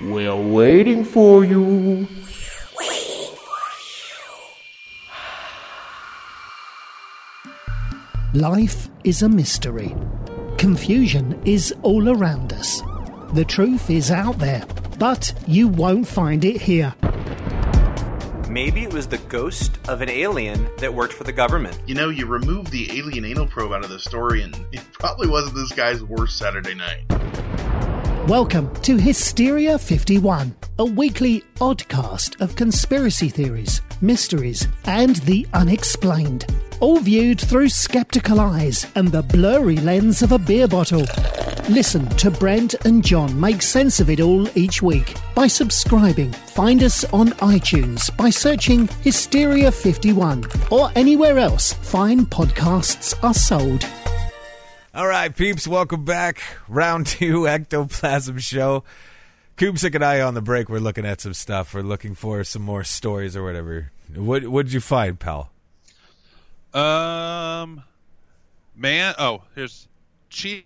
We're 0.00 0.36
waiting 0.36 1.04
for 1.04 1.42
you. 1.42 2.06
Life 8.34 8.90
is 9.04 9.22
a 9.22 9.28
mystery. 9.30 9.96
Confusion 10.58 11.40
is 11.46 11.72
all 11.80 12.10
around 12.10 12.52
us. 12.52 12.82
The 13.32 13.46
truth 13.46 13.88
is 13.88 14.10
out 14.10 14.38
there, 14.38 14.66
but 14.98 15.32
you 15.46 15.66
won't 15.66 16.06
find 16.06 16.44
it 16.44 16.60
here. 16.60 16.94
Maybe 18.50 18.82
it 18.82 18.92
was 18.92 19.06
the 19.06 19.18
ghost 19.28 19.78
of 19.88 20.02
an 20.02 20.10
alien 20.10 20.68
that 20.76 20.92
worked 20.92 21.14
for 21.14 21.24
the 21.24 21.32
government. 21.32 21.80
You 21.86 21.94
know, 21.94 22.10
you 22.10 22.26
remove 22.26 22.70
the 22.70 22.98
alien 22.98 23.24
anal 23.24 23.46
probe 23.46 23.72
out 23.72 23.82
of 23.82 23.88
the 23.88 23.98
story, 23.98 24.42
and 24.42 24.54
it 24.72 24.82
probably 24.92 25.28
wasn't 25.28 25.54
this 25.54 25.72
guy's 25.72 26.02
worst 26.02 26.36
Saturday 26.36 26.74
night. 26.74 27.04
Welcome 28.28 28.74
to 28.82 28.96
Hysteria 28.96 29.78
51, 29.78 30.52
a 30.80 30.84
weekly 30.84 31.44
oddcast 31.60 32.40
of 32.40 32.56
conspiracy 32.56 33.28
theories, 33.28 33.82
mysteries, 34.00 34.66
and 34.86 35.14
the 35.26 35.46
unexplained. 35.54 36.44
All 36.80 36.98
viewed 36.98 37.40
through 37.40 37.68
skeptical 37.68 38.40
eyes 38.40 38.84
and 38.96 39.12
the 39.12 39.22
blurry 39.22 39.76
lens 39.76 40.22
of 40.22 40.32
a 40.32 40.40
beer 40.40 40.66
bottle. 40.66 41.06
Listen 41.68 42.08
to 42.16 42.32
Brent 42.32 42.74
and 42.84 43.04
John 43.04 43.38
make 43.38 43.62
sense 43.62 44.00
of 44.00 44.10
it 44.10 44.18
all 44.18 44.48
each 44.58 44.82
week 44.82 45.14
by 45.36 45.46
subscribing. 45.46 46.32
Find 46.32 46.82
us 46.82 47.04
on 47.12 47.28
iTunes 47.34 48.14
by 48.16 48.30
searching 48.30 48.88
Hysteria 49.02 49.70
51 49.70 50.46
or 50.72 50.90
anywhere 50.96 51.38
else 51.38 51.74
fine 51.74 52.26
podcasts 52.26 53.14
are 53.22 53.34
sold. 53.34 53.86
All 54.96 55.06
right, 55.06 55.36
peeps, 55.36 55.68
welcome 55.68 56.06
back. 56.06 56.40
Round 56.68 57.06
two 57.06 57.46
Ectoplasm 57.46 58.38
Show. 58.38 58.82
Kubsik 59.58 59.94
and 59.94 60.02
I 60.02 60.22
on 60.22 60.32
the 60.32 60.40
break. 60.40 60.70
We're 60.70 60.78
looking 60.78 61.04
at 61.04 61.20
some 61.20 61.34
stuff. 61.34 61.74
We're 61.74 61.82
looking 61.82 62.14
for 62.14 62.42
some 62.44 62.62
more 62.62 62.82
stories 62.82 63.36
or 63.36 63.44
whatever. 63.44 63.92
What 64.14 64.48
What 64.48 64.64
did 64.64 64.72
you 64.72 64.80
find, 64.80 65.20
pal? 65.20 65.50
Um, 66.72 67.82
man. 68.74 69.14
Oh, 69.18 69.42
here's 69.54 69.86
cheetah 70.30 70.64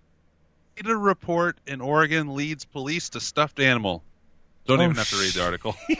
report 0.87 1.59
in 1.67 1.81
Oregon 1.81 2.37
leads 2.37 2.65
police 2.65 3.09
to 3.11 3.21
stuffed 3.21 3.59
animal. 3.59 4.05
Don't 4.65 4.79
Oh, 4.79 4.85
even 4.85 4.95
have 4.95 5.11
to 5.11 5.17
read 5.17 5.33
the 5.33 5.43
article. 5.43 5.75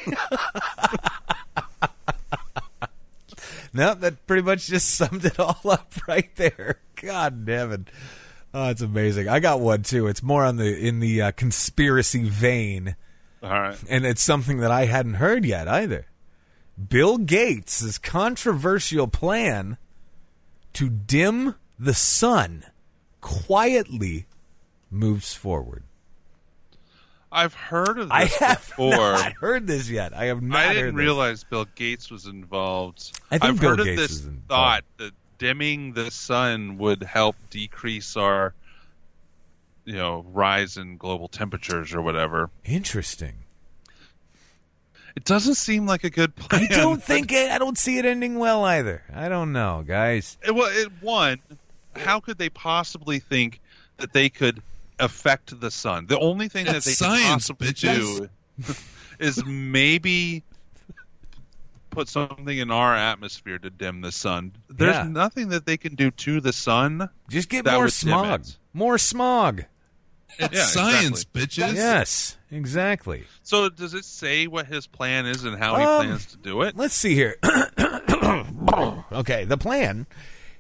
No, 3.73 3.95
that 3.95 4.27
pretty 4.27 4.43
much 4.43 4.67
just 4.67 4.91
summed 4.97 5.25
it 5.25 5.39
all 5.39 5.61
up 5.65 5.93
right 6.09 6.35
there. 6.37 6.79
God 7.01 7.45
damn 7.47 7.73
it. 7.73 7.81
Oh, 8.53 8.69
it's 8.71 8.81
amazing. 8.83 9.29
I 9.29 9.41
got 9.41 9.61
one 9.61 9.83
too. 9.83 10.07
It's 10.09 10.23
more 10.23 10.45
on 10.45 10.57
the 10.57 10.77
in 10.77 11.01
the 11.01 11.23
uh, 11.23 11.31
conspiracy 11.33 12.25
vein, 12.25 12.97
All 13.43 13.51
right. 13.51 13.77
and 13.89 14.05
it's 14.05 14.23
something 14.23 14.59
that 14.59 14.71
I 14.71 14.87
hadn't 14.87 15.15
heard 15.15 15.45
yet 15.45 15.69
either. 15.69 16.07
Bill 16.89 17.19
Gates' 17.19 17.99
controversial 17.99 19.07
plan 19.07 19.77
to 20.73 20.89
dim 20.89 21.55
the 21.79 21.95
sun 21.95 22.65
quietly 23.21 24.27
moves 24.91 25.35
forward. 25.35 25.85
I've 27.33 27.55
heard 27.55 27.99
of 27.99 28.09
this 28.09 28.11
I 28.11 28.25
have 28.45 28.67
before. 28.67 28.91
not 28.91 29.33
heard 29.41 29.67
this 29.69 29.89
yet. 29.89 30.13
I 30.13 30.25
have 30.27 30.43
not 30.43 30.67
I 30.67 30.75
didn't 30.75 30.97
realize 30.97 31.45
Bill 31.45 31.67
Gates 31.77 32.11
was 32.11 32.27
involved. 32.27 33.13
I 33.31 33.39
think 33.39 33.45
have 33.45 33.61
Bill 33.61 33.77
heard 33.77 33.85
Gates 33.85 34.03
of 34.03 34.09
this 34.25 34.29
thought 34.49 34.83
that 34.97 35.13
dimming 35.41 35.95
the 35.95 36.11
sun 36.11 36.77
would 36.79 37.03
help 37.03 37.35
decrease 37.49 38.17
our, 38.17 38.55
you 39.85 39.95
know, 39.95 40.25
rise 40.33 40.77
in 40.77 40.99
global 40.99 41.27
temperatures 41.27 41.95
or 41.95 42.03
whatever. 42.03 42.51
Interesting. 42.65 43.33
It 45.17 45.25
doesn't 45.25 45.57
seem 45.57 45.87
like 45.87 46.05
a 46.05 46.11
good 46.11 46.37
plan. 46.37 46.69
I 46.71 46.77
don't 46.77 47.03
think 47.03 47.33
it. 47.33 47.51
I 47.51 47.59
don't 47.59 47.79
see 47.79 47.99
it 47.99 48.05
ending 48.05 48.39
well 48.39 48.65
either. 48.65 49.03
I 49.13 49.29
don't 49.29 49.53
know, 49.53 49.83
guys. 49.85 50.39
It, 50.47 50.55
well, 50.55 50.71
it, 50.71 50.93
one, 51.01 51.41
how 51.97 52.21
could 52.21 52.39
they 52.39 52.51
possibly 52.51 53.19
think 53.19 53.61
that 53.97 54.13
they 54.13 54.29
could 54.29 54.63
affect 54.99 55.59
the 55.59 55.71
sun? 55.71 56.07
The 56.07 56.19
only 56.19 56.49
thing 56.49 56.67
that 56.67 56.85
they 56.85 56.93
science, 56.93 57.49
could 57.49 57.59
possibly 57.59 57.69
bitches. 57.69 58.29
do 58.67 58.75
is 59.19 59.45
maybe 59.45 60.45
put 61.91 62.09
something 62.09 62.57
in 62.59 62.71
our 62.71 62.95
atmosphere 62.95 63.59
to 63.59 63.71
dim 63.71 64.01
the 64.01 64.13
sun. 64.13 64.53
There's 64.69 64.95
Yeah. 64.97 65.03
nothing 65.05 65.49
that 65.51 65.67
they 65.67 65.77
can 65.77 65.95
do 65.95 66.11
to 66.13 66.41
the 66.41 66.53
sun. 66.53 67.09
Just 67.29 67.49
get 67.49 67.65
That 67.65 67.75
more 67.75 67.89
smog. 67.89 68.45
More 68.73 68.99
smog. 68.99 69.65
It's 70.39 70.55
Yeah, 70.55 70.65
science, 70.65 71.23
exactly. 71.35 71.43
bitches. 71.65 71.75
Yes, 71.75 72.37
exactly. 72.53 73.25
So 73.43 73.69
does 73.69 73.95
it 73.95 74.05
say 74.05 74.47
what 74.47 74.67
his 74.67 74.87
plan 74.87 75.27
is 75.27 75.45
and 75.45 75.59
how 75.59 75.77
he 75.77 75.85
Um, 75.85 76.07
plans 76.07 76.27
to 76.27 76.37
do 76.37 76.63
it? 76.63 76.77
Let's 76.77 76.95
see 76.95 77.15
here. 77.15 77.37
okay, 79.13 79.45
the 79.45 79.59
plan 79.59 80.07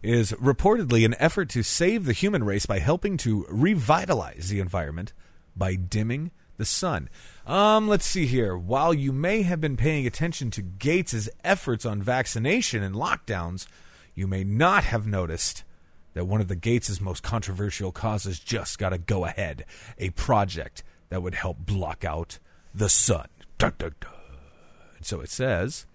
is 0.03 0.33
reportedly 0.33 1.05
an 1.05 1.14
effort 1.19 1.49
to 1.51 1.62
save 1.62 2.05
the 2.05 2.12
human 2.12 2.43
race 2.45 2.66
by 2.66 2.79
helping 2.79 3.16
to 3.19 3.47
revitalize 3.49 4.49
the 4.49 4.61
environment 4.61 5.12
by 5.57 5.75
dimming 5.75 6.31
the 6.57 6.64
sun. 6.64 7.09
Um, 7.50 7.88
let's 7.88 8.06
see 8.06 8.26
here. 8.26 8.56
While 8.56 8.94
you 8.94 9.12
may 9.12 9.42
have 9.42 9.60
been 9.60 9.76
paying 9.76 10.06
attention 10.06 10.52
to 10.52 10.62
Gates' 10.62 11.28
efforts 11.42 11.84
on 11.84 12.00
vaccination 12.00 12.84
and 12.84 12.94
lockdowns, 12.94 13.66
you 14.14 14.28
may 14.28 14.44
not 14.44 14.84
have 14.84 15.04
noticed 15.04 15.64
that 16.14 16.28
one 16.28 16.40
of 16.40 16.46
the 16.46 16.54
Gates' 16.54 17.00
most 17.00 17.24
controversial 17.24 17.90
causes 17.90 18.38
just 18.38 18.78
got 18.78 18.90
to 18.90 18.98
go 18.98 19.24
ahead. 19.24 19.64
A 19.98 20.10
project 20.10 20.84
that 21.08 21.24
would 21.24 21.34
help 21.34 21.58
block 21.58 22.04
out 22.04 22.38
the 22.72 22.88
sun. 22.88 23.26
Dun, 23.58 23.72
dun, 23.78 23.96
dun. 24.00 24.12
And 24.98 25.04
so 25.04 25.20
it 25.20 25.30
says 25.30 25.86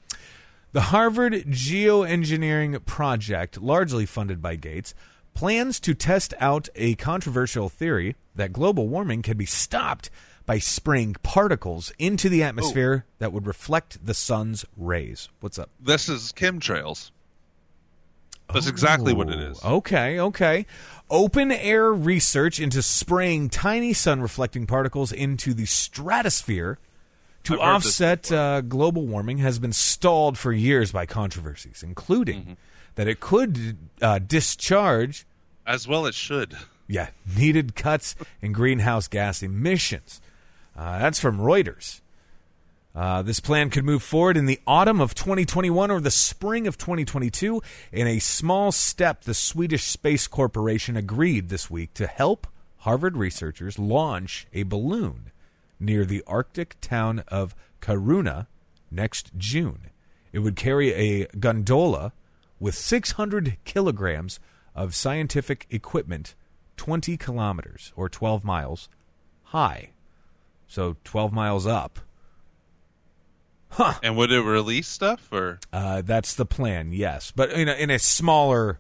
the 0.73 0.81
Harvard 0.81 1.45
Geoengineering 1.47 2.83
Project, 2.83 3.61
largely 3.61 4.05
funded 4.05 4.41
by 4.41 4.57
Gates, 4.57 4.93
plans 5.33 5.79
to 5.79 5.93
test 5.93 6.33
out 6.37 6.67
a 6.75 6.95
controversial 6.95 7.69
theory 7.69 8.17
that 8.35 8.51
global 8.51 8.89
warming 8.89 9.21
can 9.21 9.37
be 9.37 9.45
stopped 9.45 10.09
by 10.45 10.59
spraying 10.59 11.15
particles 11.23 11.91
into 11.97 12.29
the 12.29 12.43
atmosphere 12.43 13.05
that 13.19 13.33
would 13.33 13.47
reflect 13.47 14.05
the 14.05 14.13
sun's 14.13 14.63
rays. 14.77 15.29
What's 15.39 15.57
up? 15.57 15.69
This 15.79 16.07
is 16.09 16.31
chemtrails. 16.35 17.11
That's 18.53 18.67
exactly 18.67 19.11
what 19.13 19.29
it 19.29 19.39
is. 19.39 19.63
Okay, 19.65 20.19
okay. 20.19 20.67
Open 21.09 21.51
air 21.51 21.91
research 21.91 22.59
into 22.59 22.83
spraying 22.83 23.49
tiny 23.49 23.91
sun 23.93 24.21
reflecting 24.21 24.67
particles 24.67 25.11
into 25.11 25.53
the 25.55 25.65
stratosphere 25.65 26.77
to 27.45 27.55
I've 27.55 27.77
offset 27.77 28.31
uh, 28.31 28.61
global 28.61 29.05
warming 29.07 29.39
has 29.39 29.57
been 29.57 29.73
stalled 29.73 30.37
for 30.37 30.51
years 30.51 30.91
by 30.91 31.05
controversies, 31.07 31.81
including 31.83 32.41
Mm-hmm. 32.41 32.53
that 32.95 33.07
it 33.07 33.19
could 33.19 33.77
uh, 34.01 34.19
discharge, 34.19 35.25
As 35.65 35.87
well 35.87 36.05
it 36.05 36.13
should. 36.13 36.55
yeah, 36.87 37.09
needed 37.35 37.75
cuts 37.75 38.15
in 38.43 38.51
greenhouse 38.51 39.07
gas 39.07 39.41
emissions. 39.41 40.21
Uh, 40.75 40.99
that's 40.99 41.19
from 41.19 41.39
Reuters. 41.39 42.01
Uh, 42.95 43.21
this 43.21 43.41
plan 43.41 43.69
could 43.69 43.83
move 43.83 44.01
forward 44.01 44.37
in 44.37 44.45
the 44.45 44.59
autumn 44.65 45.01
of 45.01 45.13
2021 45.13 45.91
or 45.91 45.99
the 45.99 46.09
spring 46.09 46.65
of 46.65 46.77
2022. 46.77 47.61
In 47.91 48.07
a 48.07 48.19
small 48.19 48.71
step, 48.71 49.23
the 49.23 49.33
Swedish 49.33 49.83
Space 49.83 50.27
Corporation 50.27 50.95
agreed 50.95 51.49
this 51.49 51.69
week 51.69 51.93
to 51.95 52.07
help 52.07 52.47
Harvard 52.79 53.17
researchers 53.17 53.77
launch 53.77 54.47
a 54.53 54.63
balloon 54.63 55.31
near 55.77 56.05
the 56.05 56.23
Arctic 56.25 56.77
town 56.79 57.23
of 57.27 57.53
Kiruna 57.81 58.47
next 58.89 59.31
June. 59.37 59.89
It 60.31 60.39
would 60.39 60.55
carry 60.55 60.93
a 60.93 61.27
gondola 61.39 62.13
with 62.59 62.75
600 62.75 63.57
kilograms 63.65 64.39
of 64.73 64.95
scientific 64.95 65.67
equipment 65.69 66.35
20 66.77 67.17
kilometers 67.17 67.91
or 67.95 68.07
12 68.07 68.43
miles 68.43 68.87
high. 69.43 69.89
So 70.67 70.95
12 71.03 71.31
miles 71.31 71.65
up. 71.67 71.99
Huh. 73.69 73.93
And 74.03 74.15
would 74.17 74.31
it 74.31 74.41
release 74.41 74.87
stuff 74.87 75.31
or? 75.33 75.59
Uh, 75.73 76.01
that's 76.01 76.33
the 76.33 76.45
plan, 76.45 76.91
yes. 76.93 77.31
But 77.35 77.51
in 77.51 77.67
a, 77.67 77.73
in 77.73 77.89
a 77.89 77.99
smaller, 77.99 78.79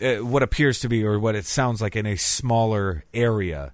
uh, 0.00 0.16
what 0.16 0.42
appears 0.42 0.80
to 0.80 0.88
be, 0.88 1.02
or 1.04 1.18
what 1.18 1.34
it 1.34 1.46
sounds 1.46 1.80
like, 1.80 1.96
in 1.96 2.04
a 2.06 2.16
smaller 2.16 3.04
area 3.14 3.72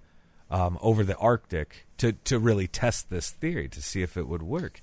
um, 0.50 0.78
over 0.80 1.02
the 1.02 1.16
Arctic 1.16 1.86
to, 1.98 2.12
to 2.12 2.38
really 2.38 2.68
test 2.68 3.10
this 3.10 3.30
theory 3.30 3.68
to 3.70 3.82
see 3.82 4.02
if 4.02 4.16
it 4.16 4.28
would 4.28 4.42
work. 4.42 4.80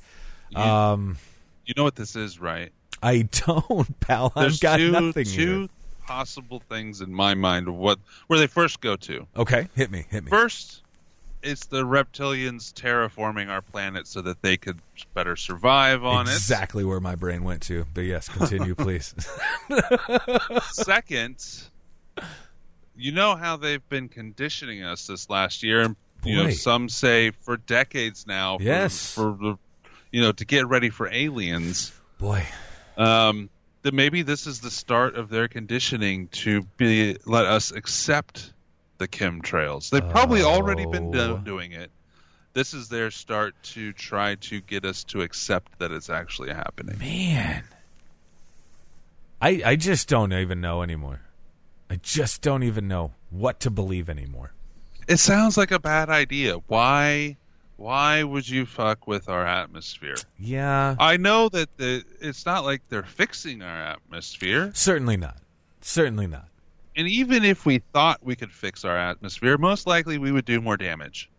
Um, 0.55 1.17
You 1.65 1.73
know 1.77 1.83
what 1.83 1.95
this 1.95 2.15
is, 2.15 2.39
right? 2.39 2.71
I 3.01 3.23
don't, 3.31 3.99
pal. 4.01 4.33
There's 4.35 4.55
I've 4.55 4.59
got 4.61 4.77
two, 4.77 4.91
nothing 4.91 5.25
two 5.25 5.59
here. 5.61 5.67
possible 6.05 6.61
things 6.67 6.99
in 7.01 7.13
my 7.13 7.35
mind 7.35 7.67
of 7.67 7.75
what 7.75 7.99
where 8.27 8.39
they 8.39 8.47
first 8.47 8.81
go 8.81 8.95
to. 8.97 9.27
Okay, 9.35 9.67
hit 9.75 9.91
me, 9.91 10.05
hit 10.09 10.23
me. 10.25 10.29
First, 10.29 10.81
it's 11.41 11.65
the 11.67 11.83
reptilians 11.83 12.73
terraforming 12.73 13.49
our 13.49 13.61
planet 13.61 14.07
so 14.07 14.21
that 14.21 14.41
they 14.41 14.57
could 14.57 14.79
better 15.13 15.35
survive 15.35 16.03
on 16.03 16.27
it. 16.27 16.31
Exactly 16.31 16.83
where 16.83 16.99
my 16.99 17.15
brain 17.15 17.43
went 17.43 17.61
to. 17.63 17.85
But 17.93 18.01
yes, 18.01 18.27
continue, 18.27 18.75
please. 18.75 19.13
Second, 20.71 21.43
you 22.95 23.11
know 23.11 23.35
how 23.35 23.57
they've 23.57 23.88
been 23.89 24.09
conditioning 24.09 24.83
us 24.83 25.07
this 25.07 25.29
last 25.29 25.63
year, 25.63 25.81
and 25.81 25.95
you 26.23 26.35
know 26.35 26.45
Boy. 26.45 26.51
some 26.51 26.89
say 26.89 27.31
for 27.31 27.57
decades 27.57 28.25
now. 28.27 28.57
Yes. 28.59 29.13
for 29.13 29.38
the 29.39 29.57
you 30.11 30.21
know 30.21 30.31
to 30.31 30.45
get 30.45 30.67
ready 30.67 30.89
for 30.89 31.07
aliens. 31.07 31.91
Boy, 32.17 32.45
um, 32.97 33.49
that 33.83 33.93
maybe 33.93 34.23
this 34.23 34.47
is 34.47 34.59
the 34.59 34.71
start 34.71 35.15
of 35.15 35.29
their 35.29 35.47
conditioning 35.47 36.27
to 36.29 36.63
be 36.77 37.17
let 37.25 37.45
us 37.45 37.71
accept 37.71 38.51
the 38.98 39.08
chemtrails. 39.08 39.89
They've 39.89 40.08
probably 40.10 40.41
already 40.43 40.86
been 40.86 41.12
do- 41.12 41.20
Oh. 41.20 41.38
doing 41.38 41.72
it. 41.72 41.91
This 42.54 42.74
is 42.74 42.89
their 42.89 43.12
start 43.12 43.54
to 43.74 43.93
try 43.93 44.36
to 44.36 44.62
get 44.62 44.84
us 44.86 45.04
to 45.06 45.22
accept 45.22 45.78
that 45.80 45.91
it's 45.91 46.10
actually 46.10 46.50
happening. 46.50 46.98
man, 46.98 47.64
I 49.41 49.62
I 49.66 49.76
just 49.76 50.10
don't 50.10 50.34
even 50.34 50.62
know 50.62 50.82
anymore. 50.82 51.22
I 51.89 51.98
just 51.98 52.41
don't 52.41 52.64
even 52.64 52.88
know 52.88 53.14
what 53.30 53.60
to 53.62 53.70
believe 53.70 54.10
anymore. 54.10 54.52
It 55.08 55.18
sounds 55.18 55.56
like 55.58 55.72
a 55.72 55.80
bad 55.80 56.10
idea. 56.10 56.56
Why? 56.68 57.38
Why 57.78 58.24
would 58.24 58.50
you 58.50 58.66
fuck 58.66 59.06
with 59.08 59.30
our 59.30 59.45
atmosphere? 59.45 60.16
Yeah, 60.39 60.95
I 61.00 61.18
know 61.18 61.48
that 61.50 61.78
the, 61.78 62.04
it's 62.20 62.43
not 62.45 62.66
like 62.66 62.82
they're 62.89 63.04
fixing 63.04 63.62
our 63.62 63.78
atmosphere. 63.84 64.72
certainly 64.74 65.16
not. 65.16 65.38
Certainly 65.82 66.26
not. 66.28 66.48
And 66.98 67.08
even 67.08 67.45
if 67.45 67.66
we 67.66 67.78
thought 67.93 68.20
we 68.24 68.36
could 68.36 68.52
fix 68.52 68.84
our 68.84 68.98
atmosphere, 68.98 69.58
most 69.58 69.86
likely 69.86 70.18
we 70.18 70.32
would 70.32 70.45
do 70.45 70.60
more 70.60 70.78
damage. 70.78 71.30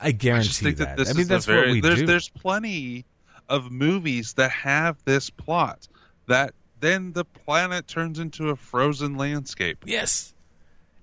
I 0.00 0.08
I 0.08 0.12
guarantee 0.12 0.48
think 0.50 0.76
that. 0.78 0.96
that 0.96 0.96
this 0.96 1.10
I 1.10 1.12
mean, 1.12 1.22
is 1.22 1.28
that's 1.28 1.46
very, 1.46 1.68
what 1.68 1.72
we 1.72 1.80
there's, 1.80 2.00
do. 2.00 2.06
There's 2.06 2.28
plenty 2.28 3.04
of 3.48 3.70
movies 3.70 4.34
that 4.34 4.50
have 4.50 4.96
this 5.04 5.30
plot 5.30 5.86
that 6.26 6.54
then 6.80 7.12
the 7.12 7.24
planet 7.24 7.86
turns 7.86 8.18
into 8.18 8.48
a 8.48 8.56
frozen 8.56 9.16
landscape. 9.16 9.84
yes, 9.86 10.34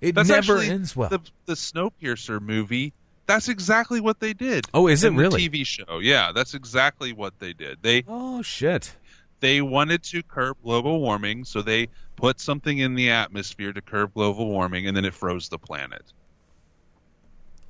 it 0.00 0.14
That's 0.14 0.28
never 0.28 0.58
ends 0.58 0.94
well. 0.94 1.08
The, 1.08 1.20
the 1.46 1.54
Snowpiercer 1.54 2.40
movie. 2.40 2.92
That's 3.26 3.48
exactly 3.48 4.00
what 4.00 4.20
they 4.20 4.32
did. 4.32 4.66
Oh, 4.72 4.86
is 4.88 5.04
it 5.04 5.12
really? 5.12 5.48
TV 5.48 5.66
show. 5.66 5.98
Yeah, 5.98 6.32
that's 6.32 6.54
exactly 6.54 7.12
what 7.12 7.38
they 7.40 7.52
did. 7.52 7.78
They 7.82 8.04
oh 8.08 8.42
shit! 8.42 8.96
They 9.40 9.60
wanted 9.60 10.02
to 10.04 10.22
curb 10.22 10.56
global 10.62 11.00
warming, 11.00 11.44
so 11.44 11.62
they 11.62 11.88
put 12.16 12.40
something 12.40 12.78
in 12.78 12.94
the 12.94 13.10
atmosphere 13.10 13.72
to 13.72 13.80
curb 13.80 14.14
global 14.14 14.48
warming, 14.48 14.86
and 14.86 14.96
then 14.96 15.04
it 15.04 15.14
froze 15.14 15.48
the 15.48 15.58
planet. 15.58 16.02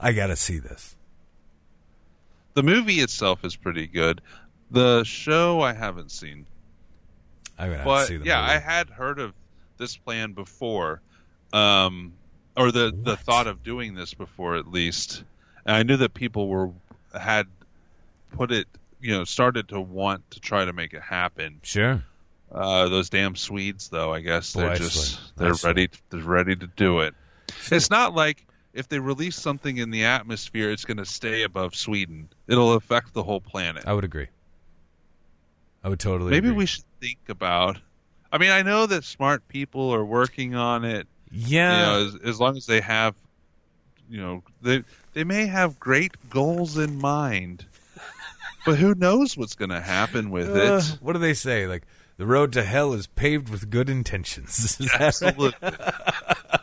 I 0.01 0.13
gotta 0.13 0.37
see 0.37 0.59
this. 0.59 0.97
The 2.55 2.63
movie 2.63 3.01
itself 3.01 3.45
is 3.45 3.57
pretty 3.57 3.87
good. 3.87 4.21
The 4.71 5.05
show 5.05 5.61
I 5.61 5.73
haven't 5.73 6.11
seen. 6.11 6.47
I 7.59 7.69
gotta 7.69 7.85
but 7.85 8.07
see 8.07 8.17
the 8.17 8.27
yeah, 8.27 8.41
movie. 8.41 8.53
I 8.53 8.59
had 8.59 8.91
heard 8.91 9.19
of 9.19 9.35
this 9.77 9.97
plan 9.97 10.33
before, 10.33 11.01
um, 11.53 12.13
or 12.57 12.71
the 12.73 12.93
the 13.03 13.17
thought 13.17 13.47
of 13.47 13.63
doing 13.63 13.95
this 13.95 14.15
before 14.15 14.57
at 14.57 14.71
least. 14.71 15.25
And 15.67 15.77
I 15.77 15.83
knew 15.83 15.97
that 15.99 16.15
people 16.15 16.49
were 16.49 16.71
had 17.13 17.47
put 18.33 18.53
it, 18.53 18.67
you 19.01 19.13
know, 19.13 19.25
started 19.25 19.69
to 19.69 19.81
want 19.81 20.31
to 20.33 20.41
try 20.41 20.65
to 20.65 20.73
make 20.73 20.95
it 20.95 21.03
happen. 21.03 21.61
Sure. 21.63 22.03
Uh, 22.51 22.89
those 22.89 23.11
damn 23.11 23.37
Swedes, 23.37 23.89
though, 23.89 24.13
I 24.13 24.21
guess 24.21 24.53
they're 24.53 24.71
Boy, 24.71 24.77
just 24.77 25.37
they're 25.37 25.55
ready. 25.65 25.91
They're 26.11 26.21
ready 26.21 26.57
to 26.57 26.67
do 26.67 27.01
it. 27.01 27.15
It's 27.71 27.91
not 27.91 28.15
like 28.15 28.47
if 28.73 28.89
they 28.89 28.99
release 28.99 29.37
something 29.37 29.77
in 29.77 29.91
the 29.91 30.05
atmosphere, 30.05 30.71
it's 30.71 30.85
going 30.85 30.97
to 30.97 31.05
stay 31.05 31.43
above 31.43 31.75
Sweden. 31.75 32.29
It'll 32.47 32.75
affect 32.75 33.13
the 33.13 33.23
whole 33.23 33.41
planet. 33.41 33.85
I 33.87 33.93
would 33.93 34.05
agree. 34.05 34.29
I 35.85 35.89
would 35.89 36.01
totally. 36.01 36.31
Maybe 36.31 36.49
agree. 36.49 36.59
we 36.59 36.67
should 36.67 36.85
think 37.01 37.19
about. 37.29 37.79
I 38.33 38.39
mean, 38.39 38.51
I 38.51 38.63
know 38.63 38.87
that 38.87 39.05
smart 39.05 39.47
people 39.49 39.91
are 39.95 40.05
working 40.05 40.55
on 40.55 40.85
it. 40.85 41.07
Yeah. 41.31 41.73
You 41.73 41.87
know, 41.87 42.07
as, 42.07 42.29
as 42.31 42.41
long 42.41 42.57
as 42.57 42.67
they 42.67 42.81
have, 42.81 43.15
you 44.09 44.21
know, 44.21 44.43
they 44.63 44.83
they 45.13 45.25
may 45.25 45.47
have 45.47 45.79
great 45.79 46.13
goals 46.31 46.79
in 46.79 46.99
mind, 46.99 47.67
but 48.73 48.79
who 48.79 48.95
knows 48.95 49.37
what's 49.37 49.55
going 49.55 49.71
to 49.71 49.81
happen 49.81 50.31
with 50.31 50.49
Uh, 50.55 50.77
it? 50.79 50.99
what 51.01 51.13
do 51.15 51.19
they 51.19 51.35
say? 51.35 51.67
Like 51.67 51.85
the 52.17 52.27
road 52.27 52.53
to 52.55 52.63
hell 52.65 52.93
is 52.93 53.07
paved 53.07 53.49
with 53.49 53.71
good 53.71 53.89
intentions. 53.91 54.77
That 54.79 54.91
right? 54.93 55.01
Absolutely. 55.01 55.53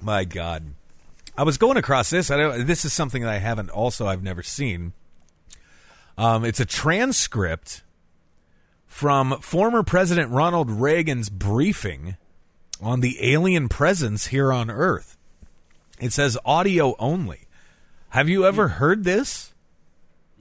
My 0.00 0.24
God, 0.24 0.74
I 1.36 1.42
was 1.42 1.58
going 1.58 1.76
across 1.76 2.10
this. 2.10 2.30
I 2.30 2.36
don't, 2.36 2.66
this 2.66 2.84
is 2.84 2.92
something 2.92 3.22
that 3.22 3.30
I 3.32 3.38
haven't. 3.38 3.70
Also, 3.70 4.06
I've 4.06 4.22
never 4.22 4.42
seen. 4.42 4.92
Um, 6.16 6.44
it's 6.44 6.60
a 6.60 6.64
transcript 6.64 7.82
from 8.86 9.38
former 9.40 9.82
President 9.82 10.30
Ronald 10.30 10.70
Reagan's 10.70 11.28
briefing 11.30 12.16
on 12.80 13.00
the 13.00 13.16
alien 13.32 13.68
presence 13.68 14.28
here 14.28 14.52
on 14.52 14.70
Earth. 14.70 15.16
It 16.00 16.12
says 16.12 16.38
audio 16.44 16.94
only. 16.98 17.42
Have 18.10 18.28
you 18.28 18.46
ever 18.46 18.68
heard 18.68 19.04
this? 19.04 19.52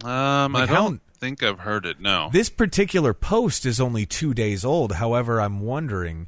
Um, 0.04 0.54
Like 0.54 0.64
I 0.70 0.74
how- 0.74 0.76
don't 0.76 1.02
think 1.20 1.42
I've 1.44 1.60
heard 1.60 1.86
it. 1.86 2.00
No. 2.00 2.30
This 2.32 2.50
particular 2.50 3.14
post 3.14 3.66
is 3.66 3.80
only 3.80 4.06
two 4.06 4.34
days 4.34 4.64
old. 4.64 4.94
However, 4.94 5.42
I'm 5.42 5.62
wondering. 5.62 6.28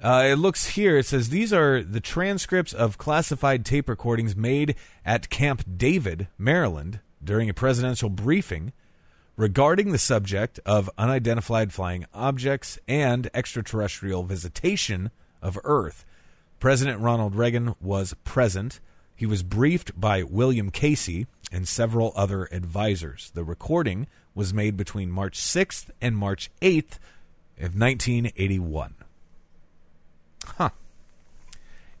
Uh, 0.00 0.24
it 0.26 0.36
looks 0.36 0.68
here. 0.70 0.96
It 0.98 1.06
says 1.06 1.28
these 1.28 1.52
are 1.52 1.82
the 1.82 2.00
transcripts 2.00 2.72
of 2.72 2.98
classified 2.98 3.64
tape 3.64 3.88
recordings 3.88 4.34
made 4.34 4.74
at 5.04 5.30
Camp 5.30 5.64
David, 5.76 6.26
Maryland, 6.38 6.98
during 7.22 7.48
a 7.48 7.54
presidential 7.54 8.10
briefing 8.10 8.72
regarding 9.36 9.92
the 9.92 9.98
subject 9.98 10.58
of 10.66 10.90
unidentified 10.98 11.72
flying 11.72 12.04
objects 12.12 12.78
and 12.88 13.30
extraterrestrial 13.32 14.24
visitation 14.24 15.10
of 15.40 15.58
Earth. 15.64 16.04
President 16.60 17.00
Ronald 17.00 17.34
Reagan 17.34 17.74
was 17.80 18.14
present. 18.24 18.80
He 19.22 19.26
was 19.26 19.44
briefed 19.44 20.00
by 20.00 20.24
William 20.24 20.72
Casey 20.72 21.28
and 21.52 21.68
several 21.68 22.12
other 22.16 22.48
advisors. 22.50 23.30
The 23.34 23.44
recording 23.44 24.08
was 24.34 24.52
made 24.52 24.76
between 24.76 25.12
March 25.12 25.38
6th 25.38 25.90
and 26.00 26.16
March 26.18 26.50
8th 26.60 26.98
of 27.56 27.78
1981. 27.78 28.96
Huh. 30.44 30.70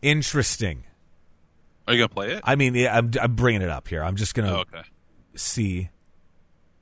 Interesting. 0.02 0.82
Are 1.86 1.94
you 1.94 2.00
gonna 2.00 2.08
play 2.08 2.32
it? 2.32 2.40
I 2.42 2.56
mean, 2.56 2.74
yeah, 2.74 2.98
I'm, 2.98 3.12
I'm 3.20 3.36
bringing 3.36 3.62
it 3.62 3.70
up 3.70 3.86
here. 3.86 4.02
I'm 4.02 4.16
just 4.16 4.34
going 4.34 4.48
to 4.48 4.56
Oh, 4.56 4.60
okay. 4.62 4.82
see. 5.36 5.90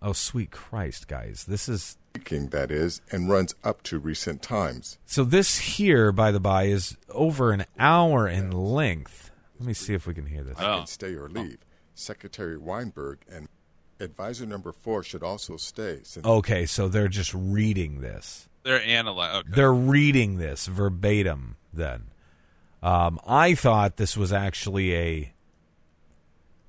Oh, 0.01 0.14
sweet 0.14 0.51
Christ, 0.51 1.07
guys. 1.07 1.45
This 1.47 1.68
is 1.68 1.99
King, 2.24 2.47
that 2.49 2.70
is, 2.70 3.03
and 3.12 3.28
runs 3.28 3.55
up 3.62 3.82
to 3.82 3.99
recent 3.99 4.41
times. 4.41 4.97
So 5.05 5.22
this 5.22 5.59
here, 5.59 6.12
by 6.12 6.30
the 6.32 6.41
by, 6.41 6.64
is 6.64 6.97
over 7.11 7.53
an 7.53 7.66
hour 7.78 8.26
in 8.26 8.51
length. 8.53 9.30
Let 9.61 9.66
me 9.66 9.74
see 9.74 9.92
if 9.92 10.06
we 10.06 10.14
can 10.14 10.24
hear 10.24 10.42
this. 10.42 10.56
Oh. 10.58 10.78
Can 10.78 10.86
stay 10.86 11.14
or 11.14 11.28
leave. 11.28 11.58
Secretary 11.94 12.56
Weinberg 12.56 13.18
and 13.30 13.46
advisor 14.00 14.46
number 14.46 14.72
four 14.72 15.02
should 15.02 15.22
also 15.22 15.58
stay. 15.58 16.00
Since 16.02 16.24
Okay, 16.24 16.64
so 16.64 16.88
they're 16.88 17.08
just 17.08 17.34
reading 17.34 18.00
this. 18.00 18.48
They're 18.62 18.82
analyzing. 18.82 19.40
Okay. 19.40 19.48
They're 19.54 19.74
reading 19.74 20.38
this 20.38 20.66
verbatim. 20.66 21.56
Then, 21.74 22.04
um, 22.82 23.20
I 23.26 23.54
thought 23.54 23.98
this 23.98 24.16
was 24.16 24.32
actually 24.32 24.96
a 24.96 25.34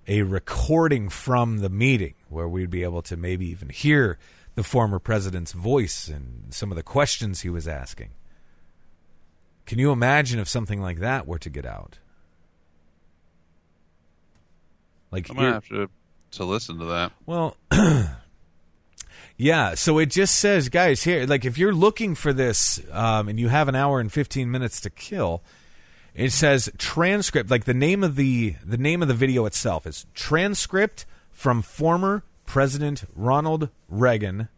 a 0.07 0.23
recording 0.23 1.07
from 1.07 1.59
the 1.59 1.69
meeting 1.69 2.15
where 2.27 2.47
we'd 2.47 2.69
be 2.69 2.83
able 2.83 3.01
to 3.03 3.15
maybe 3.15 3.47
even 3.47 3.69
hear 3.69 4.17
the 4.55 4.63
former 4.63 4.99
president's 4.99 5.53
voice 5.53 6.09
and 6.09 6.53
some 6.53 6.71
of 6.71 6.75
the 6.75 6.83
questions 6.83 7.41
he 7.41 7.49
was 7.49 7.67
asking. 7.67 8.09
Can 9.65 9.79
you 9.79 9.91
imagine 9.91 10.39
if 10.39 10.49
something 10.49 10.81
like 10.81 10.99
that 10.99 11.25
were 11.25 11.39
to 11.39 11.49
get 11.49 11.65
out? 11.65 11.99
Like 15.12 15.30
I'm 15.30 15.36
gonna 15.36 15.53
have 15.53 15.68
to 15.70 15.89
to 16.32 16.45
listen 16.45 16.80
to 16.80 16.86
that. 16.86 17.12
Well, 17.26 17.57
yeah. 19.38 19.76
So 19.76 19.97
it 19.99 20.07
just 20.07 20.36
says, 20.36 20.70
guys, 20.70 21.03
here, 21.03 21.26
like 21.26 21.45
if 21.45 21.57
you're 21.57 21.74
looking 21.74 22.16
for 22.16 22.34
this 22.34 22.80
um, 22.91 23.28
and 23.28 23.39
you 23.39 23.49
have 23.49 23.68
an 23.68 23.76
hour 23.76 23.99
and 23.99 24.12
15 24.12 24.49
minutes 24.49 24.80
to 24.82 24.89
kill, 24.89 25.43
it 26.16 26.32
says 26.32 26.70
transcript. 26.78 27.51
Like 27.51 27.66
the 27.66 27.74
name 27.74 28.03
of 28.03 28.16
the 28.16 28.55
the 28.66 28.78
name 28.78 29.01
of 29.01 29.07
the 29.07 29.14
video 29.14 29.45
itself 29.45 29.86
is 29.86 30.05
transcript 30.14 31.05
from 31.32 31.62
former 31.62 32.24
President 32.45 33.03
Ronald 33.16 33.70
Reagan 33.89 34.49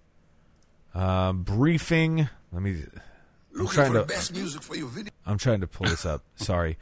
uh, 0.94 1.34
briefing. 1.34 2.30
Let 2.52 2.62
me. 2.62 2.84
I'm 3.58 3.68
trying 3.68 3.94
to. 3.94 4.06
I'm 5.26 5.38
trying 5.38 5.62
to 5.62 5.68
pull 5.68 5.88
this 5.88 6.06
up. 6.06 6.24
Sorry. 6.36 6.78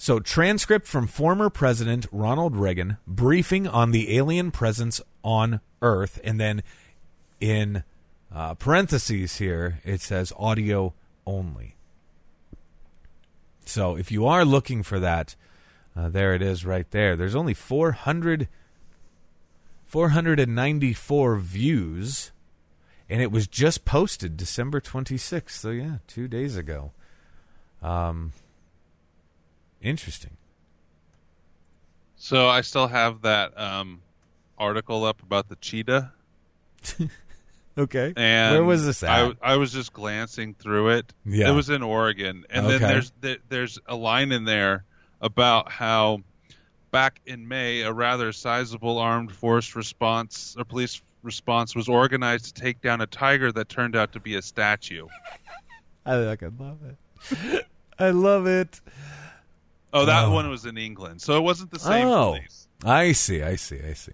So, 0.00 0.20
transcript 0.20 0.86
from 0.86 1.08
former 1.08 1.50
President 1.50 2.06
Ronald 2.12 2.54
Reagan 2.54 2.98
briefing 3.04 3.66
on 3.66 3.90
the 3.90 4.16
alien 4.16 4.52
presence 4.52 5.00
on 5.24 5.60
Earth, 5.82 6.20
and 6.22 6.38
then 6.38 6.62
in 7.40 7.82
uh, 8.32 8.54
parentheses 8.54 9.38
here 9.38 9.80
it 9.84 10.00
says 10.00 10.32
audio 10.38 10.94
only. 11.26 11.74
So, 13.66 13.96
if 13.96 14.12
you 14.12 14.24
are 14.24 14.44
looking 14.44 14.84
for 14.84 15.00
that, 15.00 15.34
uh, 15.96 16.08
there 16.08 16.32
it 16.32 16.42
is 16.42 16.64
right 16.64 16.88
there. 16.92 17.16
There's 17.16 17.34
only 17.34 17.52
400, 17.52 18.46
494 19.84 21.38
views, 21.38 22.30
and 23.10 23.20
it 23.20 23.32
was 23.32 23.48
just 23.48 23.84
posted 23.84 24.36
December 24.36 24.80
26th. 24.80 25.50
So, 25.50 25.70
yeah, 25.70 25.96
two 26.06 26.28
days 26.28 26.56
ago. 26.56 26.92
Um, 27.82 28.32
interesting. 29.82 30.36
So 32.16 32.48
I 32.48 32.62
still 32.62 32.88
have 32.88 33.22
that 33.22 33.58
um, 33.58 34.00
article 34.58 35.04
up 35.04 35.22
about 35.22 35.48
the 35.48 35.56
cheetah. 35.56 36.12
Okay. 37.76 38.12
And 38.16 38.54
Where 38.56 38.64
was 38.64 38.84
this 38.84 39.04
at? 39.04 39.08
I, 39.40 39.52
I 39.52 39.56
was 39.56 39.72
just 39.72 39.92
glancing 39.92 40.52
through 40.54 40.88
it. 40.96 41.14
Yeah. 41.24 41.50
It 41.50 41.52
was 41.52 41.70
in 41.70 41.84
Oregon, 41.84 42.44
and 42.50 42.66
Okay. 42.66 42.78
then 42.78 42.88
there's 42.88 43.12
there- 43.20 43.36
there's 43.48 43.78
a 43.86 43.94
line 43.94 44.32
in 44.32 44.44
there 44.44 44.82
about 45.20 45.70
how 45.70 46.22
back 46.90 47.20
in 47.24 47.46
May 47.46 47.82
a 47.82 47.92
rather 47.92 48.32
sizable 48.32 48.98
armed 48.98 49.30
force 49.30 49.76
response 49.76 50.56
or 50.58 50.64
police 50.64 51.00
response 51.22 51.76
was 51.76 51.88
organized 51.88 52.46
to 52.46 52.60
take 52.60 52.80
down 52.82 53.00
a 53.00 53.06
tiger 53.06 53.52
that 53.52 53.68
turned 53.68 53.94
out 53.94 54.14
to 54.14 54.18
be 54.18 54.34
a 54.34 54.42
statue. 54.42 55.06
I 56.04 56.24
fucking 56.24 56.56
love 56.58 56.78
it. 56.82 57.66
I 58.00 58.10
love 58.10 58.48
it. 58.48 58.80
Oh, 59.92 60.04
that 60.04 60.24
Oh. 60.26 60.32
one 60.32 60.48
was 60.50 60.64
in 60.66 60.76
England, 60.76 61.22
so 61.22 61.36
it 61.36 61.40
wasn't 61.42 61.70
the 61.70 61.78
same 61.78 62.06
Oh, 62.06 62.32
police. 62.36 62.68
I 62.84 63.12
see. 63.12 63.42
I 63.42 63.56
see. 63.56 63.80
I 63.88 63.94
see. 63.94 64.12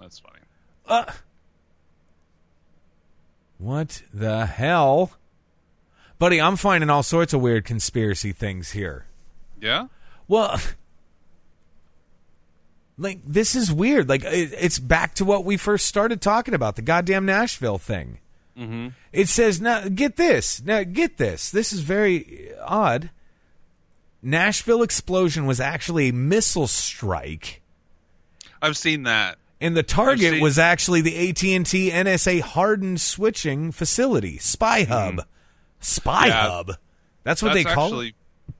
That's 0.00 0.18
funny. 0.20 0.38
Uh, 0.86 1.04
what 3.58 4.02
the 4.14 4.46
hell, 4.46 5.12
buddy? 6.18 6.40
I'm 6.40 6.56
finding 6.56 6.88
all 6.90 7.02
sorts 7.02 7.32
of 7.32 7.40
weird 7.40 7.64
conspiracy 7.64 8.32
things 8.32 8.70
here. 8.72 9.06
Yeah. 9.60 9.88
Well, 10.28 10.58
like 12.96 13.20
this 13.26 13.54
is 13.54 13.72
weird. 13.72 14.08
Like 14.08 14.24
it, 14.24 14.54
it's 14.58 14.78
back 14.78 15.14
to 15.16 15.24
what 15.24 15.44
we 15.44 15.56
first 15.56 15.86
started 15.86 16.20
talking 16.20 16.54
about 16.54 16.76
the 16.76 16.82
goddamn 16.82 17.26
Nashville 17.26 17.78
thing. 17.78 18.18
Mm-hmm. 18.56 18.88
It 19.12 19.28
says 19.28 19.60
now 19.60 19.88
get 19.88 20.16
this. 20.16 20.62
Now 20.62 20.82
get 20.84 21.18
this. 21.18 21.50
This 21.50 21.72
is 21.72 21.80
very 21.80 22.52
odd. 22.64 23.10
Nashville 24.22 24.82
explosion 24.82 25.46
was 25.46 25.60
actually 25.60 26.08
a 26.08 26.12
missile 26.12 26.66
strike, 26.66 27.62
I've 28.62 28.76
seen 28.76 29.04
that. 29.04 29.38
and 29.60 29.76
the 29.76 29.82
target 29.82 30.32
seen- 30.34 30.42
was 30.42 30.58
actually 30.58 31.00
the 31.00 31.30
AT 31.30 31.42
and 31.56 31.64
T 31.66 31.90
NSA 31.90 32.40
hardened 32.40 33.00
switching 33.00 33.72
facility, 33.72 34.38
Spy 34.38 34.82
Hub. 34.84 35.24
Spy 35.80 36.12
Mm-hmm. 36.24 36.28
Yeah. 36.28 36.48
Hub. 36.50 36.70
That's 37.24 37.42
what 37.42 37.54
that's 37.54 37.64
they 37.68 37.74
call 37.74 37.86
actually 37.86 38.08
it. 38.08 38.14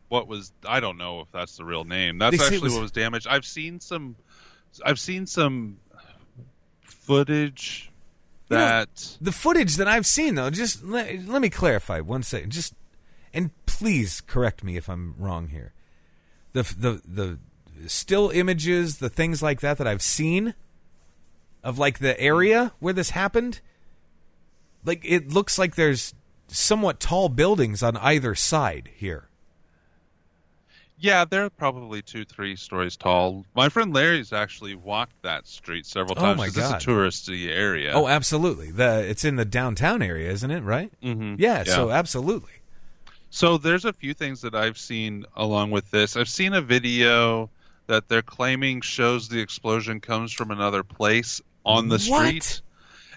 what 0.09 0.27
was 0.29 0.53
I 0.67 0.81
don't 0.81 0.97
know 0.97 1.21
if 1.21 1.29
that's 1.33 1.57
the 1.59 1.65
real 1.65 1.85
name. 1.85 2.17
That's 2.19 2.37
They 2.39 2.43
actually 2.45 2.61
was- 2.61 2.73
what 2.75 2.83
was 2.83 2.93
damaged. 2.93 3.27
I've 3.29 3.45
seen 3.45 3.81
some 3.81 4.17
I've 4.85 4.99
seen 5.01 5.27
some 5.27 5.79
footage 6.83 7.91
You 8.51 8.57
know, 8.57 8.63
that 8.65 9.17
the 9.21 9.33
footage 9.33 9.77
that 9.77 9.89
I've 9.89 10.07
seen, 10.07 10.35
though, 10.37 10.51
just 10.51 10.83
let, 10.85 11.27
let 11.27 11.43
me 11.43 11.51
clarify 11.51 12.01
one 12.01 12.23
second. 12.23 12.51
Just 12.53 12.75
please 13.81 14.20
correct 14.20 14.62
me 14.62 14.76
if 14.76 14.89
I'm 14.91 15.14
wrong 15.18 15.49
here. 15.49 15.72
The 16.53 16.62
the 16.62 17.01
the 17.07 17.39
still 17.89 18.28
images, 18.28 18.99
the 18.99 19.09
things 19.09 19.43
like 19.43 19.61
that 19.62 19.78
that 19.78 19.87
I've 19.87 20.03
seen 20.03 20.55
of 21.64 21.78
like 21.78 21.99
the 21.99 22.18
area 22.20 22.72
where 22.78 22.93
this 22.93 23.11
happened, 23.11 23.61
like 24.85 25.01
it 25.03 25.33
looks 25.33 25.59
like 25.59 25.76
there's 25.76 26.14
somewhat 26.49 27.01
tall 27.01 27.28
buildings 27.31 27.83
on 27.83 27.97
either 27.97 28.35
side 28.35 28.91
here. 28.95 29.28
yeah, 30.99 31.24
they're 31.24 31.49
probably 31.49 32.03
two, 32.03 32.26
three 32.26 32.55
stories 32.57 32.95
tall. 32.99 33.47
My 33.57 33.70
friend 33.70 33.95
Larry's 33.95 34.35
actually 34.35 34.74
walked 34.74 35.22
that 35.22 35.47
street 35.47 35.87
several 35.87 36.14
Oh, 36.18 36.22
times. 36.22 36.37
my 36.39 36.47
'cause 36.49 36.57
God. 36.57 36.74
It's 36.76 36.85
a 36.85 36.89
touristy 36.91 37.49
area. 37.49 37.93
Oh, 37.95 38.07
absolutely. 38.07 38.70
The 38.70 39.09
it's 39.09 39.24
in 39.24 39.37
the 39.37 39.47
downtown 39.47 40.03
area, 40.03 40.31
isn't 40.31 40.51
it? 40.51 40.61
Right? 40.62 40.93
Mm-hmm. 41.03 41.37
Yeah, 41.39 41.59
Yeah. 41.66 41.74
So 41.74 41.91
absolutely. 41.91 42.53
So 43.31 43.59
there's 43.59 43.85
a 43.85 43.93
few 43.93 44.12
things 44.12 44.41
that 44.43 44.55
I've 44.55 44.76
seen 44.78 45.24
along 45.37 45.70
with 45.70 45.91
this. 45.91 46.16
I've 46.16 46.28
seen 46.28 46.53
a 46.53 46.61
video 46.61 47.49
that 47.87 48.09
they're 48.09 48.22
claiming 48.22 48.81
shows 48.81 49.28
the 49.28 49.41
explosion 49.41 50.01
comes 50.01 50.33
from 50.33 50.51
another 50.51 50.83
place 50.83 51.41
on 51.64 51.89
the 51.89 51.99
What? 52.09 52.26
street. 52.26 52.62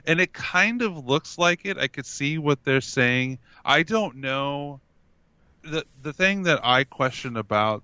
And 0.06 0.20
it 0.20 0.34
kind 0.34 0.82
of 0.82 1.06
looks 1.06 1.38
like 1.38 1.66
it. 1.66 1.78
I 1.78 1.88
could 1.88 2.06
see 2.06 2.38
what 2.38 2.64
they're 2.64 2.82
saying. 2.82 3.40
I 3.66 3.84
don't 3.84 4.18
know 4.18 4.80
the 5.64 5.86
the 6.02 6.14
thing 6.14 6.44
that 6.44 6.60
I 6.64 6.84
question 6.84 7.38
about 7.38 7.84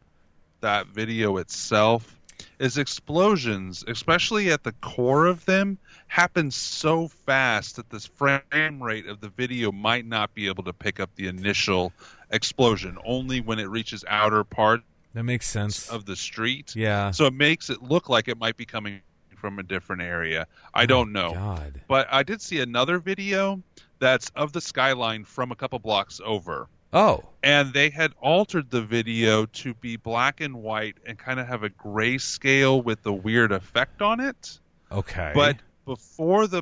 that 0.61 0.88
video 0.88 1.38
itself 1.38 2.15
is 2.59 2.77
explosions, 2.77 3.86
especially 3.88 4.51
at 4.51 4.63
the 4.63 4.73
core 4.73 5.25
of 5.27 5.45
them, 5.45 5.77
happen 6.10 6.51
so 6.51 7.07
fast 7.07 7.78
that 7.78 7.89
this 7.89 8.05
frame 8.05 8.82
rate 8.84 9.05
of 9.07 9.22
the 9.22 9.30
video 9.30 9.72
might 9.72 10.05
not 10.05 10.34
be 10.34 10.47
able 10.47 10.64
to 10.66 10.74
pick 10.74 10.99
up 10.99 11.10
the 11.16 11.28
initial 11.28 11.93
explosion, 12.32 12.97
only 13.05 13.39
when 13.41 13.60
it 13.60 13.70
reaches 13.70 14.03
outer 14.07 14.43
part 14.43 14.82
That 15.14 15.24
makes 15.24 15.47
sense. 15.47 15.88
of 15.89 16.05
the 16.05 16.16
street. 16.16 16.76
Yeah. 16.76 17.12
So 17.12 17.26
it 17.28 17.34
makes 17.34 17.70
it 17.70 17.82
look 17.82 18.10
like 18.10 18.28
it 18.28 18.38
might 18.38 18.57
be 18.57 18.66
coming 18.66 19.01
from 19.38 19.60
a 19.60 19.64
different 19.64 20.01
area. 20.01 20.47
I 20.74 20.84
oh 20.84 20.88
don't 20.88 21.12
know. 21.14 21.32
God. 21.34 21.82
But 21.88 22.07
I 22.12 22.24
did 22.24 22.41
see 22.41 22.60
another 22.60 22.99
video 22.99 23.62
that's 23.99 24.30
of 24.36 24.51
the 24.51 24.62
skyline 24.62 25.24
from 25.26 25.51
a 25.51 25.55
couple 25.55 25.80
blocks 25.80 26.20
over 26.26 26.68
Oh. 26.91 27.24
and 27.43 27.72
they 27.72 27.91
had 27.91 28.14
altered 28.20 28.72
the 28.72 28.82
video 28.82 29.45
to 29.45 29.76
be 29.76 29.95
black 29.95 30.41
and 30.41 30.55
white 30.55 30.95
and 31.05 31.20
kind 31.20 31.39
of 31.39 31.47
have 31.47 31.62
a 31.64 31.70
grayscale 31.70 32.84
with 32.84 33.03
the 33.03 33.14
weird 33.14 33.51
effect 33.51 34.01
on 34.01 34.20
it. 34.20 34.60
Okay. 34.91 35.32
But 35.36 35.57
before 35.89 36.45
the 36.45 36.61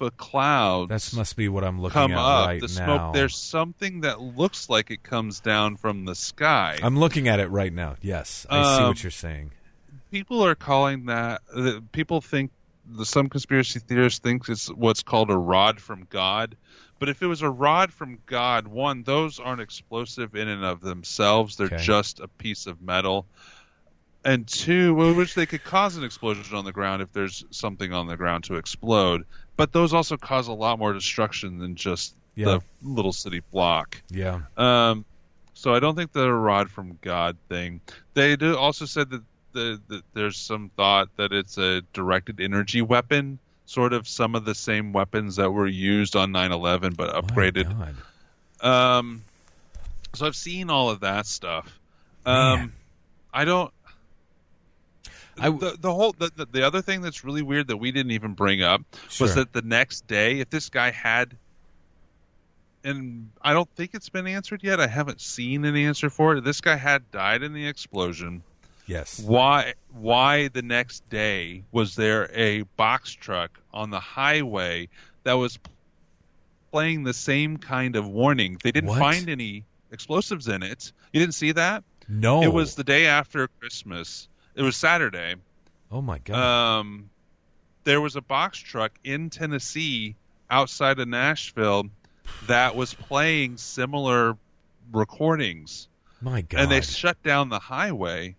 of 0.00 0.16
clouds 0.16 0.88
That 0.88 1.16
must 1.16 1.34
be 1.34 1.48
what 1.48 1.64
I'm 1.64 1.80
looking 1.80 1.94
come 1.94 2.12
at 2.12 2.18
up, 2.18 2.46
right 2.46 2.60
the 2.60 2.68
now. 2.68 2.84
smoke, 2.84 3.12
there's 3.12 3.36
something 3.36 4.02
that 4.02 4.20
looks 4.20 4.70
like 4.70 4.92
it 4.92 5.02
comes 5.02 5.40
down 5.40 5.76
from 5.76 6.04
the 6.04 6.14
sky. 6.14 6.78
I'm 6.80 6.96
looking 6.96 7.26
at 7.26 7.40
it 7.40 7.48
right 7.48 7.72
now. 7.72 7.96
Yes, 8.00 8.46
I 8.48 8.62
see 8.62 8.82
Um, 8.82 8.88
what 8.88 9.02
you're 9.02 9.10
saying. 9.10 9.50
people 10.12 10.44
are 10.44 10.54
calling 10.54 11.06
that. 11.06 11.42
Uh, 11.52 11.80
people 11.90 12.20
think 12.20 12.52
the, 12.86 13.04
some 13.04 13.28
conspiracy 13.28 13.80
theorists 13.80 14.20
think 14.20 14.48
it's 14.48 14.68
what's 14.68 15.02
called 15.02 15.30
a 15.32 15.36
rod 15.36 15.80
from 15.80 16.06
God. 16.08 16.56
But 17.00 17.08
if 17.08 17.20
it 17.20 17.26
was 17.26 17.42
a 17.42 17.50
rod 17.50 17.92
from 17.92 18.18
God, 18.26 18.68
one, 18.68 19.02
those 19.02 19.40
aren't 19.40 19.60
explosive 19.60 20.36
in 20.36 20.46
and 20.46 20.64
of 20.64 20.80
themselves. 20.80 21.56
They're 21.56 21.66
Okay. 21.66 21.78
just 21.78 22.20
a 22.20 22.28
piece 22.28 22.66
of 22.68 22.80
metal. 22.80 23.26
And 24.28 24.46
two, 24.46 24.94
which 24.94 25.34
they 25.34 25.46
could 25.46 25.64
cause 25.64 25.96
an 25.96 26.04
explosion 26.04 26.54
on 26.54 26.64
the 26.66 26.72
ground 26.72 27.00
if 27.00 27.10
there's 27.14 27.44
something 27.50 27.92
on 27.94 28.06
the 28.08 28.16
ground 28.16 28.44
to 28.44 28.56
explode. 28.56 29.24
But 29.56 29.72
those 29.72 29.94
also 29.94 30.16
cause 30.18 30.48
a 30.48 30.52
lot 30.52 30.78
more 30.78 30.92
destruction 30.92 31.58
than 31.58 31.76
just 31.76 32.14
Yeah. 32.34 32.44
the 32.44 32.60
little 32.82 33.12
city 33.14 33.40
block. 33.50 34.02
Yeah. 34.10 34.40
Um, 34.56 35.06
so 35.54 35.74
I 35.74 35.80
don't 35.80 35.96
think 35.96 36.12
the 36.12 36.30
rod 36.30 36.70
from 36.70 36.98
God 37.00 37.36
thing. 37.48 37.80
They 38.12 38.36
do 38.36 38.54
also 38.56 38.84
said 38.84 39.08
that, 39.10 39.22
the, 39.54 39.80
that 39.88 40.02
there's 40.12 40.36
some 40.36 40.70
thought 40.76 41.08
that 41.16 41.32
it's 41.32 41.56
a 41.56 41.80
directed 41.94 42.38
energy 42.40 42.82
weapon, 42.82 43.38
sort 43.64 43.94
of 43.94 44.06
some 44.06 44.34
of 44.34 44.44
the 44.44 44.54
same 44.54 44.92
weapons 44.92 45.36
that 45.36 45.50
were 45.50 45.66
used 45.66 46.16
on 46.16 46.32
9/11 46.32 46.96
but 46.96 47.14
upgraded. 47.14 47.94
Um, 48.60 49.22
so 50.14 50.26
I've 50.26 50.36
seen 50.36 50.68
all 50.68 50.90
of 50.90 51.00
that 51.00 51.24
stuff. 51.26 51.78
Um. 52.26 52.74
I 53.32 53.44
don't. 53.44 53.70
I- 55.40 55.50
the, 55.50 55.76
the 55.80 55.92
whole 55.94 56.12
the, 56.12 56.30
the, 56.34 56.46
the 56.46 56.66
other 56.66 56.82
thing 56.82 57.00
that's 57.02 57.24
really 57.24 57.42
weird 57.42 57.68
that 57.68 57.76
we 57.76 57.92
didn't 57.92 58.12
even 58.12 58.34
bring 58.34 58.62
up 58.62 58.82
Sure. 59.08 59.26
was 59.26 59.34
that 59.36 59.52
the 59.52 59.62
next 59.62 60.06
day, 60.06 60.40
if 60.40 60.50
this 60.50 60.68
guy 60.68 60.90
had, 60.90 61.36
and 62.84 63.30
I 63.42 63.52
don't 63.52 63.68
think 63.76 63.90
it's 63.94 64.08
been 64.08 64.26
answered 64.26 64.62
yet. 64.62 64.80
I 64.80 64.86
haven't 64.86 65.20
seen 65.20 65.64
an 65.64 65.76
answer 65.76 66.10
for 66.10 66.36
it. 66.36 66.44
This 66.44 66.60
guy 66.60 66.76
had 66.76 67.10
died 67.10 67.42
in 67.42 67.52
the 67.52 67.66
explosion, 67.66 68.42
Yes. 68.86 69.20
Why? 69.20 69.74
Why 69.92 70.48
the 70.48 70.62
next 70.62 71.06
day 71.10 71.62
was 71.72 71.94
there 71.94 72.30
a 72.32 72.62
box 72.78 73.12
truck 73.12 73.60
on 73.74 73.90
the 73.90 74.00
highway 74.00 74.88
that 75.24 75.34
was 75.34 75.58
playing 76.72 77.02
the 77.04 77.12
same 77.12 77.58
kind 77.58 77.96
of 77.96 78.08
warning? 78.08 78.58
They 78.64 78.72
didn't 78.72 78.88
What? 78.88 78.98
find 78.98 79.28
any 79.28 79.66
explosives 79.92 80.48
in 80.48 80.62
it. 80.62 80.90
You 81.12 81.20
didn't 81.20 81.34
see 81.34 81.52
that? 81.52 81.84
No. 82.08 82.42
It 82.42 82.50
was 82.50 82.76
the 82.76 82.84
day 82.84 83.04
after 83.06 83.48
Christmas. 83.60 84.26
It 84.58 84.62
was 84.62 84.76
Saturday. 84.76 85.36
Oh 85.92 86.02
my 86.02 86.18
god. 86.18 86.34
Um, 86.80 87.10
there 87.84 88.00
was 88.00 88.16
a 88.16 88.20
box 88.20 88.58
truck 88.58 88.92
in 89.04 89.30
Tennessee 89.30 90.16
outside 90.50 90.98
of 90.98 91.06
Nashville 91.06 91.84
that 92.48 92.74
was 92.74 92.92
playing 92.92 93.56
similar 93.56 94.36
recordings 94.92 95.88
my 96.20 96.42
god. 96.42 96.60
and 96.60 96.70
they 96.70 96.80
shut 96.80 97.22
down 97.22 97.48
the 97.50 97.58
highway 97.58 98.34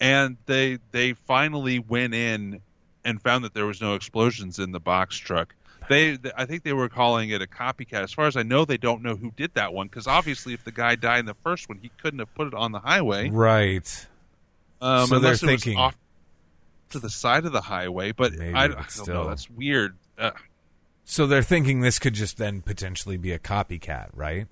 and 0.00 0.36
they 0.46 0.78
they 0.90 1.14
finally 1.14 1.78
went 1.78 2.14
in 2.14 2.60
and 3.04 3.22
found 3.22 3.44
that 3.44 3.54
there 3.54 3.66
was 3.66 3.80
no 3.80 3.94
explosions 3.94 4.58
in 4.58 4.72
the 4.72 4.80
box 4.80 5.16
truck 5.16 5.54
they 5.88 6.16
th- 6.16 6.34
i 6.36 6.44
think 6.44 6.64
they 6.64 6.72
were 6.72 6.88
calling 6.88 7.30
it 7.30 7.40
a 7.42 7.46
copycat 7.46 8.02
as 8.02 8.12
far 8.12 8.26
as 8.26 8.36
i 8.36 8.42
know 8.42 8.64
they 8.64 8.76
don't 8.76 9.02
know 9.02 9.14
who 9.14 9.30
did 9.36 9.52
that 9.54 9.72
one 9.72 9.86
because 9.86 10.08
obviously 10.08 10.52
if 10.52 10.64
the 10.64 10.72
guy 10.72 10.96
died 10.96 11.20
in 11.20 11.26
the 11.26 11.36
first 11.44 11.68
one 11.68 11.78
he 11.80 11.90
couldn't 12.02 12.18
have 12.18 12.34
put 12.34 12.48
it 12.48 12.54
on 12.54 12.72
the 12.72 12.80
highway 12.80 13.30
right. 13.30 14.06
Um, 14.84 15.06
So 15.08 15.18
they're 15.18 15.32
unless 15.32 15.42
it 15.42 15.46
was 15.50 15.62
thinking- 15.64 15.78
off 15.78 15.96
to 16.90 16.98
the 17.00 17.10
side 17.10 17.44
of 17.44 17.52
the 17.52 17.60
highway 17.62 18.12
but 18.12 18.32
Maybe, 18.34 18.54
I, 18.54 18.64
I 18.64 18.68
don't 18.68 18.90
still. 18.90 19.06
know 19.14 19.28
that's 19.28 19.50
weird 19.50 19.96
uh, 20.18 20.30
So 21.04 21.26
they're 21.26 21.42
thinking 21.42 21.80
this 21.80 21.98
could 21.98 22.14
just 22.14 22.36
then 22.36 22.60
potentially 22.62 23.16
be 23.16 23.32
a 23.32 23.38
copycat, 23.38 24.08
right? 24.12 24.46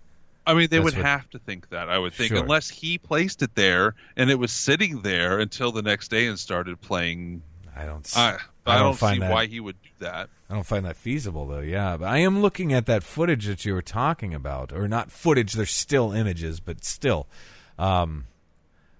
I 0.44 0.54
mean, 0.54 0.62
they 0.70 0.78
That's 0.78 0.84
would 0.84 0.96
what- 0.96 1.04
have 1.06 1.30
to 1.30 1.38
think 1.38 1.68
that. 1.70 1.88
I 1.88 1.98
would 1.98 2.12
think, 2.14 2.30
Sure. 2.32 2.42
unless 2.42 2.68
he 2.68 2.98
placed 2.98 3.42
it 3.42 3.54
there 3.54 3.94
and 4.16 4.28
it 4.28 4.38
was 4.40 4.50
sitting 4.50 5.02
there 5.02 5.38
until 5.38 5.70
the 5.70 5.82
next 5.82 6.08
day 6.10 6.26
and 6.26 6.36
started 6.38 6.80
playing. 6.80 7.42
I 7.76 7.84
don't. 7.86 8.04
s- 8.04 8.16
I, 8.16 8.30
I 8.66 8.74
I, 8.74 8.74
don't 8.78 8.86
don't, 8.86 8.96
find 8.98 9.16
see 9.16 9.20
that- 9.20 9.30
why 9.32 9.46
he 9.46 9.60
would 9.60 9.80
do 9.82 9.88
that. 10.00 10.28
I 10.50 10.54
don't 10.54 10.66
find 10.66 10.84
that 10.84 10.96
feasible 10.96 11.46
though. 11.46 11.60
Yeah, 11.60 11.96
but 11.96 12.06
I 12.08 12.18
am 12.18 12.42
looking 12.42 12.72
at 12.72 12.86
that 12.86 13.04
footage 13.04 13.46
that 13.46 13.64
you 13.64 13.72
were 13.72 13.82
talking 13.82 14.34
about, 14.34 14.72
or 14.72 14.88
not 14.88 15.12
footage. 15.12 15.52
They're 15.52 15.64
still 15.64 16.10
images, 16.12 16.58
but 16.58 16.84
still, 16.84 17.28
um, 17.78 18.24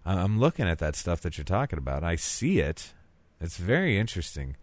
I'm 0.05 0.41
looking 0.41 0.67
at 0.67 0.79
that 0.81 0.97
stuff 0.97 1.21
that 1.23 1.39
you're 1.39 1.45
talking 1.45 1.79
about. 1.79 2.03
I 2.03 2.17
see 2.17 2.59
it. 2.59 2.93
It's 3.41 3.57
very 3.57 3.99
interesting. 3.99 4.57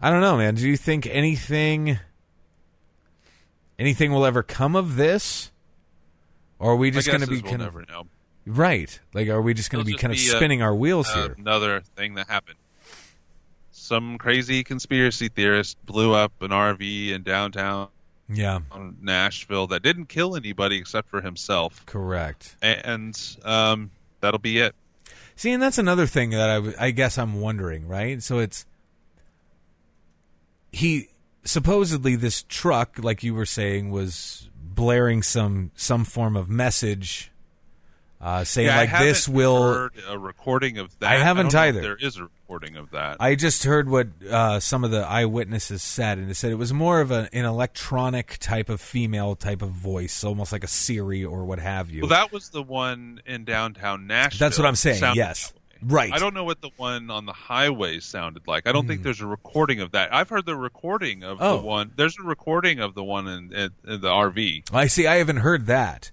I 0.00 0.10
don't 0.10 0.20
know, 0.20 0.36
man. 0.36 0.56
Do 0.56 0.68
you 0.68 0.76
think 0.76 1.06
anything, 1.06 1.98
anything 3.78 4.12
will 4.12 4.26
ever 4.26 4.42
come 4.42 4.74
of 4.76 4.96
this, 4.96 5.50
or 6.58 6.72
are 6.72 6.76
we 6.76 6.90
just 6.90 7.08
going 7.08 7.20
to 7.20 7.26
be 7.26 7.42
kind 7.42 7.62
of 7.62 7.76
right? 8.46 8.98
Like, 9.12 9.28
are 9.28 9.40
we 9.40 9.54
just 9.54 9.70
going 9.70 9.84
to 9.84 9.90
be 9.90 9.96
kind 9.96 10.12
of 10.12 10.18
be 10.18 10.26
a- 10.28 10.30
spinning 10.36 10.62
our 10.62 10.74
wheels 10.74 11.08
Uh, 11.10 11.14
here? 11.22 11.34
another 11.38 11.80
thing 11.96 12.14
that 12.14 12.28
happened. 12.28 12.58
Some 13.70 14.18
crazy 14.18 14.64
conspiracy 14.64 15.28
theorist 15.28 15.76
blew 15.84 16.12
up 16.14 16.32
an 16.40 16.50
RV 16.50 17.10
in 17.10 17.22
downtown 17.22 17.88
Yeah, 18.28 18.60
Nashville 19.00 19.66
that 19.68 19.82
didn't 19.82 20.06
kill 20.06 20.34
anybody 20.36 20.78
except 20.78 21.10
for 21.10 21.20
himself, 21.20 21.84
correct. 21.84 22.56
And 22.62 23.14
um, 23.44 23.90
that'll 24.20 24.40
be 24.40 24.58
it. 24.58 24.74
See, 25.36 25.50
and 25.50 25.62
that's 25.62 25.78
another 25.78 26.06
thing 26.06 26.30
that 26.30 26.48
I, 26.48 26.54
w- 26.54 26.74
I 26.78 26.90
guess 26.90 27.18
I'm 27.18 27.40
wondering, 27.40 27.86
right? 27.88 28.22
So 28.22 28.38
it's 28.38 28.64
he 30.72 31.08
supposedly 31.44 32.16
this 32.16 32.44
truck, 32.44 32.98
like 32.98 33.22
you 33.22 33.34
were 33.34 33.46
saying, 33.46 33.90
was 33.90 34.48
blaring 34.56 35.22
some 35.22 35.70
some 35.74 36.04
form 36.04 36.36
of 36.36 36.48
message, 36.48 37.30
uh, 38.24 38.42
saying 38.42 38.68
Yeah, 38.68 38.74
I 38.74 38.84
like 38.86 38.98
this 39.00 39.26
haven't 39.26 39.36
will. 39.38 39.62
heard 39.74 39.92
a 40.08 40.18
recording 40.18 40.78
of 40.78 40.98
that. 41.00 41.10
I 41.12 41.18
haven't 41.18 41.48
if 41.48 41.54
either. 41.54 41.80
There 41.82 41.96
is 41.96 42.16
a 42.16 42.22
recording 42.22 42.76
of 42.76 42.90
that. 42.92 43.18
I 43.20 43.34
just 43.34 43.64
heard 43.64 43.88
what 43.88 44.08
uh, 44.30 44.60
some 44.60 44.82
of 44.82 44.90
the 44.90 45.06
eyewitnesses 45.06 45.82
said, 45.82 46.16
and 46.18 46.28
they 46.30 46.32
said 46.32 46.50
it 46.50 46.54
was 46.56 46.72
more 46.72 47.00
of 47.02 47.10
a, 47.10 47.28
an 47.34 47.44
electronic 47.44 48.38
type 48.40 48.68
of 48.70 48.80
female 48.80 49.36
type 49.36 49.60
of 49.60 49.70
voice, 49.70 50.24
almost 50.24 50.52
like 50.52 50.64
a 50.64 50.68
Siri 50.68 51.24
or 51.24 51.44
what 51.44 51.58
have 51.58 51.90
you. 51.90 52.00
Well, 52.02 52.10
that 52.10 52.32
was 52.32 52.48
the 52.48 52.62
one 52.62 53.20
in 53.26 53.44
downtown 53.44 54.06
Nashville. 54.06 54.46
That's 54.46 54.58
what 54.58 54.66
I'm 54.66 54.76
saying. 54.76 55.02
Yes, 55.14 55.52
right. 55.82 56.08
Hmm. 56.08 56.14
I 56.14 56.18
don't 56.18 56.32
know 56.32 56.44
what 56.44 56.62
the 56.62 56.70
one 56.78 57.10
on 57.10 57.26
the 57.26 57.32
highway 57.34 58.00
sounded 58.00 58.46
like. 58.48 58.66
I 58.66 58.72
don't 58.72 58.86
think 58.86 59.02
there's 59.02 59.20
a 59.20 59.26
recording 59.26 59.80
of 59.80 59.92
that. 59.92 60.14
I've 60.14 60.30
heard 60.30 60.46
the 60.46 60.56
recording 60.56 61.22
of 61.24 61.38
Oh. 61.42 61.58
the 61.58 61.62
one. 61.62 61.92
There's 61.96 62.18
a 62.18 62.22
recording 62.22 62.80
of 62.80 62.94
the 62.94 63.04
one 63.04 63.28
in, 63.28 63.52
in, 63.52 63.70
in 63.86 64.00
the 64.00 64.08
RV. 64.08 64.70
I 64.72 64.86
see. 64.86 65.06
I 65.06 65.16
haven't 65.16 65.38
heard 65.38 65.66
that. 65.66 66.10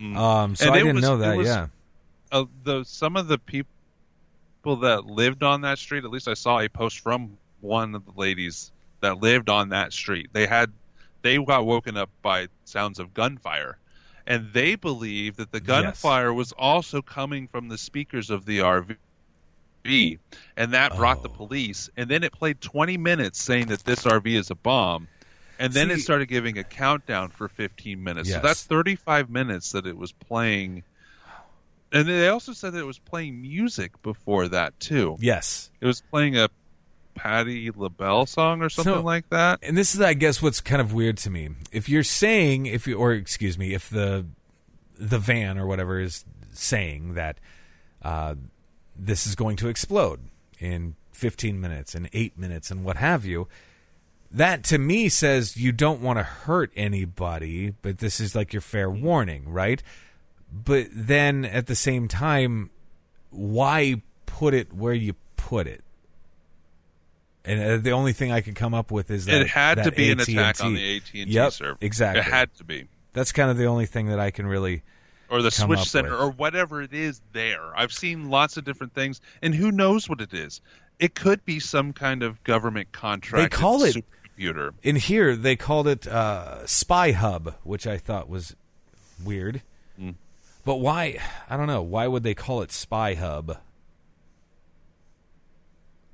Um, 0.00 0.54
so 0.56 0.64
Mm. 0.64 0.66
And 0.68 0.70
I 0.74 0.78
didn't 0.78 0.94
was- 0.96 1.02
know 1.02 1.16
that. 1.18 1.36
was- 1.36 1.46
yeah. 1.46 1.66
Uh, 2.30 2.44
the 2.64 2.84
some 2.84 3.16
of 3.16 3.26
the 3.28 3.38
people 3.38 3.68
that 4.80 5.06
lived 5.06 5.42
on 5.42 5.62
that 5.62 5.78
street. 5.78 6.04
At 6.04 6.10
least 6.10 6.28
I 6.28 6.34
saw 6.34 6.60
a 6.60 6.68
post 6.68 7.00
from 7.00 7.38
one 7.60 7.94
of 7.94 8.04
the 8.04 8.12
ladies 8.16 8.70
that 9.00 9.18
lived 9.20 9.48
on 9.48 9.70
that 9.70 9.92
street. 9.92 10.28
They 10.32 10.46
had 10.46 10.70
they 11.22 11.36
got 11.42 11.66
woken 11.66 11.96
up 11.96 12.10
by 12.22 12.48
sounds 12.64 12.98
of 12.98 13.12
gunfire. 13.14 13.78
And 14.26 14.52
they 14.52 14.74
believe 14.76 15.36
that 15.36 15.52
the 15.52 15.58
Yes. 15.58 15.66
gunfire 15.66 16.32
was 16.34 16.52
also 16.52 17.00
coming 17.00 17.48
from 17.48 17.68
the 17.68 17.78
speakers 17.78 18.28
of 18.30 18.44
the 18.44 18.60
RV. 18.60 20.18
And 20.56 20.72
that 20.74 20.94
brought 20.96 21.22
the 21.22 21.30
Oh. 21.30 21.32
police. 21.32 21.88
And 21.96 22.10
then 22.10 22.22
it 22.22 22.32
played 22.32 22.60
20 22.60 22.96
minutes 22.98 23.40
saying 23.42 23.66
that 23.68 23.84
this 23.84 24.04
RV 24.06 24.34
is 24.34 24.50
a 24.50 24.54
bomb. 24.54 25.08
And 25.58 25.72
then 25.72 25.90
it 25.90 25.98
started 26.00 26.26
giving 26.26 26.56
a 26.58 26.64
countdown 26.64 27.30
for 27.30 27.48
15 27.48 28.02
minutes. 28.02 28.28
Yes. 28.28 28.40
So 28.40 28.46
that's 28.46 28.62
35 28.64 29.28
minutes 29.30 29.72
that 29.72 29.86
it 29.86 29.96
was 29.96 30.12
playing. 30.12 30.84
And 31.92 32.06
they 32.06 32.28
also 32.28 32.52
said 32.52 32.74
that 32.74 32.78
it 32.80 32.86
was 32.86 32.98
playing 32.98 33.40
music 33.42 34.00
before 34.02 34.48
that, 34.48 34.78
too. 34.78 35.16
Yes. 35.20 35.70
It 35.80 35.86
was 35.86 36.00
playing 36.10 36.36
a 36.36 36.48
Patti 37.14 37.70
LaBelle 37.74 38.26
song 38.26 38.62
or 38.62 38.68
something 38.68 38.94
So- 38.94 39.00
like 39.02 39.28
that. 39.30 39.58
and 39.62 39.76
this 39.76 39.92
is 39.92 40.00
i 40.00 40.14
guess 40.14 40.40
what's 40.40 40.60
kind 40.60 40.80
of 40.80 40.92
weird 40.92 41.16
to 41.16 41.30
me 41.30 41.48
if 41.72 41.88
you're 41.88 42.04
saying 42.04 42.66
if 42.66 42.86
you 42.86 42.96
or 42.96 43.12
excuse 43.12 43.58
me 43.58 43.74
if 43.74 43.90
the 43.90 44.24
the 44.96 45.18
van 45.18 45.58
or 45.58 45.66
whatever 45.66 45.98
is 45.98 46.24
saying 46.52 47.14
that 47.14 47.38
uh, 48.02 48.36
this 48.96 49.26
is 49.26 49.34
going 49.34 49.56
to 49.56 49.66
explode 49.66 50.20
in 50.60 50.94
15 51.12 51.60
minutes 51.60 51.96
and 51.96 52.08
8 52.12 52.38
minutes 52.38 52.70
and 52.70 52.84
what 52.84 52.96
have 52.98 53.24
you 53.24 53.48
that 54.30 54.62
to 54.64 54.78
me 54.78 55.08
says 55.08 55.56
you 55.56 55.72
don't 55.72 56.00
want 56.00 56.18
to 56.18 56.22
hurt 56.22 56.70
anybody 56.76 57.70
but 57.82 57.98
this 57.98 58.20
is 58.20 58.34
like 58.34 58.52
your 58.52 58.60
fair 58.62 58.90
warning 58.90 59.48
right 59.48 59.82
but 60.52 60.86
then 60.92 61.44
at 61.44 61.66
the 61.66 61.74
same 61.74 62.08
time 62.08 62.70
why 63.30 64.00
put 64.26 64.52
it 64.54 64.72
where 64.72 64.92
you 64.92 65.14
put 65.36 65.66
it 65.66 65.82
and 67.44 67.60
uh, 67.62 67.76
the 67.78 67.92
only 67.92 68.12
thing 68.12 68.30
I 68.30 68.42
could 68.42 68.56
come 68.56 68.74
up 68.74 68.90
with 68.90 69.10
is 69.10 69.24
that 69.26 69.40
it 69.40 69.48
had 69.48 69.82
to 69.84 69.92
be 69.92 70.10
an 70.10 70.20
AT&T 70.20 70.32
attack 70.36 70.62
on 70.62 70.74
the 70.74 70.96
AT&T 70.96 71.24
Yep, 71.28 71.52
server. 71.52 71.78
exactly. 71.80 72.20
It 72.20 72.24
had 72.24 72.54
to 72.56 72.64
be. 72.64 72.88
That's 73.14 73.32
kind 73.32 73.50
of 73.50 73.56
the 73.56 73.64
only 73.66 73.86
thing 73.86 74.08
that 74.08 74.20
I 74.20 74.30
can 74.30 74.46
really. 74.46 74.82
or 75.30 75.40
the 75.40 75.50
switch 75.50 75.80
center 75.88 76.10
with. 76.10 76.20
or 76.20 76.30
whatever 76.30 76.82
it 76.82 76.92
is 76.92 77.22
there. 77.32 77.74
I've 77.74 77.92
seen 77.92 78.28
lots 78.28 78.58
of 78.58 78.64
different 78.64 78.92
things, 78.92 79.22
and 79.40 79.54
who 79.54 79.72
knows 79.72 80.10
what 80.10 80.20
it 80.20 80.34
is? 80.34 80.60
It 80.98 81.14
could 81.14 81.42
be 81.46 81.58
some 81.58 81.94
kind 81.94 82.22
of 82.22 82.42
government 82.44 82.92
contract. 82.92 83.50
They 83.50 83.56
call 83.56 83.82
it- 83.84 84.04
supercomputer. 84.38 84.74
In 84.82 84.96
here, 84.96 85.36
they 85.36 85.56
called 85.56 85.88
it 85.88 86.06
uh, 86.06 86.66
Spy 86.66 87.12
Hub, 87.12 87.54
which 87.62 87.86
I 87.86 87.98
thought 87.98 88.28
was 88.28 88.54
weird. 89.24 89.62
Hmm. 89.98 90.10
But 90.64 90.76
why? 90.76 91.18
I 91.48 91.56
don't 91.56 91.66
know. 91.66 91.82
Why 91.82 92.06
would 92.06 92.22
they 92.22 92.34
call 92.34 92.62
it 92.62 92.72
Spy 92.72 93.14
Hub? 93.14 93.58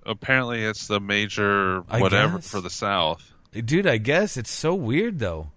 Apparently, 0.07 0.63
it's 0.63 0.87
the 0.87 1.01
major 1.01 1.81
whatever 1.81 2.39
for 2.41 2.61
the 2.61 2.71
South. 2.71 3.33
Dude, 3.53 3.87
I 3.87 3.97
guess 3.97 4.37
it's 4.37 4.51
so 4.51 4.75
weird 4.75 5.19
though. 5.19 5.51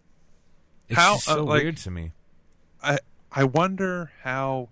It's 0.88 0.98
How, 0.98 1.16
just 1.16 1.26
so 1.26 1.40
uh, 1.40 1.44
like- 1.44 1.64
weird 1.64 1.78
to 1.78 1.92
me. 1.92 2.12
I 2.82 3.00
I 3.32 3.44
wonder 3.44 4.12
how 4.24 4.70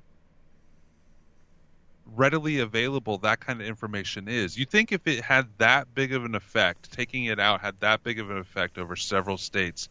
readily 2.15 2.59
available 2.59 3.17
that 3.19 3.39
kind 3.39 3.61
of 3.61 3.67
information 3.67 4.27
is. 4.27 4.57
You 4.57 4.65
think 4.65 4.91
if 4.91 5.05
it 5.07 5.23
had 5.23 5.47
that 5.57 5.93
big 5.93 6.13
of 6.13 6.25
an 6.25 6.35
effect, 6.35 6.91
taking 6.91 7.25
it 7.25 7.39
out 7.39 7.61
had 7.61 7.79
that 7.81 8.03
big 8.03 8.19
of 8.19 8.29
an 8.29 8.37
effect 8.37 8.77
over 8.77 8.95
several 8.95 9.37
states, 9.37 9.89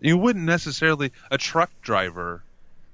you 0.00 0.16
wouldn't 0.16 0.44
necessarily 0.44 1.12
a 1.30 1.38
truck 1.38 1.70
driver 1.80 2.42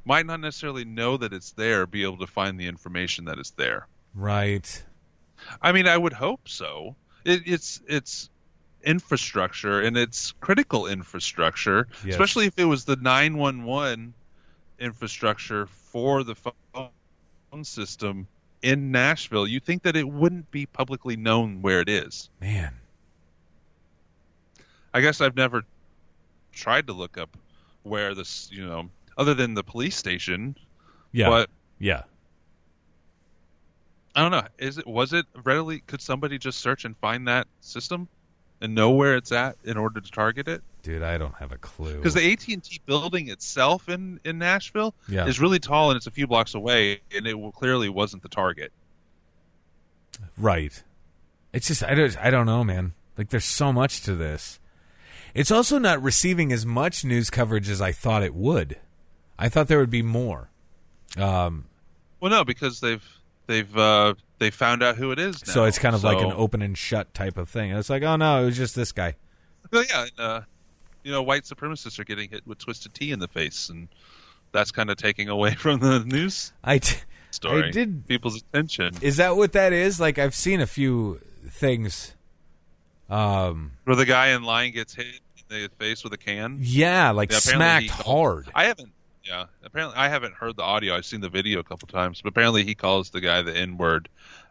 might 0.05 0.27
not 0.27 0.41
necessarily 0.41 0.85
know 0.85 1.17
that 1.19 1.33
it's 1.33 1.53
there, 1.53 1.87
be 1.87 2.03
able 2.03 2.19
to 2.19 2.27
find 2.27 2.59
the 2.59 2.67
information 2.67 3.27
that 3.27 3.39
is 3.39 3.51
there. 3.53 3.87
Right. 4.15 4.85
I 5.61 5.73
mean, 5.73 5.87
I 5.87 5.97
would 5.97 6.13
hope 6.15 6.49
so. 6.49 6.97
It, 7.25 7.43
it's 7.47 7.81
it's 7.87 8.31
infrastructure 8.83 9.81
and 9.81 9.97
it's 9.97 10.33
critical 10.41 10.87
infrastructure, 10.87 11.89
Yes. 12.05 12.15
especially 12.15 12.47
if 12.47 12.59
it 12.59 12.65
was 12.65 12.85
the 12.85 12.97
911 12.97 14.15
infrastructure 14.79 15.67
for 15.67 16.23
the 16.25 16.35
phone 16.35 17.65
system 17.65 18.29
in 18.63 18.91
Nashville. 18.91 19.47
You 19.47 19.61
think 19.61 19.83
that 19.83 19.97
it 19.97 20.09
wouldn't 20.09 20.51
be 20.51 20.67
publicly 20.67 21.17
known 21.17 21.63
where 21.63 21.81
it 21.81 21.89
is? 21.89 22.31
Man. 22.41 22.75
I 24.93 25.01
guess 25.01 25.21
I've 25.21 25.37
never 25.37 25.65
tried 26.53 26.87
to 26.89 26.93
look 26.93 27.19
up 27.19 27.37
where 27.83 28.15
this, 28.15 28.49
you 28.53 28.67
know, 28.67 28.91
other 29.17 29.35
than 29.35 29.55
the 29.55 29.63
police 29.63 29.97
station. 29.97 30.57
Yeah. 31.13 31.29
But 31.29 31.51
yeah. 31.79 32.03
I 34.15 34.23
don't 34.23 34.33
know. 34.33 34.43
Is 34.59 34.79
it 34.79 34.87
was 34.87 35.13
it 35.13 35.27
readily? 35.45 35.81
Could 35.81 36.01
somebody 36.01 36.39
just 36.39 36.59
search 36.59 36.85
and 36.85 36.97
find 36.97 37.29
that 37.29 37.47
system 37.61 38.09
and 38.61 38.75
know 38.75 38.91
where 38.91 39.17
it's 39.17 39.31
at 39.31 39.57
in 39.65 39.77
order 39.77 40.01
to 40.01 40.11
target 40.11 40.49
it? 40.49 40.63
Dude, 40.83 41.03
I 41.03 41.19
don't 41.19 41.35
have 41.35 41.53
a 41.53 41.59
clue. 41.59 41.97
Because 41.97 42.15
the 42.15 42.33
AT 42.33 42.47
and 42.49 42.63
T 42.63 42.81
building 42.87 43.29
itself 43.29 43.89
in 43.89 44.21
in 44.25 44.39
Nashville 44.39 44.95
Yeah. 45.09 45.27
is 45.27 45.41
really 45.41 45.59
tall 45.59 45.91
and 45.91 45.97
it's 45.97 46.07
a 46.07 46.11
few 46.11 46.27
blocks 46.27 46.55
away, 46.55 47.01
and 47.15 47.27
it 47.27 47.39
will, 47.39 47.53
clearly 47.53 47.89
wasn't 47.89 48.23
the 48.23 48.29
target. 48.29 48.73
Right. 50.37 50.83
It's 51.53 51.67
just 51.69 51.83
I 51.83 51.95
don't 51.95 52.17
I 52.19 52.31
don't 52.31 52.47
know, 52.47 52.65
man. 52.65 52.93
Like 53.17 53.31
there's 53.31 53.45
so 53.45 53.73
much 53.73 54.03
to 54.03 54.15
this. 54.15 54.61
It's 55.35 55.51
also 55.51 55.79
not 55.79 56.03
receiving 56.03 56.53
as 56.53 56.65
much 56.65 57.05
news 57.05 57.31
coverage 57.31 57.69
as 57.69 57.81
I 57.81 57.93
thought 57.93 58.23
it 58.23 58.35
would. 58.35 58.79
I 59.39 59.49
thought 59.49 59.69
there 59.69 59.79
would 59.79 59.91
be 59.91 60.03
more. 60.03 60.51
Um, 61.17 61.67
Well, 62.21 62.31
no, 62.31 62.45
because 62.45 62.81
they've 62.81 63.05
they've 63.47 63.77
uh, 63.77 64.15
they 64.39 64.51
found 64.51 64.83
out 64.83 64.97
who 64.97 65.11
it 65.13 65.19
is. 65.19 65.47
Now. 65.47 65.53
so 65.53 65.65
it's 65.65 65.79
kind 65.79 65.95
of 65.95 66.05
like 66.05 66.19
an 66.21 66.33
open 66.33 66.63
and 66.63 66.77
shut 66.77 67.13
type 67.15 67.37
of 67.37 67.49
thing. 67.49 67.71
It's 67.73 67.91
like, 67.91 68.03
oh 68.03 68.17
no, 68.17 68.43
it 68.43 68.47
was 68.47 68.57
just 68.57 68.75
this 68.75 68.93
guy. 68.93 69.17
Well, 69.71 69.85
yeah, 69.89 70.03
and, 70.03 70.13
uh, 70.19 70.41
you 71.09 71.15
know, 71.15 71.23
white 71.23 71.45
supremacists 71.45 71.99
are 71.99 72.05
getting 72.05 72.29
hit 72.29 72.47
with 72.47 72.59
twisted 72.59 72.93
tea 72.93 73.13
in 73.13 73.19
the 73.19 73.29
face, 73.29 73.71
and 73.71 73.89
that's 74.53 74.71
kind 74.73 74.91
of 74.91 74.99
taking 74.99 75.31
away 75.31 75.55
from 75.59 75.81
the 75.81 76.01
news 76.01 76.53
I, 76.63 76.77
t- 76.79 76.99
story. 77.31 77.69
I 77.69 77.71
did. 77.71 78.07
people's 78.07 78.37
attention. 78.37 78.93
Is 79.01 79.17
that 79.17 79.35
what 79.35 79.53
that 79.53 79.73
is? 79.73 79.99
Like 79.99 80.19
I've 80.19 80.35
seen 80.35 80.61
a 80.61 80.67
few 80.67 81.19
things. 81.49 82.15
Um, 83.09 83.73
Where 83.85 83.97
the 83.97 84.05
guy 84.05 84.29
in 84.29 84.43
line 84.43 84.73
gets 84.73 84.95
hit 84.95 85.07
in 85.07 85.63
the 85.63 85.71
face 85.79 86.05
with 86.05 86.13
a 86.13 86.19
can. 86.19 86.59
yeah, 86.61 87.11
like 87.13 87.33
Yeah, 87.33 87.39
smacked 87.39 87.85
he 87.85 87.89
hard. 87.89 88.51
I 88.55 88.67
haven't. 88.67 88.93
Yeah, 89.25 89.47
apparently 89.65 89.97
I 89.97 90.09
haven't 90.11 90.35
heard 90.35 90.57
the 90.57 90.63
audio. 90.63 90.95
I've 90.95 91.07
seen 91.07 91.23
the 91.23 91.31
video 91.31 91.59
a 91.59 91.65
couple 91.65 91.89
times, 91.89 92.21
but 92.21 92.29
apparently 92.29 92.65
he 92.65 92.75
calls 92.75 93.09
the 93.09 93.23
guy 93.23 93.41
the 93.41 93.57
N 93.57 93.79
word, 93.79 94.11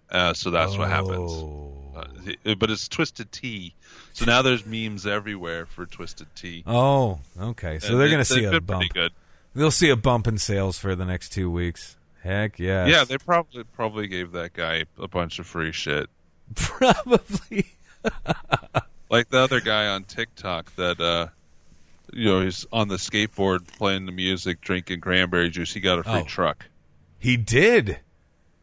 uh, 0.10 0.34
so 0.34 0.50
that's 0.50 0.76
what 0.76 0.90
happens. 0.90 1.32
Uh, 1.98 2.56
but 2.56 2.70
it's 2.70 2.88
twisted 2.88 3.32
tea, 3.32 3.74
so 4.14 4.26
now 4.26 4.42
there's 4.42 4.66
memes 4.66 5.06
everywhere 5.08 5.66
for 5.66 5.86
twisted 5.86 6.28
tea. 6.36 6.64
Oh, 6.68 7.20
okay. 7.40 7.80
So 7.80 7.90
And 7.92 8.00
they're 8.00 8.08
going 8.10 8.20
to 8.20 8.26
see 8.26 8.44
a 8.46 8.62
bump. 8.62 8.94
Good. 8.94 9.12
They'll 9.56 9.72
see 9.72 9.90
a 9.90 9.96
bump 9.96 10.28
in 10.28 10.38
sales 10.38 10.78
for 10.78 10.96
the 10.96 11.06
next 11.06 11.30
two 11.30 11.50
weeks. 11.50 11.96
Heck 12.24 12.60
yeah. 12.60 12.86
Yeah, 12.86 13.04
they 13.06 13.18
probably 13.18 13.64
probably 13.64 14.08
gave 14.08 14.34
that 14.34 14.54
guy 14.54 14.84
a 15.00 15.08
bunch 15.08 15.40
of 15.40 15.48
free 15.48 15.72
shit. 15.72 16.10
probably. 16.56 17.66
Like 19.10 19.30
the 19.30 19.38
other 19.40 19.62
guy 19.62 19.88
on 19.88 20.04
TikTok 20.04 20.76
that 20.76 21.00
uh 21.00 21.28
you 22.12 22.26
know, 22.26 22.42
he's 22.42 22.66
on 22.74 22.88
the 22.90 22.96
skateboard 22.98 23.66
playing 23.68 24.06
the 24.06 24.12
music, 24.12 24.60
drinking 24.62 25.00
cranberry 25.02 25.50
juice. 25.50 25.74
He 25.74 25.80
got 25.80 26.00
a 26.00 26.04
free 26.04 26.12
Oh. 26.14 26.24
truck. 26.24 26.66
He 27.20 27.38
did. 27.38 28.00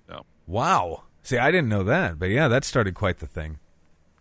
No. 0.08 0.24
Wow. 0.46 1.04
See, 1.24 1.38
I 1.38 1.50
didn't 1.50 1.70
know 1.70 1.84
that, 1.84 2.18
but 2.18 2.26
yeah, 2.26 2.48
that 2.48 2.64
started 2.64 2.94
quite 2.94 3.18
the 3.18 3.26
thing. 3.26 3.58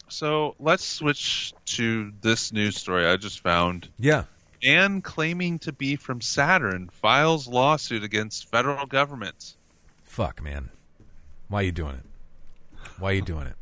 So 0.07 0.55
let's 0.57 0.85
switch 0.85 1.53
to 1.65 2.11
this 2.21 2.53
news 2.53 2.77
story 2.77 3.05
I 3.05 3.17
just 3.17 3.41
found. 3.41 3.89
Yeah. 3.99 4.23
Man 4.63 5.01
claiming 5.01 5.59
to 5.59 5.73
be 5.73 5.97
from 5.97 6.21
Saturn 6.21 6.89
files 6.89 7.47
lawsuit 7.47 8.03
against 8.03 8.49
federal 8.49 8.85
government. 8.85 9.55
Fuck, 10.03 10.41
man. 10.41 10.69
Why 11.49 11.61
are 11.61 11.65
you 11.65 11.71
doing 11.73 11.95
it? 11.95 12.05
Why 12.99 13.11
are 13.11 13.15
you 13.15 13.21
doing 13.21 13.47
it? 13.47 13.55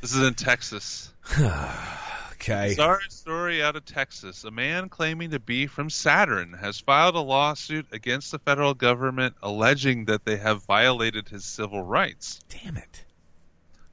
This 0.00 0.14
is 0.14 0.22
in 0.22 0.34
Texas. 0.34 1.12
Okay. 2.36 2.74
Sorry 2.74 3.04
story 3.08 3.62
out 3.62 3.76
of 3.76 3.84
Texas. 3.84 4.44
A 4.44 4.50
man 4.50 4.88
claiming 4.88 5.30
to 5.30 5.38
be 5.40 5.66
from 5.66 5.90
Saturn 5.90 6.52
has 6.52 6.78
filed 6.78 7.14
a 7.14 7.20
lawsuit 7.20 7.86
against 7.92 8.30
the 8.30 8.38
federal 8.38 8.74
government 8.74 9.34
alleging 9.42 10.04
that 10.06 10.24
they 10.24 10.36
have 10.36 10.62
violated 10.64 11.28
his 11.28 11.44
civil 11.44 11.82
rights. 11.82 12.40
Damn 12.48 12.76
it. 12.76 13.04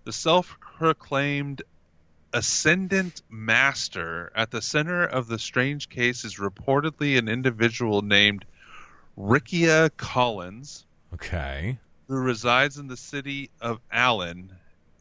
The 0.03 0.11
self 0.11 0.57
proclaimed 0.77 1.61
ascendant 2.33 3.21
master 3.29 4.31
at 4.35 4.51
the 4.51 4.61
center 4.61 5.03
of 5.05 5.27
the 5.27 5.39
strange 5.39 5.87
case 5.89 6.25
is 6.25 6.37
reportedly 6.37 7.17
an 7.17 7.29
individual 7.29 8.01
named 8.01 8.43
Rickia 9.15 9.89
Collins, 9.95 10.85
Okay. 11.13 11.77
who 12.07 12.15
resides 12.17 12.77
in 12.77 12.87
the 12.87 12.97
city 12.97 13.51
of 13.61 13.79
Allen. 13.91 14.51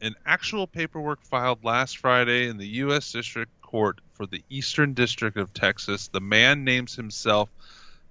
In 0.03 0.15
actual 0.25 0.67
paperwork 0.67 1.23
filed 1.23 1.63
last 1.63 1.97
Friday 1.97 2.49
in 2.49 2.57
the 2.57 2.67
U.S. 2.67 3.09
District 3.13 3.49
Court 3.61 4.01
for 4.11 4.25
the 4.25 4.43
Eastern 4.49 4.93
District 4.93 5.37
of 5.37 5.53
Texas, 5.53 6.09
the 6.09 6.19
man 6.19 6.65
names 6.65 6.93
himself 6.93 7.49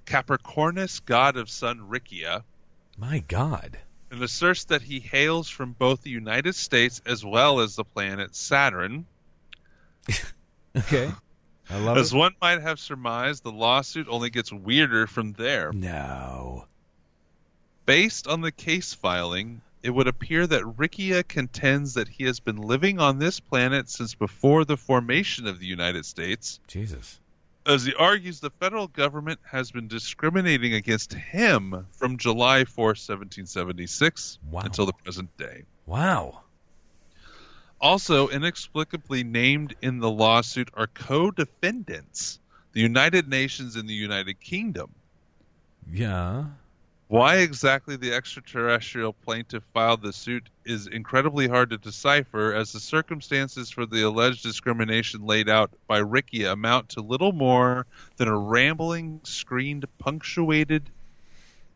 Capricornus, 0.07 1.01
god 1.05 1.37
of 1.37 1.51
sun 1.51 1.87
Rickia, 1.89 2.45
My 2.97 3.19
God. 3.29 3.79
and 4.11 4.23
asserts 4.23 4.65
that 4.65 4.81
he 4.81 5.01
hails 5.01 5.51
from 5.51 5.73
both 5.73 6.03
the 6.03 6.09
United 6.11 6.55
States 6.55 7.03
as 7.05 7.23
well 7.27 7.61
as 7.61 7.77
the 7.77 7.85
planet 7.85 8.35
Saturn. 8.35 9.05
Okay. 10.75 11.11
I 11.69 11.79
love 11.79 11.99
As 11.99 12.15
it. 12.15 12.17
one 12.17 12.35
might 12.41 12.63
have 12.63 12.81
surmised, 12.81 13.43
the 13.45 13.53
lawsuit 13.53 14.07
only 14.09 14.31
gets 14.31 14.51
weirder 14.51 15.07
from 15.07 15.35
there. 15.35 15.71
No. 15.75 16.65
Based 17.85 18.27
on 18.27 18.41
the 18.41 18.51
case 18.53 18.95
filing, 18.95 19.61
it 19.83 19.91
would 19.91 20.07
appear 20.07 20.47
that 20.47 20.65
Rickia 20.77 21.23
contends 21.25 21.95
that 21.95 22.09
he 22.09 22.25
has 22.25 22.41
been 22.41 22.57
living 22.57 23.01
on 23.01 23.19
this 23.19 23.41
planet 23.41 23.89
since 23.91 24.15
before 24.15 24.65
the 24.65 24.77
formation 24.77 25.47
of 25.47 25.59
the 25.59 25.67
United 25.67 26.07
States. 26.07 26.61
Jesus. 26.69 27.19
As 27.67 27.85
he 27.85 27.95
argues, 27.95 28.41
the 28.41 28.51
federal 28.51 28.89
government 28.89 29.39
has 29.45 29.71
been 29.71 29.89
discriminating 29.89 30.75
against 30.75 31.13
him 31.15 31.87
from 31.93 32.17
July 32.17 32.65
4, 32.65 32.87
1776 32.89 34.39
Wow. 34.51 34.63
until 34.65 34.87
the 34.87 34.93
present 34.93 35.37
day. 35.37 35.63
Wow. 35.87 36.41
Also, 37.81 38.29
inexplicably 38.29 39.25
named 39.25 39.75
in 39.83 39.99
the 39.99 40.11
lawsuit 40.11 40.71
are 40.75 40.87
co 40.87 41.31
defendants, 41.31 42.39
the 42.73 42.81
United 42.81 43.29
Nations 43.29 43.75
and 43.77 43.89
the 43.89 43.95
United 43.95 44.41
Kingdom. 44.41 44.91
Yeah. 45.91 46.45
Why 47.13 47.41
exactly 47.41 47.97
the 47.97 48.15
extraterrestrial 48.15 49.13
plaintiff 49.13 49.63
filed 49.75 50.01
the 50.01 50.15
suit 50.15 50.49
is 50.65 50.87
incredibly 50.87 51.47
hard 51.47 51.69
to 51.69 51.77
decipher, 51.77 52.55
as 52.55 52.73
the 52.73 52.81
circumstances 52.81 53.69
for 53.69 53.85
the 53.85 54.01
alleged 54.01 54.43
discrimination 54.43 55.27
laid 55.27 55.47
out 55.47 55.71
by 55.87 56.01
Rickia 56.01 56.53
amount 56.53 56.89
to 56.91 57.03
little 57.03 57.33
more 57.33 57.85
than 58.17 58.29
a 58.29 58.39
rambling 58.39 59.21
screened 59.25 59.85
punctuated 59.99 60.89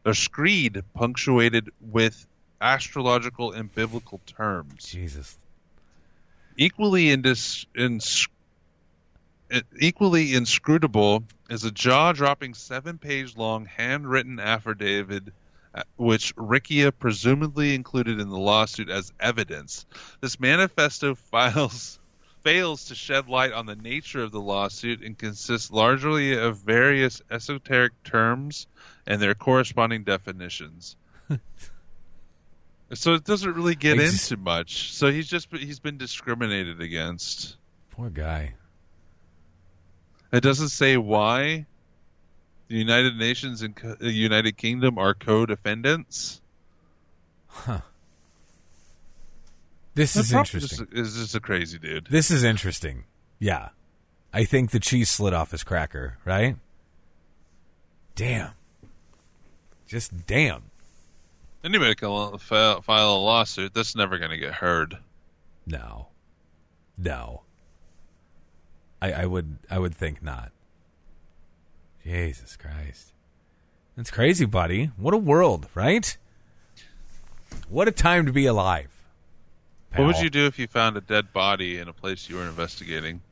a 0.07 0.15
screed 0.15 0.83
punctuated 0.95 1.69
with 1.83 2.27
astrological 2.63 3.53
and 3.53 3.75
biblical 3.75 4.23
terms. 4.25 4.87
Jesus. 4.87 5.37
Equally 6.57 7.15
indis- 7.15 7.67
ins- 7.77 8.27
equally 9.79 10.35
inscrutable 10.35 11.25
is 11.49 11.65
a 11.65 11.71
jaw-dropping 11.71 12.55
seven-page 12.55 13.37
long 13.37 13.67
handwritten 13.67 14.41
affidavit 14.41 15.25
uh, 15.75 15.83
which 15.97 16.35
Rickia 16.37 16.91
presumably 16.91 17.75
included 17.75 18.19
in 18.19 18.31
the 18.31 18.39
lawsuit 18.39 18.89
as 18.89 19.13
evidence. 19.21 19.85
This 20.23 20.41
manifesto 20.41 21.15
files 21.15 21.99
fails 22.43 22.87
to 22.87 22.95
shed 22.95 23.29
light 23.29 23.53
on 23.53 23.67
the 23.67 23.75
nature 23.75 24.23
of 24.23 24.31
the 24.31 24.41
lawsuit 24.41 25.03
and 25.03 25.19
consists 25.19 25.71
largely 25.71 26.39
of 26.39 26.59
various 26.59 27.21
esoteric 27.29 27.93
terms 28.05 28.69
and 29.07 29.21
their 29.21 29.35
corresponding 29.35 30.05
definitions. 30.05 30.97
so 32.95 33.15
it 33.15 33.25
doesn't 33.25 33.53
really 33.53 33.75
get 33.75 33.99
into 33.99 34.37
much. 34.37 34.93
So 34.93 35.11
he's 35.11 35.27
just 35.27 35.49
he's 35.55 35.81
been 35.81 35.99
discriminated 35.99 36.81
against. 36.81 37.57
Poor 37.91 38.11
guy. 38.11 38.55
It 40.37 40.43
doesn't 40.43 40.69
say 40.69 40.97
why 40.97 41.67
the 42.69 42.77
United 42.77 43.17
Nations 43.17 43.63
and 43.63 43.75
co- 43.75 43.95
the 43.95 44.11
United 44.11 44.57
Kingdom 44.57 44.99
are 44.99 45.15
co-defendants. 45.15 46.41
This 49.95 50.13
The 50.13 50.21
is 50.21 50.33
interesting. 50.35 50.89
Is, 50.93 51.17
is 51.17 51.23
just 51.23 51.35
a 51.35 51.41
crazy 51.41 51.79
dude. 51.79 52.09
This 52.11 52.31
is 52.31 52.45
interesting. 52.45 53.05
Yeah. 53.39 53.71
I 54.31 54.45
think 54.45 54.71
the 54.71 54.79
cheese 54.79 55.09
slid 55.09 55.33
off 55.33 55.53
his 55.53 55.65
cracker, 55.65 56.19
right? 56.27 56.57
Damn. 58.15 58.51
Just 59.87 60.27
damn. 60.27 60.65
Anybody 61.65 61.95
can 61.95 62.37
file, 62.39 62.83
file 62.83 63.17
a 63.17 63.17
lawsuit. 63.17 63.73
That's 63.73 63.97
never 63.97 64.19
going 64.19 64.33
to 64.33 64.37
get 64.37 64.53
heard. 64.53 64.99
No. 65.67 66.09
No. 66.99 67.41
I, 69.15 69.23
I 69.23 69.27
would 69.27 69.59
I 69.71 69.79
would 69.79 69.95
think 69.95 70.23
not. 70.23 70.53
Jesus 72.05 72.57
Christ. 72.57 73.13
That's 73.97 74.11
crazy, 74.11 74.45
buddy. 74.45 74.91
What 74.97 75.15
a 75.15 75.19
world, 75.19 75.69
right? 75.75 76.17
What 77.69 77.89
a 77.89 77.93
time 77.93 78.27
to 78.27 78.33
be 78.33 78.47
alive. 78.47 78.91
What 79.95 80.07
would 80.09 80.19
you 80.21 80.29
do 80.31 80.47
if 80.47 80.59
you 80.59 80.67
found 80.67 80.97
a 80.97 81.01
dead 81.01 81.33
body 81.33 81.79
in 81.79 81.89
a 81.89 81.93
place 81.93 82.29
you 82.29 82.37
were 82.37 82.45
investigating? 82.47 83.23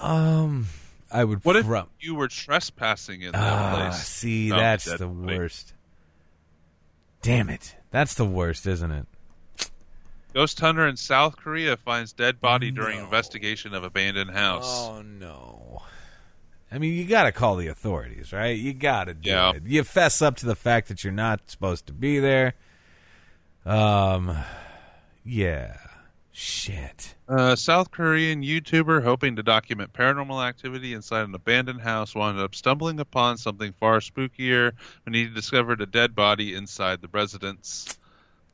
Um 0.00 0.66
I 1.10 1.24
would 1.24 1.44
What 1.44 1.56
if 1.56 1.66
you 2.00 2.14
were 2.14 2.28
trespassing 2.28 3.22
in 3.22 3.32
that 3.32 3.40
Ah, 3.42 3.74
place? 3.88 4.06
see, 4.06 4.50
Found 4.50 4.60
that's 4.62 4.84
the 4.84 5.06
body? 5.06 5.36
worst. 5.38 5.72
Damn 7.22 7.48
it. 7.50 7.74
That's 7.90 8.14
the 8.14 8.24
worst, 8.26 8.66
isn't 8.66 8.92
it? 8.92 9.06
Ghost 10.34 10.60
hunter 10.60 10.86
in 10.86 10.96
South 10.96 11.36
Korea 11.36 11.76
finds 11.76 12.12
dead 12.12 12.40
body 12.40 12.70
during 12.70 12.98
No. 12.98 13.04
investigation 13.04 13.74
of 13.74 13.82
abandoned 13.84 14.30
house. 14.30 14.66
Oh 14.88 15.02
no. 15.02 15.82
I 16.70 16.78
mean, 16.78 16.94
you 16.94 17.06
got 17.06 17.22
to 17.24 17.32
call 17.32 17.56
the 17.56 17.68
authorities, 17.68 18.30
right? 18.32 18.56
You 18.58 18.74
got 18.74 19.04
to 19.04 19.14
do 19.14 19.30
Yeah. 19.30 19.52
it. 19.54 19.62
You 19.64 19.82
fess 19.84 20.20
up 20.20 20.36
to 20.36 20.46
the 20.46 20.54
fact 20.54 20.88
that 20.88 21.02
you're 21.02 21.12
not 21.14 21.50
supposed 21.50 21.86
to 21.86 21.92
be 21.94 22.18
there. 22.18 22.54
Um, 23.64 24.36
yeah. 25.24 25.78
Shit. 26.30 27.14
A 27.26 27.56
South 27.56 27.90
Korean 27.90 28.42
YouTuber 28.42 29.02
hoping 29.02 29.34
to 29.36 29.42
document 29.42 29.92
paranormal 29.92 30.46
activity 30.46 30.92
inside 30.94 31.22
an 31.22 31.34
abandoned 31.34 31.80
house 31.80 32.14
wound 32.14 32.38
up 32.38 32.54
stumbling 32.54 33.00
upon 33.00 33.38
something 33.38 33.72
far 33.72 33.98
spookier 33.98 34.72
when 35.04 35.14
he 35.14 35.24
discovered 35.26 35.80
a 35.80 35.86
dead 35.86 36.14
body 36.14 36.54
inside 36.54 37.00
the 37.02 37.08
residence. 37.08 37.97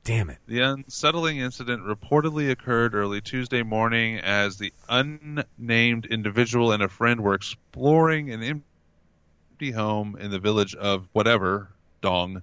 Damn 0.05 0.28
it. 0.28 0.38
The 0.46 0.61
unsettling 0.61 1.38
incident 1.38 1.82
reportedly 1.82 2.50
occurred 2.50 2.94
early 2.94 3.22
Tuesday 3.22 3.62
morning 3.62 4.18
as 4.18 4.59
the 4.59 4.70
unnamed 4.88 6.05
individual 6.07 6.72
and 6.72 6.82
a 6.82 6.88
friend 6.88 7.22
were 7.22 7.32
exploring 7.34 8.30
an 8.30 8.42
empty 8.42 9.70
home 9.70 10.16
in 10.20 10.30
the 10.30 10.38
village 10.38 10.74
of 10.74 11.09
whatever, 11.12 11.70
Dong. 12.02 12.42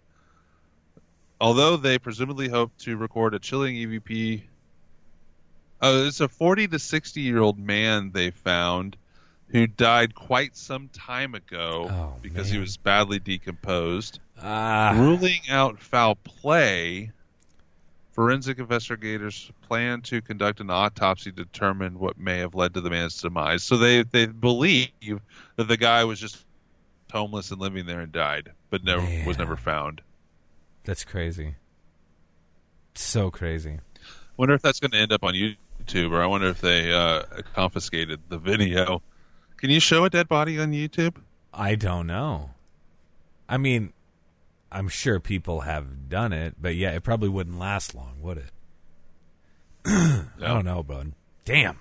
Although 1.39 1.77
they 1.77 1.99
presumably 1.99 2.49
hoped 2.49 2.79
to 2.81 2.97
record 2.97 3.35
a 3.35 3.39
chilling 3.39 3.75
EVP. 3.75 4.41
Oh, 5.83 6.05
it's 6.07 6.19
a 6.19 6.27
40 6.27 6.67
to 6.69 6.79
60 6.79 7.21
year 7.21 7.39
old 7.39 7.59
man 7.59 8.11
they 8.11 8.31
found 8.31 8.97
who 9.49 9.67
died 9.67 10.15
quite 10.15 10.55
some 10.55 10.87
time 10.89 11.35
ago 11.35 11.87
Oh, 11.91 12.19
because 12.21 12.49
he 12.49 12.57
was 12.57 12.77
badly 12.77 13.19
decomposed 13.19 14.19
Ah. 14.41 14.93
ruling 14.95 15.41
out 15.49 15.79
foul 15.79 16.15
play, 16.15 17.11
forensic 18.21 18.59
investigators 18.59 19.51
plan 19.67 19.99
to 19.99 20.21
conduct 20.21 20.59
an 20.59 20.69
autopsy 20.69 21.31
to 21.31 21.43
determine 21.43 21.97
what 21.97 22.19
may 22.19 22.37
have 22.37 22.53
led 22.53 22.71
to 22.71 22.79
the 22.79 22.89
man's 22.91 23.19
demise. 23.19 23.63
So 23.63 23.77
they 23.77 24.03
they 24.03 24.27
believe 24.27 24.89
that 25.55 25.67
the 25.67 25.75
guy 25.75 26.03
was 26.03 26.19
just 26.19 26.45
homeless 27.11 27.49
and 27.49 27.59
living 27.59 27.87
there 27.87 28.01
and 28.01 28.11
died, 28.11 28.51
but 28.69 28.83
never 28.83 29.01
was 29.25 29.39
never 29.39 29.57
found. 29.57 30.01
That's 30.83 31.03
crazy. 31.03 31.55
So 32.93 33.31
crazy. 33.31 33.79
Wonder 34.37 34.53
if 34.53 34.61
that's 34.61 34.79
going 34.79 34.91
to 34.91 34.99
end 34.99 35.11
up 35.11 35.23
on 35.23 35.33
YouTube, 35.33 36.11
or 36.11 36.21
I 36.21 36.27
wonder 36.27 36.47
if 36.49 36.61
they 36.61 36.93
uh, 36.93 37.23
confiscated 37.55 38.19
the 38.29 38.37
video. 38.37 39.01
Can 39.57 39.71
you 39.71 39.79
show 39.79 40.05
a 40.05 40.11
dead 40.11 40.27
body 40.27 40.59
on 40.59 40.73
YouTube? 40.73 41.15
I 41.51 41.73
don't 41.73 42.05
know. 42.05 42.51
I 43.49 43.57
mean, 43.57 43.93
I'm 44.71 44.87
sure 44.87 45.19
people 45.19 45.61
have 45.61 46.09
done 46.09 46.31
it, 46.31 46.55
but 46.61 46.75
yeah, 46.75 46.91
it 46.91 47.03
probably 47.03 47.29
wouldn't 47.29 47.59
last 47.59 47.93
long, 47.93 48.21
would 48.21 48.37
it? 48.37 48.51
I 49.85 50.25
don't 50.39 50.65
know, 50.65 50.81
bud. 50.83 51.13
Damn. 51.43 51.79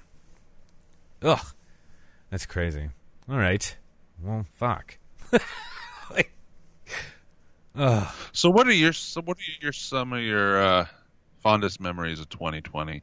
Ugh. 1.22 1.44
That's 2.30 2.46
crazy. 2.46 2.90
All 3.28 3.36
right. 3.36 3.76
Well, 4.22 4.46
fuck. 4.56 4.98
like, 6.10 6.32
ugh. 7.76 8.08
So 8.32 8.50
what 8.50 8.66
are 8.66 8.72
your 8.72 8.92
so 8.92 9.20
what 9.22 9.36
are 9.38 9.62
your 9.62 9.72
some 9.72 10.12
of 10.12 10.20
your 10.22 10.62
uh, 10.62 10.86
fondest 11.38 11.80
memories 11.80 12.20
of 12.20 12.28
2020? 12.28 13.02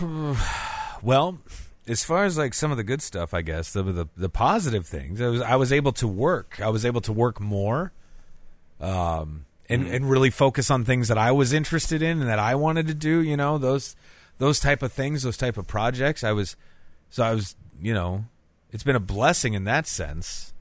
Well, 1.02 1.38
as 1.88 2.04
far 2.04 2.24
as 2.24 2.36
like 2.36 2.54
some 2.54 2.70
of 2.70 2.76
the 2.76 2.84
good 2.84 3.02
stuff, 3.02 3.32
I 3.32 3.42
guess 3.42 3.72
the 3.72 3.82
the, 3.82 4.08
the 4.16 4.28
positive 4.28 4.86
things, 4.86 5.20
I 5.20 5.28
was 5.28 5.40
I 5.40 5.56
was 5.56 5.72
able 5.72 5.92
to 5.92 6.08
work. 6.08 6.60
I 6.60 6.68
was 6.68 6.84
able 6.84 7.00
to 7.02 7.12
work 7.12 7.40
more, 7.40 7.92
um, 8.80 9.46
and 9.68 9.86
and 9.86 10.10
really 10.10 10.30
focus 10.30 10.70
on 10.70 10.84
things 10.84 11.08
that 11.08 11.18
I 11.18 11.32
was 11.32 11.52
interested 11.52 12.02
in 12.02 12.20
and 12.20 12.28
that 12.28 12.38
I 12.38 12.54
wanted 12.54 12.86
to 12.88 12.94
do. 12.94 13.22
You 13.22 13.36
know 13.36 13.58
those 13.58 13.96
those 14.38 14.60
type 14.60 14.82
of 14.82 14.92
things, 14.92 15.22
those 15.22 15.36
type 15.36 15.56
of 15.56 15.66
projects. 15.66 16.24
I 16.24 16.32
was 16.32 16.56
so 17.10 17.22
I 17.22 17.32
was 17.32 17.54
you 17.80 17.94
know 17.94 18.24
it's 18.72 18.84
been 18.84 18.96
a 18.96 19.00
blessing 19.00 19.54
in 19.54 19.64
that 19.64 19.86
sense. 19.86 20.52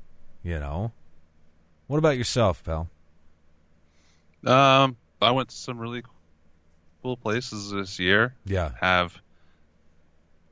You 0.44 0.60
know, 0.60 0.92
what 1.88 1.98
about 1.98 2.18
yourself, 2.18 2.64
pal? 2.64 2.88
Um, 4.46 4.96
I 5.22 5.32
went 5.32 5.50
to 5.50 5.56
some 5.56 5.80
really 5.80 6.04
cool 7.02 7.18
places 7.18 7.72
this 7.72 8.00
year. 8.00 8.36
Yeah. 8.46 8.72
Have 8.80 9.20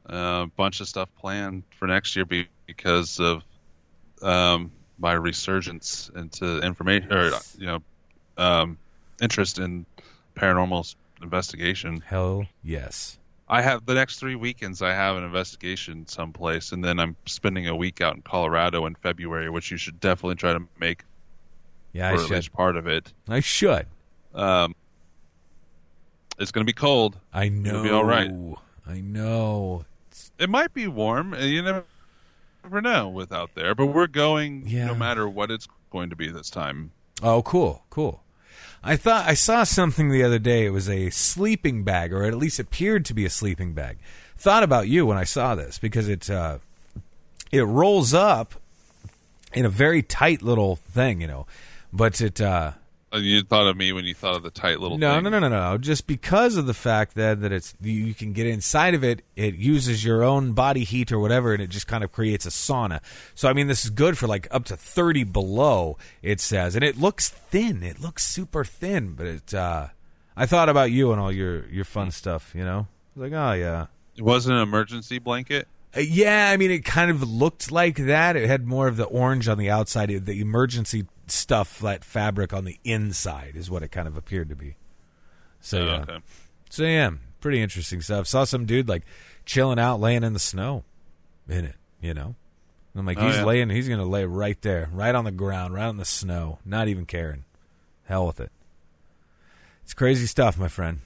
a 0.06 0.48
bunch 0.56 0.82
of 0.82 0.88
stuff 0.88 1.10
planned 1.20 1.64
for 1.78 1.88
next 1.88 2.16
year 2.16 2.26
because 2.66 3.20
of 3.20 3.44
um, 4.22 4.72
my 4.98 5.14
resurgence 5.14 6.10
into 6.16 6.60
information 6.60 7.12
or 7.12 7.32
you 7.58 7.66
know 7.66 7.80
um, 8.38 8.78
interest 9.22 9.60
in 9.60 9.86
paranormal 10.36 10.94
investigation. 11.22 12.02
Hell 12.06 12.46
yes. 12.64 13.18
I 13.48 13.62
have 13.62 13.86
the 13.86 13.94
next 13.94 14.20
three 14.20 14.36
weekends. 14.36 14.82
I 14.82 14.94
have 14.94 15.18
an 15.18 15.24
investigation 15.24 16.08
someplace, 16.08 16.72
and 16.72 16.84
then 16.84 17.00
I'm 17.00 17.16
spending 17.26 17.68
a 17.68 17.76
week 17.76 18.02
out 18.02 18.16
in 18.16 18.22
Colorado 18.22 18.86
in 18.86 18.96
February, 18.96 19.50
which 19.50 19.70
you 19.70 19.78
should 19.78 20.00
definitely 20.00 20.36
try 20.36 20.54
to 20.54 20.62
make 20.80 21.04
Yeah, 21.92 22.12
I 22.12 22.26
should. 22.26 22.54
part 22.54 22.78
of 22.78 22.88
it. 22.88 23.12
I 23.28 23.42
should. 23.42 23.86
Um, 24.34 24.74
it's 26.40 26.52
going 26.52 26.66
to 26.66 26.70
be 26.70 26.74
cold. 26.74 27.18
I 27.34 27.50
know. 27.50 27.70
It'll 27.70 27.84
be 27.84 27.90
all 27.90 28.06
right. 28.06 28.32
I 28.88 29.02
know. 29.02 29.86
It 30.40 30.50
might 30.50 30.74
be 30.74 30.88
warm. 30.88 31.34
You 31.40 31.62
never, 31.62 31.84
never 32.64 32.82
know 32.82 33.10
with 33.10 33.32
out 33.32 33.52
there, 33.56 33.76
but 33.76 33.88
we're 33.88 34.08
going 34.08 34.64
Yeah. 34.68 34.88
no 34.88 34.96
matter 34.96 35.28
what 35.28 35.52
it's 35.52 35.68
going 35.92 36.10
to 36.10 36.16
be 36.16 36.30
this 36.30 36.50
time. 36.50 36.92
Oh, 37.22 37.42
cool, 37.44 37.84
cool. 37.90 38.24
I 38.84 38.98
thought 38.98 39.26
I 39.28 39.34
saw 39.34 39.64
something 39.64 40.10
the 40.10 40.24
other 40.24 40.40
day. 40.40 40.66
It 40.66 40.72
was 40.72 40.90
a 40.90 41.10
sleeping 41.10 41.84
bag, 41.84 42.12
or 42.12 42.24
at 42.24 42.36
least 42.36 42.60
appeared 42.60 43.06
to 43.06 43.14
be 43.14 43.24
a 43.26 43.30
sleeping 43.30 43.74
bag. 43.74 43.98
Thought 44.36 44.64
about 44.64 44.90
you 44.90 45.06
when 45.06 45.18
I 45.18 45.24
saw 45.24 45.56
this 45.56 45.80
because 45.80 46.10
it 46.10 46.30
uh, 46.30 46.58
it 47.52 47.62
rolls 47.64 48.14
up 48.14 48.56
in 49.54 49.64
a 49.66 49.70
very 49.70 50.02
tight 50.02 50.42
little 50.42 50.76
thing, 50.76 51.22
you 51.22 51.28
know. 51.28 51.46
But 51.94 52.20
it 52.20 52.42
uh, 52.42 52.46
Uh, 52.46 52.74
You 53.14 53.44
thought 53.44 53.68
of 53.68 53.78
me 53.78 53.94
when 53.94 54.06
you 54.06 54.16
thought 54.16 54.36
of 54.36 54.44
the 54.44 54.50
tight 54.50 54.80
little 54.80 54.98
no, 54.98 55.16
thing. 55.16 55.26
no, 55.26 55.30
no, 55.30 55.40
no, 55.40 55.50
no. 55.50 55.78
Just 55.78 56.08
because 56.08 56.58
of 56.58 56.66
the 56.66 56.74
fact 56.74 57.14
that 57.16 57.42
that 57.42 57.52
it's 57.52 57.76
you 57.80 57.94
you 57.94 58.14
can 58.14 58.34
get 58.34 58.48
inside 58.48 58.96
of 58.96 59.04
it, 59.04 59.22
it 59.36 59.56
uses 59.56 60.04
your 60.04 60.24
own 60.24 60.54
body 60.54 60.84
heat 60.84 61.12
or 61.12 61.20
whatever, 61.20 61.54
and 61.54 61.62
it 61.62 61.70
just 61.70 61.86
kind 61.86 62.04
of 62.04 62.12
creates 62.12 62.46
a 62.46 62.50
sauna. 62.50 63.02
So 63.36 63.48
I 63.48 63.54
mean, 63.54 63.68
this 63.68 63.84
is 63.84 63.92
good 63.92 64.18
for 64.18 64.28
like 64.28 64.48
up 64.50 64.66
to 64.66 64.78
thirty 64.78 65.24
below. 65.24 65.98
It 66.22 66.40
says, 66.40 66.76
and 66.76 66.84
it 66.84 66.98
looks 66.98 67.30
thin. 67.30 67.84
It 67.84 68.00
looks 68.00 68.26
super 68.26 68.64
thin, 68.64 69.14
but 69.14 69.28
it. 69.28 69.54
Uh, 69.54 69.88
I 70.36 70.48
thought 70.48 70.70
about 70.70 70.90
you 70.92 71.12
and 71.12 71.22
all 71.22 71.32
your 71.32 71.68
your 71.70 71.86
fun 71.86 72.10
stuff. 72.10 72.52
You 72.56 72.64
know, 72.64 72.88
like, 73.16 73.34
oh 73.34 73.54
yeah. 73.54 73.88
It 74.16 74.24
wasn't 74.24 74.58
an 74.58 74.64
emergency 74.64 75.20
blanket. 75.20 75.68
Uh, 75.96 76.00
yeah, 76.02 76.50
I 76.50 76.58
mean, 76.58 76.72
it 76.72 76.86
kind 76.86 77.12
of 77.12 77.28
looked 77.28 77.72
like 77.72 77.98
that. 77.98 78.36
It 78.36 78.48
had 78.48 78.66
more 78.66 78.88
of 78.88 78.98
the 78.98 79.06
orange 79.06 79.48
on 79.48 79.58
the 79.58 79.70
outside, 79.70 80.10
the 80.26 80.42
emergency 80.42 81.06
stuff, 81.34 81.80
that 81.80 82.04
fabric 82.06 82.54
on 82.54 82.64
the 82.66 82.80
inside, 82.84 83.54
is 83.56 83.70
what 83.70 83.84
it 83.84 83.90
kind 83.92 84.08
of 84.08 84.16
appeared 84.18 84.50
to 84.50 84.56
be. 84.56 84.76
So 85.60 85.80
Oh, 85.82 85.86
yeah, 85.86 86.02
okay. 86.02 86.18
so 86.70 86.84
yeah, 86.84 87.12
pretty 87.42 87.62
interesting 87.62 88.02
stuff. 88.02 88.28
Saw 88.28 88.44
some 88.44 88.66
dude 88.66 88.88
like 88.90 89.04
chilling 89.46 89.80
out, 89.80 90.00
laying 90.00 90.24
in 90.24 90.34
the 90.34 90.40
snow, 90.40 90.84
in 91.50 91.66
it. 91.66 91.76
You 92.02 92.14
know, 92.14 92.36
And 92.94 93.00
I'm 93.00 93.06
like, 93.06 93.18
Oh, 93.18 93.28
he's 93.28 93.38
yeah. 93.38 93.46
laying, 93.46 93.70
he's 93.70 93.88
gonna 93.88 94.06
lay 94.06 94.26
right 94.26 94.62
there, 94.62 94.90
right 94.92 95.16
on 95.16 95.24
the 95.26 95.32
ground, 95.32 95.74
right 95.74 95.86
on 95.86 95.98
the 95.98 96.06
snow, 96.06 96.60
not 96.66 96.88
even 96.90 97.06
caring. 97.06 97.46
Hell 98.06 98.28
with 98.28 98.40
it. 98.42 98.52
It's 99.84 99.94
crazy 99.94 100.26
stuff, 100.28 100.58
my 100.58 100.68
friend. 100.68 101.00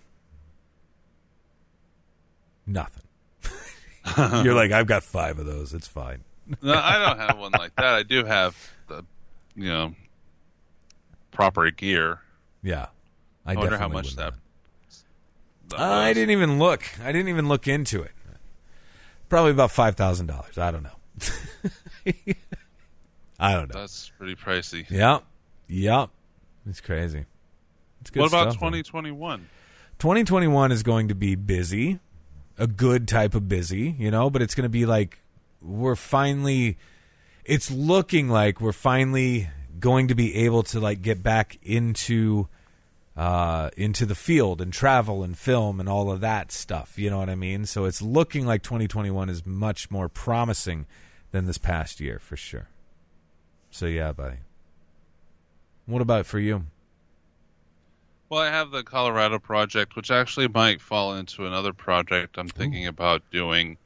Nothing. 2.65 3.03
You're 4.43 4.53
like, 4.55 4.71
I've 4.71 4.87
got 4.87 5.03
five 5.03 5.39
of 5.39 5.45
those. 5.45 5.73
It's 5.73 5.87
fine. 5.87 6.23
No, 6.61 6.73
I 6.73 6.97
don't 6.97 7.19
have 7.19 7.37
one 7.37 7.51
like 7.51 7.75
that. 7.75 7.85
I 7.85 8.03
do 8.03 8.23
have 8.25 8.55
the, 8.87 9.03
you 9.55 9.67
know, 9.69 9.93
proper 11.37 11.69
gear. 11.69 12.19
Yeah, 12.63 12.87
I, 13.45 13.53
I 13.53 13.55
wonder 13.55 13.77
how 13.77 13.87
much 13.87 14.15
that. 14.15 14.33
that 15.69 15.79
Uh, 15.79 15.83
I 15.83 16.13
didn't 16.13 16.31
even 16.31 16.57
look. 16.57 16.83
I 17.03 17.11
didn't 17.11 17.29
even 17.29 17.47
look 17.47 17.67
into 17.67 18.01
it. 18.01 18.11
Probably 19.29 19.51
about 19.51 19.71
five 19.71 19.95
thousand 19.95 20.25
dollars. 20.25 20.57
I 20.57 20.71
don't 20.71 20.83
know. 20.83 20.89
I 23.39 23.53
don't 23.53 23.71
know. 23.71 23.79
That's 23.79 24.11
pretty 24.17 24.35
pricey. 24.35 24.89
Yep, 24.89 25.23
yep. 25.67 26.09
It's 26.67 26.81
crazy. 26.81 27.25
It's 28.01 28.09
good 28.09 28.21
What 28.21 28.29
about 28.29 28.53
2021? 28.53 29.47
2021 29.99 30.71
is 30.71 30.81
going 30.81 31.09
to 31.09 31.15
be 31.15 31.35
busy, 31.35 31.99
a 32.57 32.67
good 32.67 33.07
type 33.07 33.35
of 33.35 33.47
busy, 33.47 33.95
you 33.99 34.09
know, 34.09 34.29
but 34.29 34.41
it's 34.41 34.55
going 34.55 34.63
to 34.63 34.69
be 34.69 34.85
like 34.85 35.19
we're 35.61 35.95
finally 35.95 36.77
it's 37.45 37.71
looking 37.71 38.27
like 38.27 38.59
we're 38.59 38.71
finally 38.71 39.49
going 39.79 40.07
to 40.07 40.15
be 40.15 40.35
able 40.35 40.63
to 40.63 40.79
like 40.79 41.01
get 41.01 41.21
back 41.23 41.57
into 41.61 42.47
uh 43.15 43.69
into 43.75 44.05
the 44.05 44.15
field 44.15 44.61
and 44.61 44.71
travel 44.71 45.23
and 45.23 45.37
film 45.37 45.79
and 45.79 45.89
all 45.89 46.11
of 46.11 46.21
that 46.21 46.51
stuff, 46.51 46.97
you 46.97 47.09
know 47.09 47.19
what 47.19 47.29
I 47.29 47.35
mean? 47.35 47.65
So 47.65 47.85
it's 47.85 48.01
looking 48.01 48.45
like 48.45 48.63
2021 48.63 49.29
is 49.29 49.45
much 49.45 49.89
more 49.89 50.09
promising 50.09 50.85
than 51.31 51.45
this 51.45 51.57
past 51.57 51.99
year 51.99 52.19
for 52.19 52.37
sure. 52.37 52.69
So 53.69 53.85
yeah, 53.85 54.11
buddy. 54.11 54.37
What 55.85 56.01
about 56.01 56.25
for 56.25 56.39
you? 56.39 56.65
Well, 58.29 58.41
I 58.41 58.49
have 58.49 58.71
the 58.71 58.83
Colorado 58.83 59.39
project, 59.39 59.95
which 59.95 60.11
actually 60.11 60.49
might 60.49 60.81
fall 60.81 61.15
into 61.15 61.45
another 61.45 61.71
project 61.71 62.37
I'm 62.37 62.49
thinking 62.49 62.85
about 62.85 63.23
doing. 63.31 63.77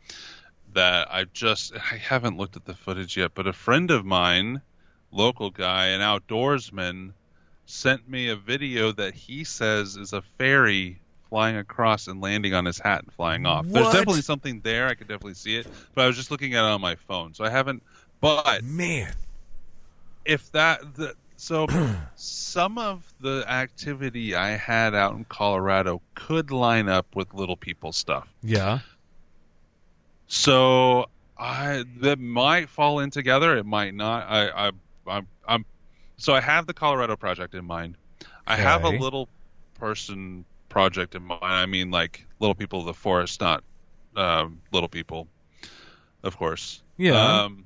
That 0.73 1.09
I 1.11 1.25
just 1.25 1.73
I 1.75 1.97
haven't 1.97 2.37
looked 2.37 2.55
at 2.55 2.65
the 2.65 2.73
footage 2.73 3.17
yet, 3.17 3.31
but 3.35 3.45
a 3.45 3.53
friend 3.53 3.91
of 3.91 4.05
mine, 4.05 4.61
local 5.11 5.49
guy, 5.49 5.87
an 5.87 6.01
outdoorsman, 6.01 7.13
sent 7.65 8.07
me 8.09 8.29
a 8.29 8.35
video 8.35 8.91
that 8.91 9.13
he 9.13 9.43
says 9.43 9.95
is 9.95 10.13
a 10.13 10.21
fairy 10.37 10.99
flying 11.29 11.55
across 11.55 12.07
and 12.07 12.19
landing 12.19 12.53
on 12.53 12.65
his 12.65 12.77
hat 12.77 13.03
and 13.03 13.13
flying 13.13 13.45
off. 13.45 13.65
There's 13.65 13.87
definitely 13.87 14.21
something 14.21 14.59
there. 14.61 14.87
I 14.87 14.95
could 14.95 15.07
definitely 15.07 15.35
see 15.35 15.55
it, 15.55 15.67
but 15.95 16.03
I 16.03 16.07
was 16.07 16.17
just 16.17 16.29
looking 16.29 16.53
at 16.55 16.65
it 16.65 16.69
on 16.69 16.81
my 16.81 16.95
phone, 16.95 17.33
so 17.33 17.45
I 17.45 17.49
haven't. 17.49 17.83
But 18.19 18.63
Man, 18.63 19.13
if 20.25 20.51
that 20.51 20.95
the, 20.95 21.15
so 21.37 21.67
some 22.15 22.77
of 22.77 23.11
the 23.21 23.45
activity 23.47 24.35
I 24.35 24.49
had 24.49 24.93
out 24.93 25.15
in 25.15 25.23
Colorado 25.23 26.01
could 26.15 26.51
line 26.51 26.89
up 26.89 27.15
with 27.15 27.33
little 27.33 27.57
people 27.57 27.93
stuff. 27.93 28.27
yeah. 28.43 28.79
So 30.27 31.07
I 31.37 31.83
that 32.01 32.19
might 32.19 32.69
fall 32.69 32.99
in 32.99 33.09
together. 33.09 33.57
It 33.57 33.65
might 33.65 33.93
not. 33.93 34.27
I 34.29 34.67
I 34.67 34.71
I'm, 35.07 35.27
I'm 35.47 35.65
so 36.17 36.33
I 36.33 36.41
have 36.41 36.67
the 36.67 36.73
Colorado 36.73 37.15
project 37.15 37.55
in 37.55 37.65
mind. 37.65 37.97
I 38.45 38.55
have 38.55 38.83
a 38.83 38.89
little 38.89 39.27
person 39.75 40.45
project 40.69 41.15
in 41.15 41.23
mind. 41.23 41.39
I 41.41 41.65
mean, 41.65 41.91
like 41.91 42.25
little 42.39 42.55
people 42.55 42.79
of 42.79 42.85
the 42.85 42.93
forest, 42.93 43.41
not 43.41 43.63
um, 44.15 44.61
little 44.71 44.89
people, 44.89 45.27
of 46.23 46.37
course. 46.37 46.81
Yeah. 46.97 47.43
Um, 47.43 47.65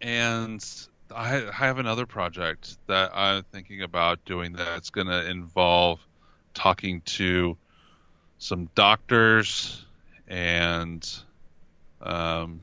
and 0.00 0.64
I, 1.14 1.46
I 1.46 1.52
have 1.52 1.78
another 1.78 2.06
project 2.06 2.76
that 2.86 3.12
I'm 3.14 3.44
thinking 3.52 3.82
about 3.82 4.24
doing 4.24 4.52
that's 4.52 4.90
going 4.90 5.06
to 5.06 5.28
involve 5.28 6.00
talking 6.52 7.00
to 7.02 7.56
some 8.38 8.68
doctors 8.74 9.84
and 10.28 11.08
um, 12.02 12.60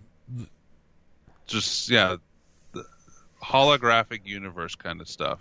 just 1.48 1.89
yeah, 1.89 2.18
holographic 3.44 4.22
universe 4.26 4.76
kind 4.76 5.02
of 5.02 5.08
stuff. 5.10 5.39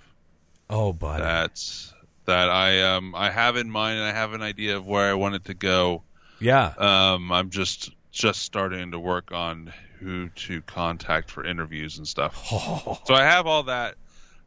Oh, 0.68 0.92
buddy. 0.92 1.22
That's 1.22 1.92
that 2.26 2.48
I 2.48 2.82
um 2.94 3.14
I 3.14 3.30
have 3.30 3.56
in 3.56 3.70
mind 3.70 3.98
and 3.98 4.06
I 4.06 4.12
have 4.12 4.32
an 4.34 4.42
idea 4.42 4.76
of 4.76 4.86
where 4.86 5.10
I 5.10 5.14
want 5.14 5.34
it 5.34 5.44
to 5.46 5.54
go. 5.54 6.02
yeah. 6.38 6.72
Um, 6.78 7.32
I'm 7.32 7.50
just 7.50 7.90
just 8.12 8.42
starting 8.42 8.92
to 8.92 8.98
work 8.98 9.32
on 9.32 9.72
who 10.00 10.28
to 10.30 10.62
contact 10.62 11.30
for 11.30 11.44
interviews 11.44 11.98
and 11.98 12.06
stuff. 12.08 12.34
So 13.06 13.14
I 13.14 13.22
have 13.24 13.46
all 13.46 13.64
that, 13.64 13.96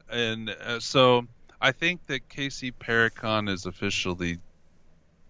and 0.09 0.49
uh, 0.49 0.79
so 0.79 1.27
I 1.61 1.71
think 1.71 2.05
that 2.07 2.27
KC 2.29 2.73
Paracon 2.73 3.49
is 3.49 3.65
officially 3.65 4.39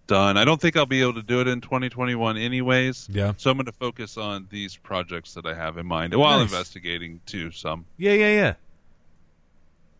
done. 0.06 0.36
I 0.36 0.44
don't 0.44 0.60
think 0.60 0.76
I'll 0.76 0.86
be 0.86 1.00
able 1.02 1.14
to 1.14 1.22
do 1.22 1.40
it 1.40 1.48
in 1.48 1.60
2021, 1.60 2.36
anyways. 2.36 3.08
Yeah. 3.10 3.32
So 3.36 3.50
I'm 3.50 3.56
going 3.56 3.66
to 3.66 3.72
focus 3.72 4.16
on 4.16 4.46
these 4.50 4.76
projects 4.76 5.34
that 5.34 5.46
I 5.46 5.54
have 5.54 5.78
in 5.78 5.86
mind 5.86 6.14
while 6.14 6.38
Nice. 6.38 6.50
investigating 6.50 7.20
too. 7.26 7.50
Some. 7.50 7.86
Yeah, 7.96 8.12
yeah, 8.12 8.30
yeah. 8.32 8.54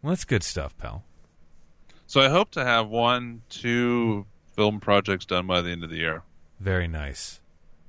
Well, 0.02 0.10
that's 0.10 0.24
good 0.24 0.42
stuff, 0.42 0.76
pal. 0.78 1.04
So 2.06 2.20
I 2.20 2.28
hope 2.28 2.50
to 2.52 2.64
have 2.64 2.88
one, 2.88 3.42
two 3.48 4.26
film 4.54 4.78
projects 4.80 5.24
done 5.24 5.46
by 5.46 5.62
the 5.62 5.70
end 5.70 5.82
of 5.82 5.90
the 5.90 5.96
year. 5.96 6.22
Very 6.60 6.86
nice. 6.86 7.40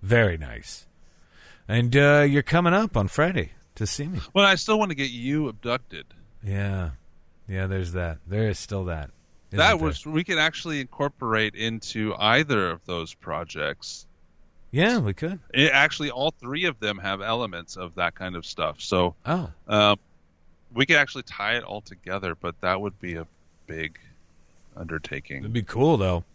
Very 0.01 0.37
nice. 0.37 0.87
And 1.67 1.95
uh, 1.95 2.25
you're 2.27 2.43
coming 2.43 2.73
up 2.73 2.95
on 2.95 3.07
Friday 3.07 3.51
to 3.75 3.85
see 3.85 4.07
me. 4.07 4.19
Well, 4.33 4.45
I 4.45 4.55
still 4.55 4.79
want 4.79 4.89
to 4.91 4.95
get 4.95 5.09
you 5.09 5.47
abducted. 5.49 6.05
Yeah. 6.43 6.91
Yeah, 7.47 7.67
there's 7.67 7.91
that. 7.93 8.19
There 8.25 8.47
is 8.47 8.57
still 8.57 8.85
that. 8.85 9.09
That 9.51 9.57
there? 9.57 9.77
was 9.77 10.05
we 10.05 10.23
could 10.23 10.37
actually 10.37 10.81
incorporate 10.81 11.55
into 11.55 12.13
either 12.17 12.71
of 12.71 12.85
those 12.85 13.13
projects. 13.13 14.05
Yeah, 14.71 14.97
we 14.99 15.13
could. 15.13 15.39
It, 15.53 15.71
actually, 15.71 16.11
all 16.11 16.31
three 16.31 16.65
of 16.65 16.79
them 16.79 16.97
have 16.97 17.21
elements 17.21 17.77
of 17.77 17.95
that 17.95 18.15
kind 18.15 18.35
of 18.35 18.45
stuff. 18.45 18.81
So 18.81 19.15
Oh. 19.25 19.49
um, 19.67 19.97
we 20.73 20.85
could 20.85 20.97
actually 20.97 21.23
tie 21.23 21.55
it 21.55 21.63
all 21.63 21.79
together, 21.81 22.35
but 22.35 22.59
that 22.61 22.81
would 22.81 22.99
be 22.99 23.15
a 23.15 23.25
big 23.67 23.97
undertaking. 24.75 25.39
It'd 25.39 25.53
be 25.53 25.63
cool, 25.63 25.95
though. 25.95 26.25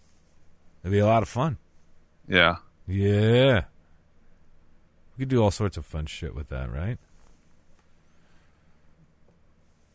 It'd 0.82 0.92
be 0.92 1.00
a 1.00 1.06
lot 1.06 1.22
of 1.22 1.28
fun. 1.28 1.58
Yeah. 2.26 2.56
Yeah. 2.86 3.64
We 5.18 5.22
could 5.22 5.28
do 5.28 5.42
all 5.42 5.50
sorts 5.50 5.76
of 5.76 5.84
fun 5.84 6.06
shit 6.06 6.34
with 6.34 6.48
that, 6.48 6.72
right? 6.72 6.96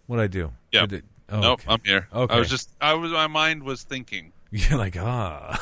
What'd 0.06 0.24
I 0.24 0.28
do? 0.28 0.52
Yeah. 0.72 0.86
Oh, 1.30 1.40
nope, 1.40 1.60
okay. 1.62 1.72
I'm 1.74 1.82
here. 1.84 2.08
Okay. 2.14 2.34
I 2.36 2.40
was 2.40 2.50
just 2.50 2.70
I 2.80 2.94
was 2.94 3.12
my 3.12 3.28
mind 3.28 3.64
was 3.64 3.84
thinking. 3.84 4.32
You're 4.52 4.78
like, 4.78 4.96
ah. 5.00 5.60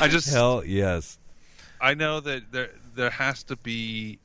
I 0.00 0.08
just 0.08 0.28
Hell 0.32 0.62
yes. 0.64 1.18
I 1.80 1.94
know 1.94 2.20
that 2.20 2.50
there 2.52 2.70
there 2.94 3.10
has 3.10 3.42
to 3.44 3.56
be 3.56 4.18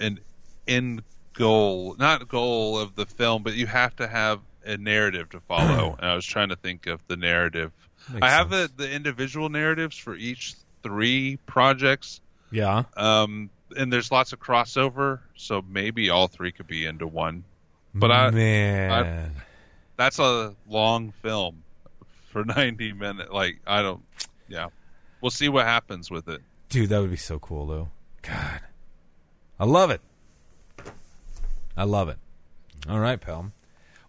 an 0.00 0.20
end 0.66 1.02
goal, 1.34 1.96
not 1.98 2.28
goal 2.28 2.78
of 2.78 2.94
the 2.94 3.06
film, 3.06 3.42
but 3.42 3.54
you 3.54 3.66
have 3.66 3.94
to 3.96 4.06
have 4.06 4.40
a 4.64 4.76
narrative 4.76 5.30
to 5.30 5.40
follow. 5.40 5.96
and 6.00 6.08
I 6.10 6.14
was 6.14 6.26
trying 6.26 6.48
to 6.50 6.56
think 6.56 6.86
of 6.86 7.00
the 7.06 7.16
narrative. 7.16 7.72
Makes 8.12 8.22
I 8.26 8.30
have 8.30 8.50
the 8.50 8.70
the 8.76 8.90
individual 8.90 9.48
narratives 9.48 9.96
for 9.96 10.14
each 10.14 10.54
three 10.82 11.38
projects, 11.46 12.20
Yeah. 12.50 12.82
um, 12.96 13.48
and 13.76 13.90
there's 13.92 14.12
lots 14.12 14.34
of 14.34 14.40
crossover, 14.40 15.20
so 15.36 15.62
maybe 15.66 16.10
all 16.10 16.28
three 16.28 16.52
could 16.52 16.66
be 16.66 16.84
into 16.84 17.06
one. 17.06 17.44
But 17.94 18.10
I, 18.10 18.30
Man. 18.30 19.34
that's 19.96 20.18
a 20.18 20.54
long 20.68 21.12
film 21.22 21.62
for 22.30 22.44
90 22.56 22.92
minutes. 22.94 23.30
Like 23.30 23.60
I 23.66 23.82
don't, 23.82 24.02
yeah, 24.48 24.68
we'll 25.20 25.30
see 25.30 25.48
what 25.48 25.64
happens 25.66 26.10
with 26.10 26.28
it. 26.28 26.40
Dude, 26.68 26.88
that 26.90 27.00
would 27.00 27.10
be 27.10 27.16
so 27.16 27.38
cool, 27.38 27.66
though. 27.66 27.88
God. 28.22 28.60
I 29.60 29.64
love 29.64 29.90
it. 29.90 30.00
I 31.76 31.84
love 31.84 32.08
it. 32.08 32.18
All 32.88 32.98
right, 33.00 33.20
pal. 33.20 33.52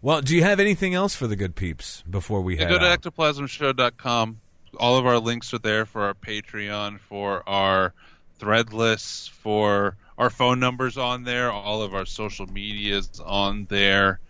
Well, 0.02 0.20
do 0.20 0.34
you 0.36 0.42
have 0.42 0.60
anything 0.60 0.94
else 0.94 1.14
for 1.14 1.26
the 1.26 1.36
good 1.36 1.54
peeps 1.54 2.02
before 2.08 2.40
we 2.40 2.58
Yeah, 2.58 2.68
go 2.68 2.78
to 2.78 2.86
out? 2.86 3.00
ectoplasmshow.com. 3.02 4.40
All 4.78 4.96
of 4.98 5.06
our 5.06 5.18
links 5.18 5.54
are 5.54 5.58
there 5.58 5.86
for 5.86 6.02
our 6.02 6.14
Patreon, 6.14 7.00
for 7.00 7.48
our 7.48 7.94
Threadless, 8.40 9.30
for 9.30 9.96
our 10.18 10.30
phone 10.30 10.60
numbers 10.60 10.96
on 10.96 11.24
there. 11.24 11.50
All 11.50 11.82
of 11.82 11.94
our 11.94 12.06
social 12.06 12.46
medias 12.46 13.20
on 13.24 13.66
there. 13.66 14.20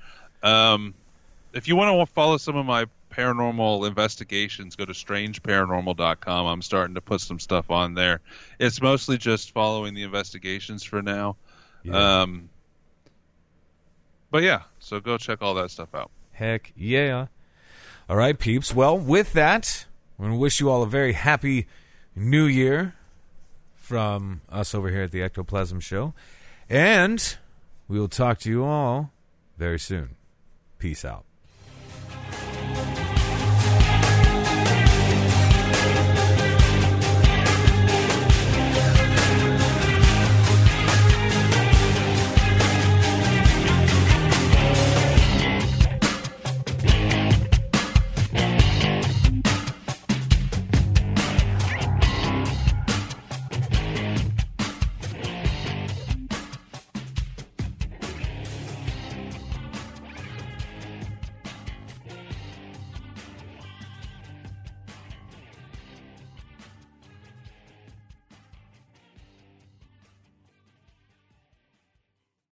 Um, 0.43 0.95
if 1.53 1.69
you 1.69 1.77
want 1.77 1.99
to 1.99 2.13
follow 2.13 2.37
some 2.37 2.57
of 2.57 2.67
my 2.67 2.87
paranormal 3.11 3.87
investigations, 3.87 4.77
go 4.77 4.85
to 4.85 4.93
strangeparanormal.com. 4.93 6.47
I'm 6.47 6.63
starting 6.63 6.95
to 6.95 7.01
put 7.01 7.21
some 7.21 7.41
stuff 7.41 7.71
on 7.71 7.95
there. 7.95 8.21
It's 8.59 8.83
mostly 8.83 9.17
just 9.17 9.53
following 9.53 9.95
the 9.95 10.03
investigations 10.03 10.83
for 10.85 11.03
now. 11.03 11.37
Yeah. 11.83 12.23
Um, 12.23 12.51
but 14.31 14.43
yeah, 14.43 14.63
so 14.81 15.01
go 15.01 15.17
check 15.17 15.41
all 15.41 15.55
that 15.55 15.71
stuff 15.71 15.95
out. 15.95 16.11
Heck 16.33 16.73
yeah. 16.77 17.27
All 18.09 18.17
right, 18.17 18.39
peeps. 18.39 18.75
Well, 18.75 18.99
with 18.99 19.33
that, 19.33 19.87
we're 20.19 20.27
going 20.27 20.37
to 20.37 20.41
wish 20.41 20.61
you 20.61 20.69
all 20.71 20.83
a 20.83 20.87
very 20.87 21.15
happy 21.15 21.67
new 22.15 22.45
year 22.45 22.95
from 23.87 24.41
us 24.49 24.75
over 24.75 24.91
here 24.91 25.03
at 25.03 25.13
the 25.13 25.23
Ectoplasm 25.23 25.79
Show. 25.79 26.13
And 26.69 27.37
we 27.87 28.01
will 28.01 28.09
talk 28.09 28.41
to 28.41 28.51
you 28.51 28.65
all 28.65 29.13
very 29.57 29.79
soon. 29.79 30.17
Peace 30.79 31.05
out. 31.05 31.26